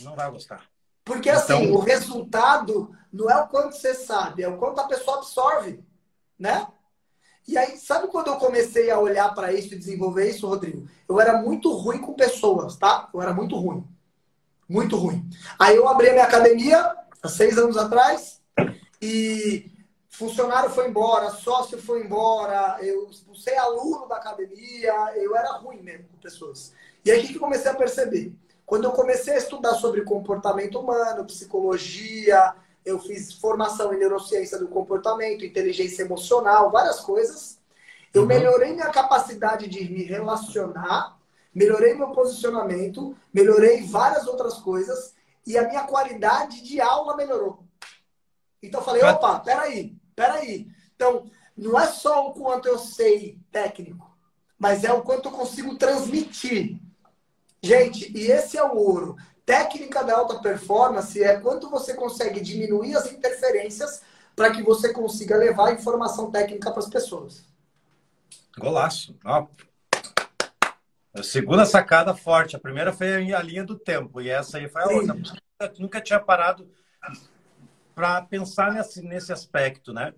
não 0.00 0.14
vai 0.16 0.30
gostar. 0.30 0.64
Porque 1.04 1.30
assim, 1.30 1.54
então... 1.54 1.74
o 1.74 1.78
resultado 1.78 2.90
não 3.12 3.30
é 3.30 3.36
o 3.36 3.46
quanto 3.46 3.76
você 3.76 3.94
sabe, 3.94 4.42
é 4.42 4.48
o 4.48 4.58
quanto 4.58 4.80
a 4.80 4.88
pessoa 4.88 5.18
absorve, 5.18 5.80
né? 6.38 6.66
E 7.46 7.56
aí, 7.56 7.76
sabe 7.76 8.08
quando 8.08 8.26
eu 8.26 8.36
comecei 8.36 8.90
a 8.90 8.98
olhar 8.98 9.32
para 9.32 9.52
isso 9.52 9.72
e 9.72 9.78
desenvolver 9.78 10.28
isso, 10.28 10.48
Rodrigo? 10.48 10.88
Eu 11.08 11.20
era 11.20 11.40
muito 11.40 11.72
ruim 11.72 11.98
com 11.98 12.12
pessoas, 12.12 12.76
tá? 12.76 13.08
Eu 13.14 13.22
era 13.22 13.32
muito 13.32 13.54
ruim. 13.56 13.86
Muito 14.68 14.96
ruim. 14.96 15.24
Aí 15.56 15.76
eu 15.76 15.88
abri 15.88 16.08
a 16.08 16.12
minha 16.12 16.24
academia, 16.24 16.92
há 17.22 17.28
seis 17.28 17.56
anos 17.56 17.76
atrás, 17.76 18.42
e 19.00 19.70
funcionário 20.16 20.70
foi 20.70 20.88
embora, 20.88 21.30
sócio 21.30 21.80
foi 21.80 22.02
embora, 22.02 22.78
eu 22.80 23.08
expulsei 23.10 23.56
aluno 23.56 24.08
da 24.08 24.16
academia, 24.16 24.92
eu 25.14 25.36
era 25.36 25.52
ruim 25.52 25.82
mesmo 25.82 26.08
com 26.08 26.16
pessoas. 26.16 26.72
E 27.04 27.10
aí 27.10 27.24
o 27.24 27.28
que 27.28 27.36
eu 27.36 27.40
comecei 27.40 27.70
a 27.70 27.74
perceber? 27.74 28.32
Quando 28.64 28.84
eu 28.84 28.92
comecei 28.92 29.34
a 29.34 29.38
estudar 29.38 29.74
sobre 29.74 30.00
comportamento 30.02 30.80
humano, 30.80 31.26
psicologia, 31.26 32.54
eu 32.84 32.98
fiz 32.98 33.34
formação 33.34 33.92
em 33.92 33.98
neurociência 33.98 34.58
do 34.58 34.68
comportamento, 34.68 35.44
inteligência 35.44 36.02
emocional, 36.02 36.70
várias 36.70 37.00
coisas. 37.00 37.58
Eu 38.14 38.22
uhum. 38.22 38.28
melhorei 38.28 38.72
minha 38.72 38.90
capacidade 38.90 39.68
de 39.68 39.84
me 39.92 40.02
relacionar, 40.02 41.18
melhorei 41.54 41.94
meu 41.94 42.08
posicionamento, 42.08 43.14
melhorei 43.32 43.82
várias 43.82 44.26
outras 44.26 44.54
coisas 44.54 45.14
e 45.46 45.58
a 45.58 45.68
minha 45.68 45.84
qualidade 45.84 46.62
de 46.62 46.80
aula 46.80 47.16
melhorou. 47.16 47.62
Então 48.62 48.80
eu 48.80 48.84
falei, 48.84 49.02
opa, 49.02 49.38
peraí, 49.40 49.95
peraí. 50.16 50.66
Então, 50.96 51.30
não 51.56 51.78
é 51.78 51.86
só 51.86 52.28
o 52.28 52.32
quanto 52.32 52.66
eu 52.66 52.78
sei 52.78 53.38
técnico, 53.52 54.16
mas 54.58 54.82
é 54.82 54.92
o 54.92 55.02
quanto 55.02 55.28
eu 55.28 55.32
consigo 55.32 55.76
transmitir. 55.76 56.80
Gente, 57.62 58.10
e 58.16 58.30
esse 58.30 58.56
é 58.56 58.64
o 58.64 58.76
ouro. 58.76 59.16
Técnica 59.44 60.02
da 60.02 60.16
alta 60.16 60.40
performance 60.40 61.22
é 61.22 61.38
quanto 61.38 61.70
você 61.70 61.94
consegue 61.94 62.40
diminuir 62.40 62.96
as 62.96 63.12
interferências 63.12 64.02
para 64.34 64.50
que 64.50 64.62
você 64.62 64.92
consiga 64.92 65.36
levar 65.36 65.72
informação 65.72 66.30
técnica 66.30 66.70
para 66.70 66.80
as 66.80 66.88
pessoas. 66.88 67.44
Golaço. 68.58 69.16
Ó. 69.24 69.46
A 71.14 71.22
segunda 71.22 71.64
sacada 71.64 72.14
forte. 72.14 72.56
A 72.56 72.58
primeira 72.58 72.92
foi 72.92 73.32
a 73.32 73.42
linha 73.42 73.64
do 73.64 73.78
tempo 73.78 74.20
e 74.20 74.28
essa 74.28 74.58
aí 74.58 74.68
foi 74.68 74.82
a 74.82 74.88
outra. 74.88 75.16
Nunca 75.78 76.00
tinha 76.00 76.20
parado 76.20 76.68
para 77.96 78.20
pensar 78.20 78.74
nesse, 78.74 79.00
nesse 79.00 79.32
aspecto, 79.32 79.90
né? 79.90 80.12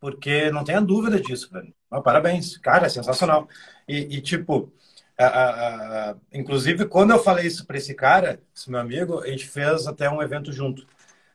Porque 0.00 0.50
não 0.50 0.64
tenha 0.64 0.80
dúvida 0.80 1.20
disso, 1.20 1.50
velho. 1.52 1.74
parabéns, 2.02 2.56
cara, 2.56 2.86
é 2.86 2.88
sensacional. 2.88 3.46
E, 3.86 4.16
e 4.16 4.22
tipo, 4.22 4.72
a, 5.18 5.26
a, 5.26 6.10
a, 6.10 6.16
inclusive, 6.32 6.86
quando 6.86 7.10
eu 7.10 7.22
falei 7.22 7.46
isso 7.46 7.66
para 7.66 7.76
esse 7.76 7.94
cara, 7.94 8.42
esse 8.56 8.70
meu 8.70 8.80
amigo, 8.80 9.20
a 9.20 9.26
gente 9.26 9.46
fez 9.46 9.86
até 9.86 10.08
um 10.08 10.22
evento 10.22 10.50
junto. 10.50 10.86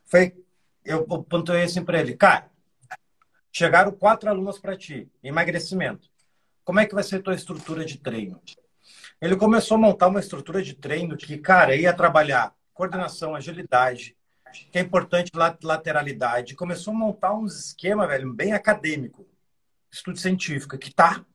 Foi, 0.05 0.35
eu 0.83 1.05
pontuei 1.05 1.63
assim 1.63 1.85
para 1.85 1.99
ele, 1.99 2.15
cara, 2.15 2.49
chegaram 3.51 3.91
quatro 3.91 4.27
alunos 4.27 4.57
para 4.57 4.75
ti, 4.75 5.07
emagrecimento. 5.23 6.09
Como 6.63 6.79
é 6.79 6.87
que 6.87 6.95
vai 6.95 7.03
ser 7.03 7.21
tua 7.21 7.35
estrutura 7.35 7.85
de 7.85 7.99
treino? 7.99 8.41
Ele 9.21 9.35
começou 9.35 9.75
a 9.75 9.79
montar 9.79 10.07
uma 10.07 10.19
estrutura 10.19 10.63
de 10.63 10.73
treino 10.73 11.15
que, 11.15 11.37
cara, 11.37 11.75
ia 11.75 11.93
trabalhar 11.93 12.55
coordenação, 12.73 13.35
agilidade, 13.35 14.17
que 14.71 14.77
é 14.77 14.81
importante 14.81 15.31
lateralidade. 15.61 16.55
Começou 16.55 16.93
a 16.93 16.97
montar 16.97 17.33
uns 17.33 17.67
esquema, 17.67 18.07
velho, 18.07 18.33
bem 18.33 18.53
acadêmico, 18.53 19.27
estudo 19.91 20.17
científico, 20.17 20.77
que 20.77 20.93
tá 20.93 21.25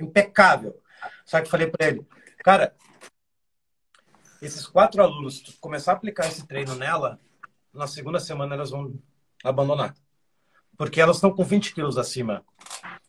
impecável. 0.00 0.80
Só 1.24 1.40
que 1.40 1.48
falei 1.48 1.66
para 1.68 1.88
ele, 1.88 2.06
cara, 2.38 2.74
esses 4.40 4.66
quatro 4.66 5.02
alunos, 5.02 5.40
tu 5.40 5.52
começar 5.60 5.92
a 5.92 5.94
aplicar 5.96 6.26
esse 6.26 6.46
treino 6.46 6.74
nela, 6.74 7.18
na 7.72 7.86
segunda 7.86 8.20
semana 8.20 8.54
elas 8.54 8.70
vão 8.70 8.94
abandonar. 9.44 9.94
Porque 10.76 11.00
elas 11.00 11.16
estão 11.16 11.32
com 11.32 11.44
20 11.44 11.74
quilos 11.74 11.98
acima. 11.98 12.44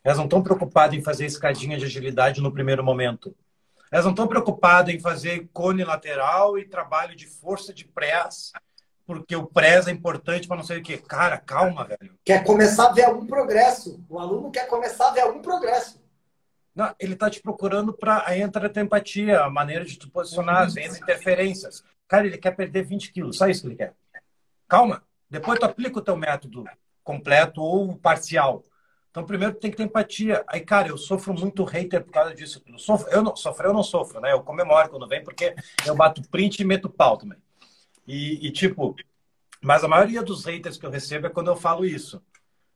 Elas 0.04 0.18
não 0.18 0.26
estão 0.26 0.42
preocupadas 0.42 0.98
em 0.98 1.04
fazer 1.04 1.26
escadinha 1.26 1.78
de 1.78 1.86
agilidade 1.86 2.42
no 2.42 2.52
primeiro 2.52 2.84
momento. 2.84 3.36
Elas 3.92 4.06
não 4.06 4.12
estão 4.12 4.28
preocupadas 4.28 4.94
em 4.94 5.00
fazer 5.00 5.50
cone 5.54 5.84
lateral 5.84 6.58
e 6.58 6.68
trabalho 6.68 7.16
de 7.16 7.28
força 7.28 7.74
de 7.74 7.86
press 7.86 8.52
porque 9.10 9.36
o 9.36 9.48
pré 9.48 9.80
é 9.88 9.90
importante 9.90 10.48
para 10.48 10.58
não 10.58 10.64
sei 10.64 10.78
o 10.78 10.84
quê. 10.84 10.96
Cara, 11.00 11.36
calma, 11.36 11.84
velho. 11.84 12.14
Quer 12.24 12.44
começar 12.44 12.90
a 12.90 12.92
ver 12.92 13.06
algum 13.06 13.26
progresso. 13.26 14.00
O 14.08 14.20
aluno 14.20 14.52
quer 14.52 14.68
começar 14.68 15.08
a 15.08 15.12
ver 15.12 15.22
algum 15.22 15.42
progresso. 15.42 16.00
Não, 16.76 16.94
ele 17.00 17.14
está 17.14 17.28
te 17.28 17.42
procurando 17.42 17.92
para 17.92 18.24
a 18.24 18.38
entra 18.38 18.72
a 18.72 18.82
empatia, 18.82 19.42
a 19.42 19.50
maneira 19.50 19.84
de 19.84 19.98
te 19.98 20.08
posicionar, 20.08 20.62
as 20.62 20.76
vezes 20.76 21.02
interferências. 21.02 21.84
Cara, 22.08 22.28
ele 22.28 22.38
quer 22.38 22.52
perder 22.52 22.84
20 22.84 23.12
quilos, 23.12 23.38
só 23.38 23.48
isso 23.48 23.62
que 23.62 23.68
ele 23.70 23.78
quer. 23.78 23.96
Calma, 24.68 25.02
depois 25.28 25.58
tu 25.58 25.66
aplica 25.66 25.98
o 25.98 26.04
teu 26.04 26.16
método 26.16 26.64
completo 27.04 27.64
ou 27.64 27.98
parcial. 27.98 28.64
Então, 29.10 29.26
primeiro 29.26 29.56
tem 29.56 29.72
que 29.72 29.78
ter 29.78 29.84
empatia. 29.86 30.44
Aí, 30.48 30.62
cara, 30.62 30.90
eu 30.90 31.00
sofro 31.00 31.34
muito 31.34 31.64
hater 31.64 32.04
por 32.04 32.12
causa 32.12 32.36
disso. 32.36 32.62
Eu, 32.68 32.78
sofro, 32.78 33.10
eu 33.10 33.24
não 33.24 33.36
sofro, 33.36 33.68
eu 33.70 33.74
não 33.74 33.82
sofro, 33.82 34.22
né? 34.22 34.34
Eu 34.34 34.44
comemoro 34.44 34.88
quando 34.88 35.08
vem, 35.08 35.24
porque 35.24 35.56
eu 35.84 35.96
bato 35.96 36.22
print 36.30 36.60
e 36.60 36.64
meto 36.64 36.88
pau 36.88 37.18
também. 37.18 37.40
E, 38.10 38.48
e, 38.48 38.52
tipo, 38.52 38.96
mas 39.62 39.84
a 39.84 39.88
maioria 39.88 40.24
dos 40.24 40.44
haters 40.44 40.78
que 40.78 40.86
eu 40.86 40.90
recebo 40.90 41.28
é 41.28 41.30
quando 41.30 41.52
eu 41.52 41.56
falo 41.56 41.86
isso, 41.86 42.20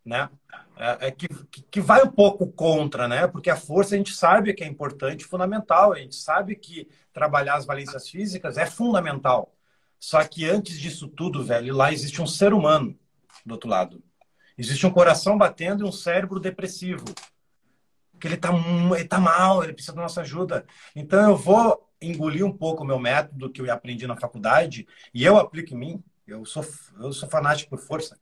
né? 0.06 0.30
É, 0.78 1.08
é 1.08 1.12
que, 1.12 1.28
que 1.72 1.82
vai 1.82 2.04
um 2.04 2.12
pouco 2.12 2.46
contra, 2.52 3.08
né? 3.08 3.26
Porque 3.26 3.50
a 3.50 3.56
força 3.56 3.96
a 3.96 3.98
gente 3.98 4.14
sabe 4.14 4.54
que 4.54 4.64
é 4.64 4.68
importante, 4.68 5.26
fundamental. 5.26 5.92
A 5.92 5.98
gente 5.98 6.16
sabe 6.16 6.56
que 6.56 6.88
trabalhar 7.12 7.56
as 7.56 7.66
valências 7.66 8.08
físicas 8.08 8.60
é 8.60 8.68
fundamental. 8.68 9.52
Só 10.00 10.24
que 10.24 10.48
antes 10.48 10.80
disso 10.80 11.08
tudo, 11.08 11.44
velho, 11.44 11.76
lá 11.76 11.92
existe 11.92 12.22
um 12.22 12.28
ser 12.28 12.54
humano 12.54 12.96
do 13.44 13.54
outro 13.54 13.68
lado. 13.68 14.04
Existe 14.56 14.86
um 14.86 14.92
coração 14.92 15.36
batendo 15.36 15.84
e 15.84 15.90
um 15.90 15.92
cérebro 15.92 16.40
depressivo. 16.40 17.06
Que 18.20 18.28
ele 18.28 18.38
tá, 18.38 18.52
ele 18.96 19.08
tá 19.08 19.20
mal, 19.20 19.64
ele 19.64 19.74
precisa 19.74 19.96
da 19.96 20.04
nossa 20.04 20.22
ajuda. 20.22 20.64
Então 20.96 21.28
eu 21.28 21.36
vou 21.36 21.90
engoli 22.04 22.43
um 22.43 22.51
pouco 22.51 22.84
o 22.84 22.88
meu 22.88 22.99
método 22.99 23.49
que 23.49 23.62
eu 23.62 23.72
aprendi 23.72 24.06
na 24.06 24.16
faculdade 24.16 24.88
e 25.14 25.24
eu 25.24 25.38
aplico 25.38 25.74
em 25.74 25.78
mim. 25.78 26.04
Eu 26.26 26.45
sou, 26.45 26.66
eu 26.99 27.12
sou 27.12 27.30
fanático 27.30 27.70
por 27.70 27.80
força. 27.80 28.18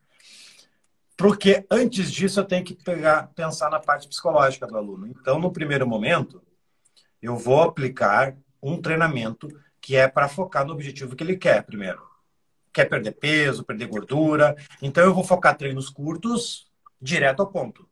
Porque 1.16 1.66
antes 1.70 2.12
disso 2.12 2.40
eu 2.40 2.46
tenho 2.46 2.64
que 2.64 2.74
pegar, 2.74 3.28
pensar 3.36 3.70
na 3.70 3.80
parte 3.80 4.08
psicológica 4.08 4.66
do 4.66 4.76
aluno. 4.76 5.08
Então, 5.08 5.38
no 5.40 5.52
primeiro 5.52 5.88
momento, 5.88 6.42
eu 7.22 7.38
vou 7.38 7.62
aplicar 7.62 8.36
um 8.62 8.82
treinamento 8.82 9.48
que 9.80 9.96
é 9.96 10.08
para 10.08 10.28
focar 10.28 10.66
no 10.66 10.74
objetivo 10.74 11.16
que 11.16 11.24
ele 11.24 11.38
quer 11.38 11.64
primeiro. 11.64 12.02
Quer 12.74 12.86
perder 12.86 13.12
peso, 13.12 13.64
perder 13.64 13.88
gordura. 13.88 14.56
Então, 14.82 15.04
eu 15.04 15.14
vou 15.14 15.24
focar 15.24 15.56
treinos 15.56 15.90
curtos, 15.90 16.68
direto 17.00 17.42
ao 17.42 17.52
ponto. 17.52 17.88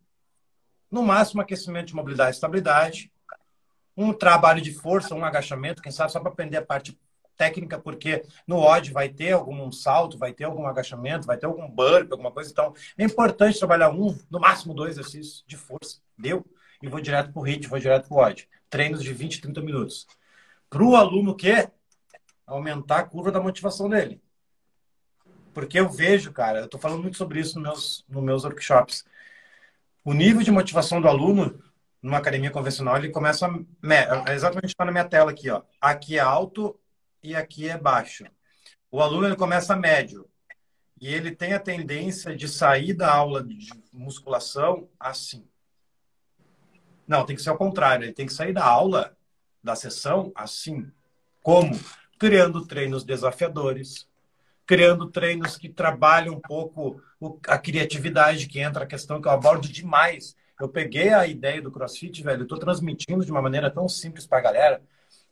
No 0.89 1.03
máximo, 1.03 1.41
aquecimento 1.41 1.87
de 1.87 1.95
mobilidade 1.95 2.31
e 2.31 2.33
estabilidade, 2.33 3.11
um 3.99 4.13
trabalho 4.13 4.61
de 4.61 4.73
força, 4.73 5.13
um 5.13 5.25
agachamento, 5.25 5.81
quem 5.81 5.91
sabe 5.91 6.09
só 6.09 6.21
para 6.21 6.31
aprender 6.31 6.55
a 6.55 6.65
parte 6.65 6.97
técnica, 7.35 7.77
porque 7.77 8.23
no 8.47 8.57
odd 8.57 8.91
vai 8.93 9.09
ter 9.09 9.33
algum 9.33 9.69
salto, 9.73 10.17
vai 10.17 10.31
ter 10.31 10.45
algum 10.45 10.65
agachamento, 10.65 11.27
vai 11.27 11.37
ter 11.37 11.45
algum 11.45 11.69
burp, 11.69 12.09
alguma 12.09 12.31
coisa. 12.31 12.49
Então, 12.49 12.73
é 12.97 13.03
importante 13.03 13.59
trabalhar 13.59 13.89
um, 13.89 14.17
no 14.31 14.39
máximo 14.39 14.73
dois 14.73 14.97
exercícios 14.97 15.43
de 15.45 15.57
força. 15.57 15.99
Deu? 16.17 16.45
E 16.81 16.87
vou 16.87 17.01
direto 17.01 17.33
para 17.33 17.41
o 17.41 17.45
HIIT, 17.45 17.67
vou 17.67 17.77
direto 17.77 18.07
para 18.07 18.17
o 18.17 18.21
odd. 18.21 18.47
Treinos 18.69 19.03
de 19.03 19.13
20, 19.13 19.41
30 19.41 19.61
minutos. 19.61 20.07
Para 20.69 20.83
o 20.83 20.95
aluno 20.95 21.35
que 21.35 21.69
aumentar 22.47 22.99
a 22.99 23.03
curva 23.03 23.33
da 23.33 23.41
motivação 23.41 23.89
dele. 23.89 24.21
Porque 25.53 25.77
eu 25.77 25.89
vejo, 25.89 26.31
cara, 26.31 26.59
eu 26.59 26.65
estou 26.65 26.79
falando 26.79 27.01
muito 27.01 27.17
sobre 27.17 27.39
isso 27.39 27.59
nos 27.59 27.63
meus, 27.63 28.05
nos 28.07 28.23
meus 28.23 28.43
workshops. 28.45 29.03
O 30.05 30.13
nível 30.13 30.41
de 30.41 30.51
motivação 30.51 31.01
do 31.01 31.07
aluno 31.07 31.61
numa 32.01 32.17
academia 32.17 32.51
convencional, 32.51 32.97
ele 32.97 33.09
começa 33.09 33.45
a, 33.47 34.33
exatamente 34.33 34.71
está 34.71 34.85
na 34.85 34.91
minha 34.91 35.05
tela 35.05 35.31
aqui, 35.31 35.49
ó. 35.49 35.61
Aqui 35.81 36.17
é 36.17 36.21
alto 36.21 36.79
e 37.21 37.35
aqui 37.35 37.67
é 37.67 37.77
baixo. 37.77 38.25
O 38.91 39.01
aluno 39.01 39.27
ele 39.27 39.35
começa 39.35 39.75
médio 39.75 40.27
e 40.99 41.13
ele 41.13 41.31
tem 41.31 41.53
a 41.53 41.59
tendência 41.59 42.35
de 42.35 42.47
sair 42.47 42.93
da 42.93 43.13
aula 43.13 43.43
de 43.43 43.69
musculação 43.91 44.89
assim. 44.99 45.47
Não, 47.07 47.25
tem 47.25 47.35
que 47.35 47.41
ser 47.41 47.49
ao 47.49 47.57
contrário. 47.57 48.05
Ele 48.05 48.13
tem 48.13 48.25
que 48.25 48.33
sair 48.33 48.53
da 48.53 48.63
aula, 48.63 49.17
da 49.63 49.75
sessão, 49.75 50.31
assim. 50.35 50.91
Como? 51.41 51.77
Criando 52.19 52.67
treinos 52.67 53.03
desafiadores, 53.03 54.07
criando 54.65 55.09
treinos 55.09 55.57
que 55.57 55.69
trabalham 55.69 56.35
um 56.35 56.39
pouco 56.39 57.01
a 57.47 57.57
criatividade, 57.57 58.47
que 58.47 58.59
entra 58.59 58.83
a 58.83 58.87
questão 58.87 59.19
que 59.19 59.27
eu 59.27 59.31
abordo 59.31 59.67
demais 59.67 60.35
eu 60.59 60.67
peguei 60.67 61.09
a 61.09 61.25
ideia 61.25 61.61
do 61.61 61.71
CrossFit, 61.71 62.21
velho, 62.21 62.43
eu 62.43 62.47
tô 62.47 62.57
transmitindo 62.57 63.23
de 63.23 63.31
uma 63.31 63.41
maneira 63.41 63.71
tão 63.71 63.87
simples 63.87 64.27
para 64.27 64.39
a 64.39 64.41
galera 64.41 64.83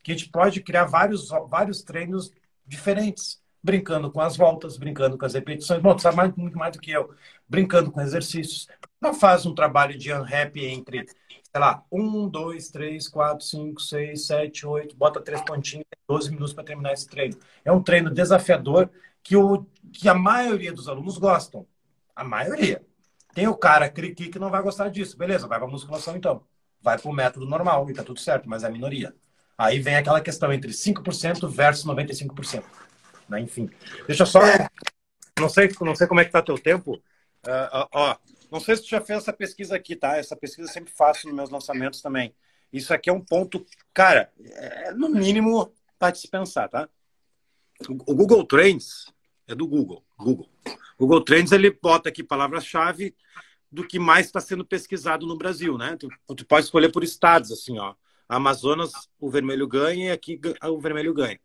que 0.02 0.12
a 0.12 0.16
gente 0.16 0.30
pode 0.30 0.62
criar 0.62 0.84
vários, 0.86 1.28
vários 1.48 1.82
treinos 1.82 2.32
diferentes, 2.66 3.42
brincando 3.62 4.10
com 4.10 4.20
as 4.20 4.36
voltas, 4.36 4.78
brincando 4.78 5.18
com 5.18 5.26
as 5.26 5.34
repetições. 5.34 5.82
Bom, 5.82 5.94
tu 5.94 6.02
sabe 6.02 6.16
mais, 6.16 6.34
muito 6.34 6.56
mais 6.56 6.72
do 6.74 6.80
que 6.80 6.90
eu, 6.90 7.14
brincando 7.48 7.90
com 7.90 8.00
exercícios. 8.00 8.68
Não 9.00 9.12
faz 9.12 9.44
um 9.44 9.54
trabalho 9.54 9.98
de 9.98 10.12
unhappy 10.12 10.64
entre, 10.64 11.06
sei 11.06 11.60
lá, 11.60 11.84
um, 11.92 12.28
dois, 12.28 12.70
três, 12.70 13.08
quatro, 13.08 13.44
cinco, 13.44 13.82
seis, 13.82 14.26
sete, 14.26 14.66
oito, 14.66 14.96
bota 14.96 15.20
três 15.20 15.42
pontinhos, 15.42 15.84
12 16.08 16.30
minutos 16.30 16.54
para 16.54 16.64
terminar 16.64 16.92
esse 16.94 17.06
treino. 17.06 17.36
É 17.64 17.70
um 17.70 17.82
treino 17.82 18.10
desafiador 18.10 18.90
que, 19.22 19.36
o, 19.36 19.66
que 19.92 20.08
a 20.08 20.14
maioria 20.14 20.72
dos 20.72 20.88
alunos 20.88 21.18
gostam. 21.18 21.66
A 22.16 22.24
maioria. 22.24 22.87
Tem 23.38 23.46
o 23.46 23.56
cara 23.56 23.88
criqui 23.88 24.30
que 24.30 24.38
não 24.40 24.50
vai 24.50 24.60
gostar 24.60 24.88
disso. 24.88 25.16
Beleza, 25.16 25.46
vai 25.46 25.60
para 25.60 25.68
musculação 25.68 26.16
então. 26.16 26.42
Vai 26.82 26.98
para 26.98 27.08
o 27.08 27.14
método 27.14 27.46
normal 27.46 27.88
e 27.88 27.94
tá 27.94 28.02
tudo 28.02 28.18
certo, 28.18 28.48
mas 28.48 28.64
é 28.64 28.66
a 28.66 28.70
minoria. 28.70 29.14
Aí 29.56 29.78
vem 29.78 29.94
aquela 29.94 30.20
questão 30.20 30.52
entre 30.52 30.72
5% 30.72 31.48
versus 31.48 31.84
95%. 31.84 32.64
Né? 33.28 33.38
Enfim. 33.38 33.70
Deixa 34.08 34.24
eu 34.24 34.26
só. 34.26 34.44
É. 34.44 34.68
Não 35.38 35.48
sei, 35.48 35.70
não 35.80 35.94
sei 35.94 36.08
como 36.08 36.18
é 36.18 36.24
que 36.24 36.32
tá 36.32 36.42
teu 36.42 36.58
tempo. 36.58 36.96
Uh, 37.46 37.86
ó, 37.92 38.16
não 38.50 38.58
sei 38.58 38.74
se 38.74 38.82
tu 38.82 38.88
já 38.88 39.00
fez 39.00 39.20
essa 39.20 39.32
pesquisa 39.32 39.76
aqui, 39.76 39.94
tá? 39.94 40.16
Essa 40.16 40.34
pesquisa 40.34 40.68
eu 40.68 40.72
sempre 40.72 40.92
faço 40.92 41.28
nos 41.28 41.36
meus 41.36 41.50
lançamentos 41.50 42.02
também. 42.02 42.34
Isso 42.72 42.92
aqui 42.92 43.08
é 43.08 43.12
um 43.12 43.24
ponto, 43.24 43.64
cara, 43.94 44.32
é, 44.44 44.90
no 44.90 45.08
mínimo 45.08 45.72
para 45.96 46.12
se 46.12 46.26
pensar, 46.26 46.66
tá? 46.68 46.88
O 47.88 48.16
Google 48.16 48.44
Trends 48.44 49.06
é 49.46 49.54
do 49.54 49.64
Google. 49.64 50.02
Google. 50.18 50.48
Google 50.98 51.20
Trends 51.22 51.52
ele 51.52 51.70
bota 51.70 52.08
aqui 52.08 52.24
palavras-chave 52.24 53.14
do 53.70 53.86
que 53.86 53.98
mais 53.98 54.26
está 54.26 54.40
sendo 54.40 54.64
pesquisado 54.64 55.26
no 55.26 55.36
Brasil, 55.36 55.78
né? 55.78 55.96
Tu, 55.96 56.08
tu, 56.34 56.46
pode 56.46 56.64
escolher 56.64 56.90
por 56.90 57.04
estados, 57.04 57.52
assim, 57.52 57.78
ó. 57.78 57.94
Amazonas, 58.28 58.92
o 59.18 59.30
vermelho 59.30 59.66
ganha 59.66 60.08
e 60.08 60.10
aqui 60.10 60.40
o 60.64 60.80
vermelho 60.80 61.14
ganha. 61.14 61.38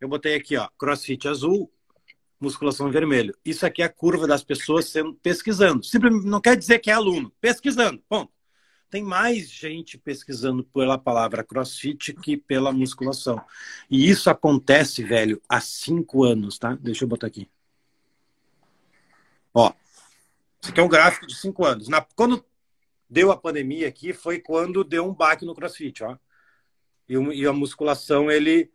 Eu 0.00 0.08
botei 0.08 0.34
aqui, 0.34 0.56
ó, 0.56 0.68
CrossFit 0.78 1.28
azul, 1.28 1.70
musculação 2.40 2.90
vermelho. 2.90 3.34
Isso 3.44 3.66
aqui 3.66 3.82
é 3.82 3.86
a 3.86 3.92
curva 3.92 4.26
das 4.26 4.42
pessoas 4.42 4.86
sendo 4.86 5.14
pesquisando. 5.14 5.84
Simplesmente 5.84 6.26
não 6.26 6.40
quer 6.40 6.56
dizer 6.56 6.78
que 6.78 6.90
é 6.90 6.94
aluno, 6.94 7.32
pesquisando. 7.40 8.02
Ponto. 8.08 8.32
Tem 8.88 9.04
mais 9.04 9.48
gente 9.48 9.96
pesquisando 9.96 10.64
pela 10.64 10.98
palavra 10.98 11.44
CrossFit 11.44 12.12
que 12.14 12.36
pela 12.36 12.72
musculação. 12.72 13.40
E 13.88 14.10
isso 14.10 14.28
acontece, 14.28 15.04
velho, 15.04 15.40
há 15.48 15.60
cinco 15.60 16.24
anos, 16.24 16.58
tá? 16.58 16.76
Deixa 16.80 17.04
eu 17.04 17.08
botar 17.08 17.28
aqui. 17.28 17.48
Ó, 19.54 19.72
isso 20.60 20.70
aqui 20.70 20.80
é 20.80 20.82
um 20.82 20.88
gráfico 20.88 21.26
de 21.26 21.34
cinco 21.34 21.64
anos. 21.64 21.88
Na, 21.88 22.00
quando 22.00 22.44
deu 23.08 23.32
a 23.32 23.36
pandemia 23.36 23.88
aqui, 23.88 24.12
foi 24.12 24.38
quando 24.38 24.84
deu 24.84 25.06
um 25.06 25.14
baque 25.14 25.44
no 25.44 25.54
CrossFit, 25.54 26.04
ó. 26.04 26.16
E, 27.08 27.14
e 27.14 27.46
a 27.46 27.52
musculação, 27.52 28.30
ele 28.30 28.70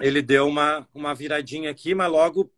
ele 0.00 0.20
deu 0.20 0.46
uma, 0.46 0.86
uma 0.92 1.14
viradinha 1.14 1.70
aqui, 1.70 1.94
mas 1.94 2.10
logo 2.10 2.52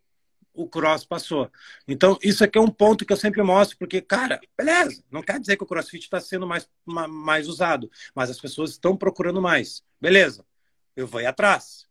o 0.53 0.69
cross 0.69 1.05
passou. 1.05 1.51
Então, 1.87 2.19
isso 2.21 2.43
aqui 2.43 2.59
é 2.59 2.61
um 2.61 2.71
ponto 2.71 3.07
que 3.07 3.13
eu 3.13 3.17
sempre 3.17 3.41
mostro, 3.43 3.79
porque, 3.79 4.01
cara, 4.01 4.41
beleza, 4.57 5.05
não 5.09 5.23
quer 5.23 5.39
dizer 5.39 5.57
que 5.57 5.63
o 5.63 5.67
crossfit 5.67 6.03
está 6.03 6.21
sendo 6.21 6.47
mais, 6.49 6.69
mais 6.85 7.47
usado, 7.47 7.89
mas 8.13 8.29
as 8.29 8.41
pessoas 8.41 8.71
estão 8.71 8.97
procurando 8.97 9.41
mais. 9.41 9.85
Beleza, 10.01 10.45
eu 10.97 11.07
vou 11.07 11.25
atrás. 11.25 11.87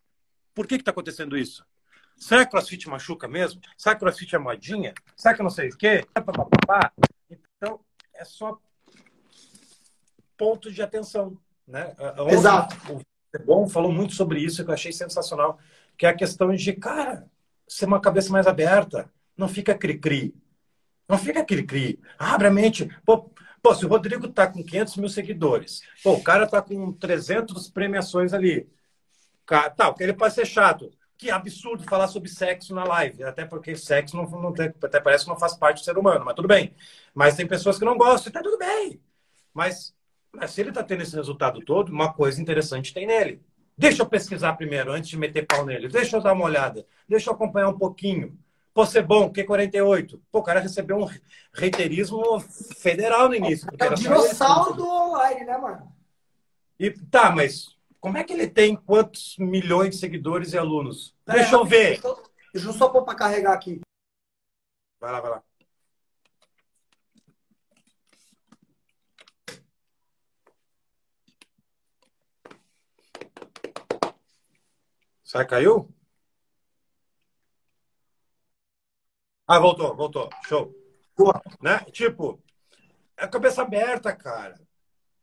Por 0.54 0.66
que 0.66 0.74
está 0.74 0.90
acontecendo 0.90 1.36
isso? 1.38 1.64
Será 2.18 2.44
que 2.44 2.50
crossfit 2.50 2.88
machuca 2.88 3.28
mesmo? 3.28 3.60
Será 3.76 3.94
que 3.94 4.00
crossfit 4.00 4.34
é 4.34 4.38
modinha? 4.38 4.92
Será 5.16 5.34
que 5.34 5.42
não 5.42 5.50
sei 5.50 5.68
o 5.68 5.76
quê? 5.76 6.04
Então, 7.56 7.80
é 8.14 8.24
só 8.24 8.58
ponto 10.36 10.72
de 10.72 10.82
atenção. 10.82 11.38
Né? 11.66 11.94
Ontem, 12.18 12.34
Exato. 12.34 12.76
O 12.92 13.44
Bom 13.44 13.68
falou 13.68 13.92
muito 13.92 14.14
sobre 14.14 14.40
isso, 14.40 14.64
que 14.64 14.70
eu 14.70 14.74
achei 14.74 14.92
sensacional, 14.92 15.58
que 15.96 16.06
é 16.06 16.08
a 16.08 16.14
questão 16.14 16.52
de, 16.54 16.72
cara, 16.72 17.28
ser 17.66 17.84
uma 17.84 18.00
cabeça 18.00 18.32
mais 18.32 18.46
aberta. 18.46 19.10
Não 19.36 19.48
fica 19.48 19.74
cri-cri. 19.74 20.34
Não 21.08 21.18
fica 21.18 21.44
cri-cri. 21.44 22.00
Abre 22.18 22.48
a 22.48 22.50
mente. 22.50 22.88
Pô, 23.04 23.30
pô, 23.62 23.74
se 23.74 23.84
o 23.84 23.88
Rodrigo 23.88 24.28
tá 24.28 24.46
com 24.46 24.64
500 24.64 24.96
mil 24.96 25.08
seguidores, 25.08 25.82
pô, 26.02 26.14
o 26.14 26.22
cara 26.22 26.46
tá 26.46 26.60
com 26.60 26.92
300 26.92 27.70
premiações 27.70 28.32
ali. 28.32 28.68
Tá, 29.46 29.94
ele 30.00 30.12
pode 30.12 30.34
ser 30.34 30.46
chato. 30.46 30.90
Que 31.18 31.30
absurdo 31.30 31.82
falar 31.82 32.06
sobre 32.08 32.30
sexo 32.30 32.74
na 32.74 32.84
live. 32.84 33.24
Até 33.24 33.44
porque 33.44 33.76
sexo 33.76 34.16
não, 34.16 34.24
não 34.30 34.52
tem, 34.52 34.72
até 34.82 35.00
parece 35.00 35.24
que 35.24 35.30
não 35.30 35.38
faz 35.38 35.54
parte 35.54 35.80
do 35.80 35.84
ser 35.84 35.98
humano, 35.98 36.24
mas 36.24 36.34
tudo 36.34 36.48
bem. 36.48 36.74
Mas 37.12 37.34
tem 37.34 37.46
pessoas 37.46 37.78
que 37.78 37.84
não 37.84 37.98
gostam, 37.98 38.30
e 38.30 38.32
tá 38.32 38.40
tudo 38.40 38.56
bem. 38.56 39.00
Mas, 39.52 39.92
mas 40.32 40.52
se 40.52 40.60
ele 40.60 40.70
tá 40.70 40.82
tendo 40.84 41.02
esse 41.02 41.16
resultado 41.16 41.60
todo, 41.60 41.90
uma 41.90 42.12
coisa 42.12 42.40
interessante 42.40 42.94
tem 42.94 43.06
nele. 43.06 43.42
Deixa 43.76 44.02
eu 44.02 44.06
pesquisar 44.06 44.54
primeiro, 44.54 44.92
antes 44.92 45.10
de 45.10 45.16
meter 45.16 45.44
pau 45.44 45.66
nele. 45.66 45.88
Deixa 45.88 46.16
eu 46.16 46.20
dar 46.20 46.32
uma 46.32 46.44
olhada. 46.44 46.86
Deixa 47.08 47.30
eu 47.30 47.34
acompanhar 47.34 47.68
um 47.68 47.78
pouquinho. 47.78 48.38
Pô, 48.74 48.86
ser 48.86 49.02
bom, 49.02 49.32
Q48. 49.32 50.20
Pô, 50.30 50.38
o 50.38 50.42
cara 50.42 50.60
recebeu 50.60 50.98
um 50.98 51.08
reiterismo 51.52 52.38
federal 52.76 53.28
no 53.28 53.34
início. 53.34 53.68
É 53.76 53.88
o 53.88 53.94
dinossauro 53.94 54.74
do 54.74 54.86
online, 54.86 55.44
né, 55.44 55.58
mano? 55.58 55.92
E, 56.78 56.90
tá, 56.90 57.30
mas 57.30 57.76
como 58.00 58.16
é 58.16 58.24
que 58.24 58.32
ele 58.32 58.48
tem 58.48 58.76
quantos 58.76 59.36
milhões 59.38 59.90
de 59.90 59.96
seguidores 59.96 60.52
e 60.52 60.58
alunos? 60.58 61.14
É, 61.26 61.32
Deixa 61.34 61.56
eu 61.56 61.64
ver. 61.64 62.00
Deixa 62.52 62.68
eu 62.68 62.72
só 62.72 62.88
pôr 62.88 63.04
para 63.04 63.16
carregar 63.16 63.52
aqui. 63.52 63.80
Vai 65.00 65.12
lá, 65.12 65.20
vai 65.20 65.30
lá. 65.30 65.42
Sai, 75.22 75.46
caiu? 75.46 75.94
Ah, 79.46 79.58
voltou, 79.58 79.94
voltou. 79.94 80.28
Show. 80.46 80.74
Né? 81.60 81.78
Tipo, 81.92 82.42
é 83.16 83.24
a 83.24 83.28
cabeça 83.28 83.62
aberta, 83.62 84.14
cara. 84.14 84.58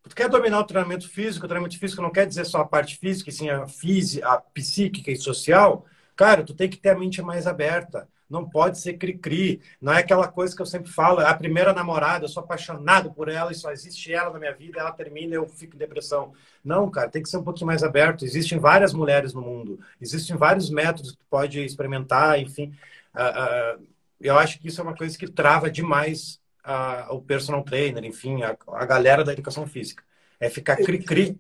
Tu 0.08 0.16
quer 0.16 0.30
dominar 0.30 0.60
o 0.60 0.64
treinamento 0.64 1.10
físico, 1.10 1.45
o 1.45 1.49
treinamento 1.49 1.80
físico 1.80 2.01
não 2.01 2.12
quer 2.12 2.28
dizer 2.28 2.45
só 2.45 2.60
a 2.62 2.66
parte 2.66 2.97
física, 2.97 3.32
sim 3.32 3.49
a 3.49 3.68
física, 3.68 4.28
a 4.28 4.38
psíquica 4.39 5.12
e 5.12 5.16
social. 5.18 5.86
Cara, 6.16 6.43
tu 6.43 6.53
tem 6.53 6.70
que 6.70 6.78
ter 6.78 6.89
a 6.89 6.97
mente 6.97 7.22
mais 7.22 7.47
aberta 7.47 8.08
não 8.30 8.47
pode 8.47 8.80
ser 8.80 8.93
cri-cri. 8.93 9.62
Não 9.80 9.93
é 9.93 9.99
aquela 9.99 10.28
coisa 10.28 10.56
que 10.56 10.62
eu 10.62 10.66
sempre 10.66 10.91
falo, 10.91 11.22
é 11.22 11.30
a 11.30 11.34
primeira 11.34 11.74
namorada, 11.74 12.26
eu 12.26 12.30
sou 12.30 12.43
apaixonado 12.43 13.12
por 13.14 13.30
ela 13.30 13.51
e 13.51 13.56
só 13.56 13.72
existe 13.72 14.12
ela 14.14 14.32
na 14.32 14.39
minha 14.39 14.53
vida, 14.53 14.80
ela 14.80 14.91
termina 14.91 15.34
e 15.34 15.38
eu 15.38 15.47
fico 15.47 15.76
em 15.76 15.80
depressão. 15.80 16.34
Não, 16.64 16.89
cara, 16.89 17.10
tem 17.10 17.22
que 17.22 17.30
ser 17.30 17.38
um 17.38 17.43
pouquinho 17.43 17.68
mais 17.68 17.84
aberto. 17.84 18.26
Existem 18.26 18.58
várias 18.58 18.93
mulheres 18.93 19.34
no 19.34 19.41
mundo, 19.41 19.80
existem 20.01 20.36
vários 20.36 20.70
métodos 20.70 21.12
que 21.12 21.18
tu 21.18 21.26
pode 21.30 21.60
experimentar, 21.64 22.39
enfim. 22.39 22.74
Uh, 23.14 23.80
uh, 23.80 23.88
eu 24.20 24.38
acho 24.38 24.60
que 24.60 24.68
isso 24.68 24.82
é 24.82 24.84
uma 24.84 24.95
coisa 24.95 25.18
que 25.18 25.28
trava 25.28 25.70
demais 25.70 26.39
uh, 26.66 27.13
o 27.13 27.22
personal 27.22 27.63
trainer, 27.63 28.03
enfim, 28.03 28.43
a, 28.43 28.57
a 28.74 28.86
galera 28.86 29.24
da 29.24 29.34
educação 29.34 29.66
física. 29.68 30.03
É 30.39 30.49
ficar 30.49 30.76
cri-cri. 30.78 31.39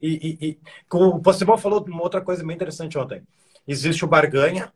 E, 0.00 0.38
e, 0.40 0.48
e, 0.48 0.60
o 0.92 1.20
Possible 1.20 1.58
falou 1.58 1.84
uma 1.86 2.02
outra 2.02 2.20
coisa 2.20 2.44
bem 2.44 2.56
interessante 2.56 2.96
ontem. 2.96 3.22
Existe 3.66 4.04
o 4.04 4.08
barganha, 4.08 4.72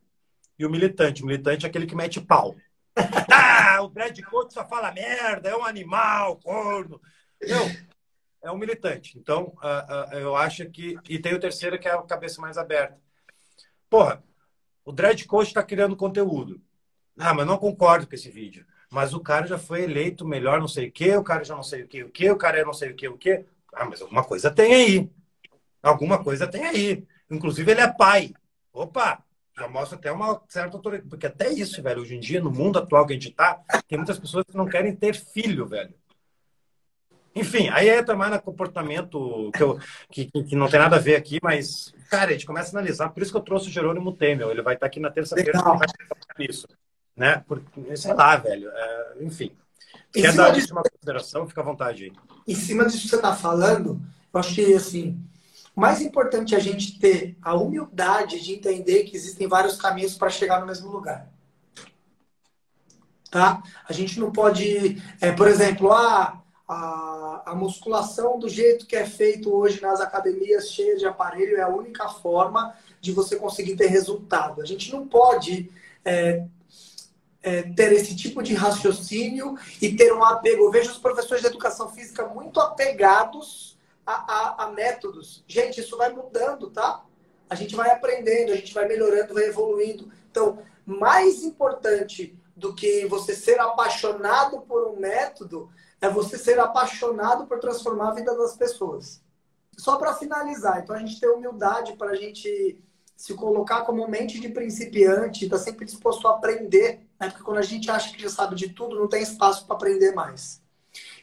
e 0.59 0.65
o 0.65 0.71
militante. 0.71 1.23
O 1.23 1.27
militante 1.27 1.67
é 1.67 1.69
aquele 1.69 1.87
que 1.87 1.95
mete 1.95 2.21
pau. 2.21 2.55
ah, 3.33 3.83
o 3.83 3.89
Brad 3.89 4.19
Coach 4.23 4.55
só 4.55 4.65
fala 4.67 4.93
merda, 4.93 5.49
é 5.49 5.57
um 5.57 5.65
animal, 5.65 6.37
corno. 6.37 7.01
Não, 7.43 7.71
é 8.43 8.51
um 8.51 8.59
militante. 8.59 9.19
Então, 9.19 9.55
uh, 9.63 10.15
uh, 10.15 10.19
eu 10.19 10.37
acho 10.37 10.69
que. 10.71 10.97
E 11.09 11.19
tem 11.19 11.35
o 11.35 11.41
terceiro, 11.41 11.79
que 11.79 11.89
é 11.89 11.93
a 11.93 12.03
cabeça 12.03 12.41
mais 12.41 12.57
aberta. 12.57 12.99
Porra, 13.91 14.23
o 14.85 14.93
Dread 14.93 15.25
Coach 15.27 15.49
está 15.49 15.63
criando 15.63 15.97
conteúdo. 15.97 16.61
Ah, 17.19 17.35
mas 17.35 17.47
não 17.47 17.59
concordo 17.59 18.07
com 18.07 18.15
esse 18.15 18.31
vídeo. 18.31 18.67
Mas 18.95 19.13
o 19.13 19.19
cara 19.19 19.45
já 19.45 19.59
foi 19.59 19.83
eleito 19.83 20.25
melhor 20.25 20.61
não 20.61 20.69
sei 20.69 20.87
o 20.87 20.93
quê, 20.93 21.17
o 21.17 21.25
cara 21.25 21.43
já 21.43 21.57
não 21.57 21.65
sei 21.65 21.83
o 21.83 21.89
quê, 21.89 22.05
o 22.05 22.11
quê, 22.11 22.31
o 22.31 22.37
cara 22.37 22.61
é 22.61 22.65
não 22.65 22.73
sei 22.73 22.93
o 22.93 22.95
quê, 22.95 23.09
o 23.09 23.19
quê. 23.19 23.45
Ah, 23.73 23.85
mas 23.85 24.01
alguma 24.01 24.23
coisa 24.23 24.53
tem 24.53 24.73
aí. 24.73 25.11
Alguma 25.83 26.23
coisa 26.23 26.47
tem 26.47 26.65
aí. 26.65 27.05
Inclusive, 27.29 27.73
ele 27.73 27.81
é 27.81 27.93
pai. 27.93 28.33
Opa, 28.73 29.21
já 29.59 29.67
mostra 29.67 29.99
até 29.99 30.13
uma 30.13 30.41
certa 30.49 30.77
autoridade. 30.77 31.09
Porque 31.09 31.27
até 31.27 31.49
isso, 31.49 31.83
velho, 31.83 32.03
hoje 32.03 32.15
em 32.15 32.21
dia, 32.21 32.41
no 32.41 32.53
mundo 32.53 32.79
atual 32.79 33.05
que 33.05 33.15
a 33.15 33.17
gente 33.17 33.33
tá, 33.33 33.61
tem 33.89 33.99
muitas 33.99 34.17
pessoas 34.17 34.45
que 34.45 34.57
não 34.57 34.69
querem 34.69 34.95
ter 34.95 35.17
filho, 35.17 35.67
velho. 35.67 35.93
Enfim, 37.35 37.69
aí 37.71 37.89
entra 37.89 38.15
mais 38.15 38.31
no 38.31 38.41
comportamento 38.41 39.51
que, 39.57 39.61
eu, 39.61 39.77
que, 40.09 40.27
que 40.27 40.55
não 40.55 40.69
tem 40.69 40.79
nada 40.79 40.95
a 40.95 41.01
ver 41.01 41.17
aqui, 41.17 41.41
mas, 41.43 41.93
cara, 42.09 42.31
a 42.31 42.33
gente 42.33 42.47
começa 42.47 42.69
a 42.69 42.79
analisar. 42.79 43.09
Por 43.09 43.25
isso 43.25 43.33
que 43.33 43.39
eu 43.39 43.43
trouxe 43.43 43.69
o 43.69 43.73
Jerônimo 43.73 44.13
Temel. 44.13 44.53
Ele 44.53 44.63
vai 44.63 44.75
estar 44.75 44.87
aqui 44.87 45.01
na 45.01 45.11
terça-feira 45.11 45.59
e 46.39 46.47
nisso. 46.47 46.69
Né? 47.17 47.45
Porque, 47.47 47.97
sei 47.97 48.15
lá, 48.15 48.37
velho. 48.37 48.71
É, 48.71 49.15
enfim. 49.21 49.53
Quer 50.13 50.33
dar 50.33 50.51
disso, 50.51 50.73
uma 50.73 50.83
consideração? 50.83 51.47
Fica 51.47 51.61
à 51.61 51.65
vontade 51.65 52.05
aí. 52.05 52.13
Em 52.47 52.55
cima 52.55 52.85
disso 52.85 53.03
que 53.03 53.09
você 53.09 53.17
está 53.17 53.35
falando, 53.35 54.01
eu 54.33 54.41
achei 54.41 54.75
assim 54.75 55.21
mais 55.75 56.01
importante 56.01 56.55
é 56.55 56.59
a 56.59 56.61
gente 56.61 56.99
ter 56.99 57.37
a 57.43 57.55
humildade 57.55 58.41
de 58.41 58.55
entender 58.55 59.05
que 59.05 59.17
existem 59.17 59.49
vários 59.49 59.77
caminhos 59.77 60.17
para 60.17 60.31
chegar 60.31 60.61
no 60.61 60.67
mesmo 60.67 60.89
lugar. 60.91 61.29
Tá? 63.31 63.61
A 63.89 63.93
gente 63.93 64.21
não 64.21 64.31
pode, 64.31 65.03
é, 65.21 65.33
por 65.33 65.49
exemplo, 65.49 65.91
ah, 65.91 66.41
a, 66.69 67.43
a 67.47 67.55
musculação 67.57 68.39
do 68.39 68.49
jeito 68.49 68.87
que 68.87 68.95
é 68.95 69.05
feito 69.05 69.53
hoje 69.53 69.83
nas 69.83 70.01
academias 70.01 70.71
cheias 70.71 71.01
de 71.01 71.07
aparelho 71.07 71.57
é 71.57 71.63
a 71.63 71.69
única 71.69 72.09
forma 72.09 72.73
de 73.01 73.11
você 73.11 73.35
conseguir 73.35 73.75
ter 73.75 73.89
resultado. 73.89 74.63
A 74.63 74.65
gente 74.65 74.93
não 74.93 75.09
pode 75.09 75.69
é, 76.05 76.45
é, 77.45 77.63
ter 77.63 77.93
esse 77.93 78.17
tipo 78.17 78.43
de 78.43 78.55
raciocínio 78.55 79.55
e 79.81 79.95
ter 79.95 80.15
um 80.15 80.25
apego. 80.25 80.65
Eu 80.65 80.71
vejo 80.71 80.91
os 80.91 80.99
professores 80.99 81.43
de 81.43 81.49
educação 81.49 81.91
física 81.91 82.27
muito 82.27 82.59
apegados 82.59 83.79
a, 84.07 84.13
a, 84.13 84.65
a 84.65 84.73
métodos. 84.73 85.45
Gente, 85.47 85.83
isso 85.83 85.95
vai 85.99 86.11
mudando, 86.11 86.71
tá? 86.71 87.05
A 87.49 87.55
gente 87.55 87.77
vai 87.77 87.91
aprendendo, 87.91 88.51
a 88.51 88.57
gente 88.57 88.73
vai 88.73 88.89
melhorando, 88.89 89.35
vai 89.35 89.45
evoluindo. 89.45 90.11
Então, 90.31 90.59
mais 90.87 91.43
importante 91.43 92.35
do 92.57 92.75
que 92.75 93.05
você 93.07 93.37
ser 93.37 93.61
apaixonado 93.61 94.63
por 94.63 94.89
um 94.89 94.97
método 94.99 95.71
é 96.01 96.09
você 96.09 96.39
ser 96.39 96.59
apaixonado 96.59 97.47
por 97.47 97.61
transformar 97.61 98.09
a 98.09 98.15
vida 98.15 98.35
das 98.35 98.57
pessoas. 98.57 99.23
Só 99.77 99.97
para 99.97 100.15
finalizar, 100.15 100.81
então 100.83 100.97
a 100.97 100.99
gente 100.99 101.21
ter 101.21 101.29
humildade 101.29 101.95
para 101.95 102.13
a 102.13 102.17
gente 102.17 102.79
se 103.17 103.35
colocar 103.35 103.83
como 103.83 104.09
mente 104.09 104.41
de 104.41 104.49
principiante, 104.49 105.45
está 105.45 105.59
sempre 105.59 105.85
disposto 105.85 106.27
a 106.27 106.33
aprender, 106.33 107.07
né? 107.19 107.29
porque 107.29 107.43
quando 107.43 107.59
a 107.59 107.63
gente 107.63 107.91
acha 107.91 108.13
que 108.15 108.21
já 108.21 108.29
sabe 108.29 108.55
de 108.55 108.71
tudo, 108.71 108.99
não 108.99 109.09
tem 109.09 109.23
espaço 109.23 109.67
para 109.67 109.77
aprender 109.77 110.13
mais. 110.13 110.63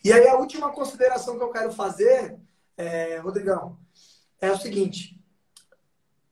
E 0.04 0.12
aí 0.12 0.28
a 0.28 0.36
última 0.36 0.72
consideração 0.72 1.38
que 1.38 1.44
eu 1.44 1.52
quero 1.52 1.72
fazer, 1.72 2.38
é, 2.78 3.18
Rodrigão, 3.18 3.78
é 4.39 4.52
o 4.52 4.58
seguinte: 4.58 5.20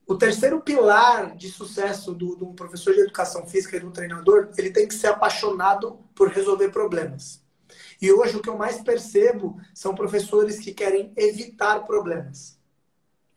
o 0.07 0.17
terceiro 0.17 0.59
pilar 0.61 1.35
de 1.35 1.49
sucesso 1.49 2.13
do, 2.13 2.35
do 2.35 2.53
professor 2.53 2.93
de 2.93 3.01
educação 3.01 3.45
física 3.45 3.77
e 3.77 3.79
do 3.79 3.91
treinador, 3.91 4.51
ele 4.57 4.71
tem 4.71 4.87
que 4.87 4.95
ser 4.95 5.07
apaixonado 5.07 5.99
por 6.15 6.29
resolver 6.29 6.69
problemas. 6.69 7.43
E 8.01 8.11
hoje 8.11 8.35
o 8.35 8.41
que 8.41 8.49
eu 8.49 8.57
mais 8.57 8.81
percebo 8.81 9.61
são 9.73 9.93
professores 9.93 10.59
que 10.59 10.73
querem 10.73 11.13
evitar 11.15 11.85
problemas. 11.85 12.57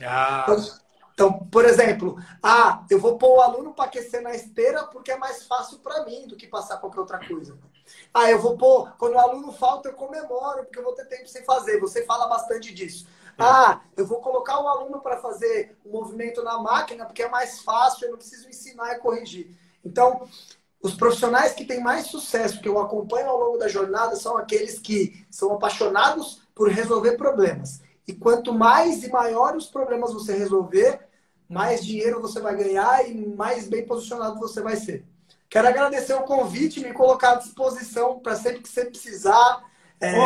Ah. 0.01 0.47
Então, 0.49 0.82
então, 1.23 1.39
por 1.53 1.65
exemplo, 1.65 2.17
ah, 2.43 2.85
eu 2.91 2.99
vou 2.99 3.17
pôr 3.17 3.37
o 3.37 3.41
aluno 3.41 3.73
para 3.73 3.85
aquecer 3.85 4.21
na 4.21 4.35
esteira 4.35 4.83
porque 4.89 5.13
é 5.13 5.17
mais 5.17 5.45
fácil 5.45 5.79
para 5.79 6.05
mim 6.05 6.27
do 6.27 6.35
que 6.35 6.49
passar 6.49 6.79
qualquer 6.79 6.99
outra 6.99 7.25
coisa. 7.25 7.57
Ah, 8.13 8.29
eu 8.29 8.41
vou 8.41 8.59
pôr, 8.59 8.93
quando 8.99 9.15
o 9.15 9.19
aluno 9.21 9.53
falta, 9.53 9.89
eu 9.89 9.93
comemoro 9.93 10.65
porque 10.65 10.81
eu 10.81 10.83
vou 10.83 10.95
ter 10.95 11.05
tempo 11.05 11.29
sem 11.29 11.45
fazer. 11.45 11.79
Você 11.79 12.05
fala 12.05 12.27
bastante 12.27 12.75
disso. 12.75 13.07
É. 13.39 13.45
Ah, 13.45 13.81
eu 13.97 14.05
vou 14.05 14.21
colocar 14.21 14.61
o 14.61 14.67
aluno 14.67 15.01
para 15.01 15.19
fazer 15.19 15.79
o 15.85 15.91
um 15.91 15.93
movimento 15.93 16.43
na 16.43 16.59
máquina 16.59 17.07
porque 17.07 17.23
é 17.23 17.29
mais 17.29 17.61
fácil, 17.61 18.07
eu 18.07 18.11
não 18.11 18.19
preciso 18.19 18.49
ensinar 18.49 18.93
e 18.95 18.99
corrigir. 18.99 19.57
Então, 19.85 20.29
os 20.83 20.95
profissionais 20.95 21.53
que 21.53 21.65
têm 21.65 21.81
mais 21.81 22.09
sucesso, 22.09 22.61
que 22.61 22.69
eu 22.69 22.81
acompanho 22.81 23.29
ao 23.29 23.39
longo 23.39 23.59
da 23.59 23.69
jornada, 23.69 24.17
são 24.17 24.37
aqueles 24.37 24.81
que 24.81 25.25
são 25.31 25.53
apaixonados 25.53 26.43
por 26.53 26.69
resolver 26.69 27.13
problemas. 27.13 27.81
E 28.09 28.13
quanto 28.13 28.53
mais 28.53 29.05
e 29.05 29.09
maiores 29.09 29.67
os 29.67 29.71
problemas 29.71 30.13
você 30.13 30.37
resolver, 30.37 31.12
mais 31.53 31.85
dinheiro 31.85 32.21
você 32.21 32.41
vai 32.41 32.57
ganhar 32.57 33.07
e 33.07 33.15
mais 33.15 33.69
bem 33.69 33.85
posicionado 33.85 34.41
você 34.41 34.63
vai 34.63 34.75
ser. 34.75 35.05
Quero 35.51 35.69
agradecer 35.69 36.15
o 36.15 36.23
convite, 36.23 36.81
me 36.81 36.95
colocar 36.95 37.33
à 37.33 37.35
disposição 37.35 38.19
para 38.19 38.35
sempre 38.37 38.63
que 38.63 38.69
você 38.71 38.87
precisar. 38.87 39.63
É, 40.01 40.17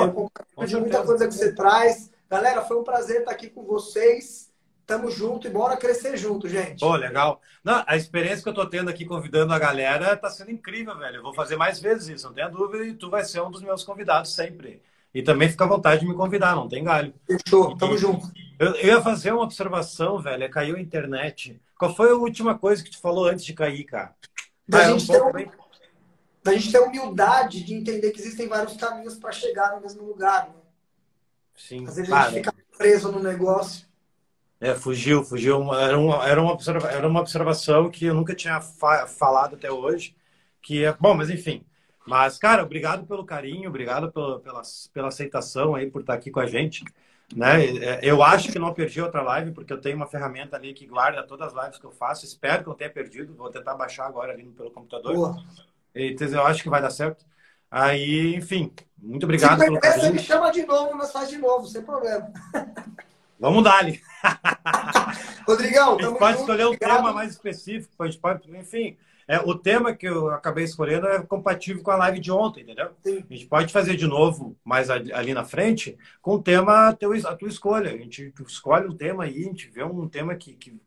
de 0.64 0.77
muita 0.77 1.03
coisa 1.03 1.27
que 1.27 1.35
você 1.35 1.53
traz. 1.53 2.11
Galera, 2.31 2.62
foi 2.62 2.79
um 2.79 2.85
prazer 2.85 3.20
estar 3.20 3.33
aqui 3.33 3.51
com 3.51 3.64
vocês. 3.64 4.53
Tamo 4.87 5.11
junto 5.11 5.49
e 5.49 5.51
bora 5.51 5.77
crescer 5.77 6.16
junto, 6.16 6.49
gente. 6.49 6.79
Pô, 6.79 6.95
legal. 6.95 7.41
Não, 7.64 7.83
a 7.89 7.97
experiência 7.97 8.45
que 8.45 8.49
eu 8.49 8.55
tô 8.55 8.64
tendo 8.64 8.89
aqui 8.89 9.05
convidando 9.05 9.53
a 9.53 9.59
galera 9.59 10.16
tá 10.16 10.31
sendo 10.31 10.53
incrível, 10.53 10.97
velho. 10.97 11.16
Eu 11.16 11.22
vou 11.24 11.35
fazer 11.35 11.57
mais 11.57 11.81
vezes 11.81 12.09
isso, 12.09 12.29
não 12.29 12.35
tenha 12.35 12.49
dúvida, 12.49 12.85
e 12.85 12.95
tu 12.95 13.11
vai 13.11 13.24
ser 13.24 13.43
um 13.43 13.51
dos 13.51 13.62
meus 13.62 13.83
convidados 13.83 14.33
sempre. 14.33 14.81
E 15.12 15.22
também 15.22 15.49
fica 15.49 15.64
à 15.64 15.68
vontade 15.68 16.03
de 16.03 16.07
me 16.07 16.14
convidar, 16.14 16.55
não 16.55 16.68
tem 16.68 16.85
galho. 16.85 17.12
Fechou, 17.27 17.77
tamo 17.77 17.95
e, 17.95 17.99
junto. 17.99 18.31
Eu, 18.59 18.75
eu, 18.75 18.87
ia 18.87 19.03
fazer 19.03 19.33
uma 19.33 19.43
observação, 19.43 20.19
velho. 20.19 20.51
Caiu 20.51 20.77
a 20.77 20.81
internet. 20.81 21.61
Qual 21.79 21.95
foi 21.95 22.11
a 22.11 22.15
última 22.15 22.59
coisa 22.59 22.83
que 22.83 22.91
tu 22.91 23.01
falou 23.01 23.27
antes 23.27 23.45
de 23.45 23.53
cair, 23.53 23.85
cara? 23.85 24.15
Da, 24.67 24.79
ah, 24.79 24.91
gente, 24.91 25.15
é 25.15 25.23
um 25.23 25.33
ter, 25.33 25.51
da 26.43 26.53
gente 26.55 26.73
ter 26.73 26.79
humildade 26.81 27.63
de 27.63 27.75
entender 27.75 28.11
que 28.11 28.21
existem 28.21 28.49
vários 28.49 28.77
caminhos 28.77 29.17
para 29.17 29.33
chegar 29.33 29.73
no 29.77 29.83
mesmo 29.83 30.05
lugar. 30.05 30.49
Né? 30.49 30.55
Sim. 31.55 31.87
Às 31.87 31.97
vezes 31.97 32.13
a 32.13 32.23
gente 32.31 32.35
fica 32.37 32.55
preso 32.77 33.13
no 33.13 33.21
negócio. 33.21 33.87
É, 34.61 34.75
fugiu, 34.75 35.23
fugiu. 35.23 35.73
Era 35.75 35.99
uma, 35.99 36.27
era 36.27 36.41
uma, 36.41 36.53
observa, 36.53 36.89
era 36.89 37.07
uma 37.07 37.21
observação 37.21 37.91
que 37.91 38.07
eu 38.07 38.15
nunca 38.15 38.35
tinha 38.35 38.61
fa 38.61 39.07
falado 39.07 39.55
até 39.55 39.71
hoje. 39.71 40.17
Que 40.63 40.85
é, 40.85 40.93
bom, 40.95 41.15
mas 41.15 41.29
enfim. 41.31 41.65
Mas, 42.07 42.39
cara, 42.39 42.63
obrigado 42.63 43.07
pelo 43.07 43.25
carinho, 43.25 43.69
obrigado 43.69 44.11
pela, 44.13 44.41
pela, 44.41 44.63
pela 44.93 45.09
aceitação 45.09 45.75
aí, 45.75 45.91
por 45.91 46.01
estar 46.01 46.15
aqui 46.15 46.31
com 46.31 46.41
a 46.41 46.47
gente. 46.47 46.85
Né? 47.35 47.64
É, 47.79 48.01
eu 48.03 48.22
acho 48.22 48.53
que 48.53 48.59
não 48.59 48.72
perdi 48.72 49.01
outra 49.01 49.20
live, 49.22 49.51
porque 49.51 49.72
eu 49.72 49.81
tenho 49.81 49.97
uma 49.97 50.07
ferramenta 50.07 50.57
ali 50.57 50.72
que 50.72 50.87
guarda 50.87 51.22
todas 51.22 51.55
as 51.55 51.64
lives 51.64 51.79
que 51.79 51.85
eu 51.85 51.91
faço. 51.91 52.24
Espero 52.24 52.62
que 52.62 52.68
não 52.68 52.77
tenha 52.77 52.91
perdido. 52.91 53.35
Vou 53.35 53.51
tentar 53.51 53.74
baixar 53.74 54.07
agora 54.07 54.33
ali 54.33 54.45
pelo 54.45 54.70
computador. 54.70 55.14
Boa. 55.14 55.45
Então, 55.95 56.29
eu 56.29 56.47
acho 56.47 56.62
que 56.62 56.68
vai 56.68 56.81
dar 56.81 56.91
certo. 56.91 57.24
Aí, 57.70 58.35
enfim, 58.37 58.72
muito 58.97 59.24
obrigado 59.24 59.59
Se 59.61 59.81
carinho. 59.81 59.81
Você 59.81 60.11
me 60.12 60.18
chama 60.18 60.51
de 60.53 60.64
novo, 60.64 60.97
nós 60.97 61.11
faz 61.11 61.29
de 61.29 61.39
novo, 61.39 61.66
sem 61.66 61.83
problema. 61.83 62.31
Vamos 63.39 63.64
dar 63.64 63.79
ali. 63.79 64.01
Rodrigão, 65.47 65.99
a 65.99 66.03
gente 66.03 66.18
pode 66.18 66.39
escolher 66.39 66.64
um 66.64 66.68
obrigado. 66.68 66.97
tema 66.97 67.12
mais 67.12 67.33
específico, 67.33 68.03
a 68.03 68.07
gente 68.07 68.18
pode, 68.18 68.57
enfim. 68.57 68.97
É, 69.29 69.41
o 69.41 69.55
tema 69.57 69.95
que 69.95 70.07
eu 70.07 70.31
acabei 70.31 70.64
escolhendo 70.64 71.09
é 71.09 71.20
compatível 71.20 71.83
com 71.83 71.91
a 71.91 71.97
live 71.97 72.20
de 72.20 72.31
ontem, 72.31 72.62
entendeu? 72.62 72.91
Sim. 73.03 73.24
A 73.29 73.35
gente 73.35 73.47
pode 73.47 73.72
fazer 73.72 73.97
de 73.97 74.07
novo, 74.07 74.57
mais 74.64 74.89
ali 74.89 75.35
na 75.35 75.45
frente, 75.45 75.99
com 76.22 76.35
o 76.37 76.43
tema 76.43 76.93
teu, 76.93 77.12
a 77.12 77.35
tua 77.35 77.49
escolha. 77.49 77.91
A 77.91 77.97
gente 77.97 78.33
escolhe 78.47 78.87
um 78.87 78.97
tema 78.97 79.24
aí, 79.24 79.41
a 79.41 79.49
gente 79.49 79.68
vê 79.68 79.83
um 79.83 80.09
tema 80.09 80.35
que, 80.37 80.53
que 80.53 80.81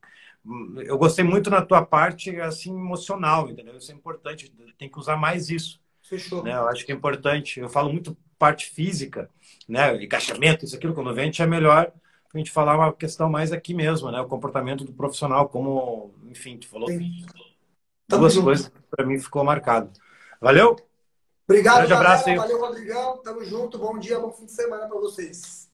eu 0.78 0.98
gostei 0.98 1.24
muito 1.24 1.50
na 1.50 1.62
tua 1.62 1.86
parte 1.86 2.40
assim 2.40 2.72
emocional, 2.72 3.50
entendeu? 3.50 3.76
Isso 3.78 3.92
é 3.92 3.96
importante, 3.96 4.54
tem 4.78 4.90
que 4.90 5.00
usar 5.00 5.18
mais 5.18 5.50
isso. 5.50 5.82
Fechou. 6.02 6.42
Né? 6.42 6.54
Eu 6.54 6.68
acho 6.70 6.86
que 6.86 6.92
é 6.94 6.96
importante. 6.96 7.60
Eu 7.60 7.70
falo 7.70 7.92
muito 7.92 8.18
parte 8.38 8.68
física, 8.68 9.30
né? 9.68 10.02
Encaixamento, 10.02 10.64
isso 10.64 10.76
aquilo, 10.78 10.94
quando 10.94 11.14
vem, 11.14 11.24
a 11.24 11.26
gente 11.26 11.42
é 11.42 11.46
melhor 11.46 11.92
a 12.34 12.38
gente 12.38 12.52
falar 12.52 12.78
uma 12.78 12.94
questão 12.94 13.30
mais 13.30 13.52
aqui 13.52 13.74
mesmo, 13.74 14.12
né? 14.12 14.22
O 14.22 14.28
comportamento 14.28 14.86
do 14.86 14.94
profissional, 14.94 15.50
como, 15.50 16.14
enfim, 16.30 16.58
tu 16.58 16.68
falou 16.68 16.88
Sim. 16.88 17.26
Duas 18.18 18.34
junto. 18.34 18.46
coisas 18.46 18.68
que 18.68 18.82
para 18.90 19.06
mim 19.06 19.20
ficou 19.20 19.44
marcado. 19.44 19.92
Valeu? 20.42 20.76
Obrigado, 21.48 21.78
Grande 21.78 21.94
abraço 21.94 22.30
aí. 22.30 22.36
Valeu, 22.36 22.60
Rodrigão. 22.60 23.18
Tamo 23.24 23.44
junto. 23.44 23.78
Bom 23.78 23.98
dia, 23.98 24.20
bom 24.20 24.32
fim 24.32 24.46
de 24.46 24.52
semana 24.52 24.88
para 24.88 25.00
vocês. 25.00 25.68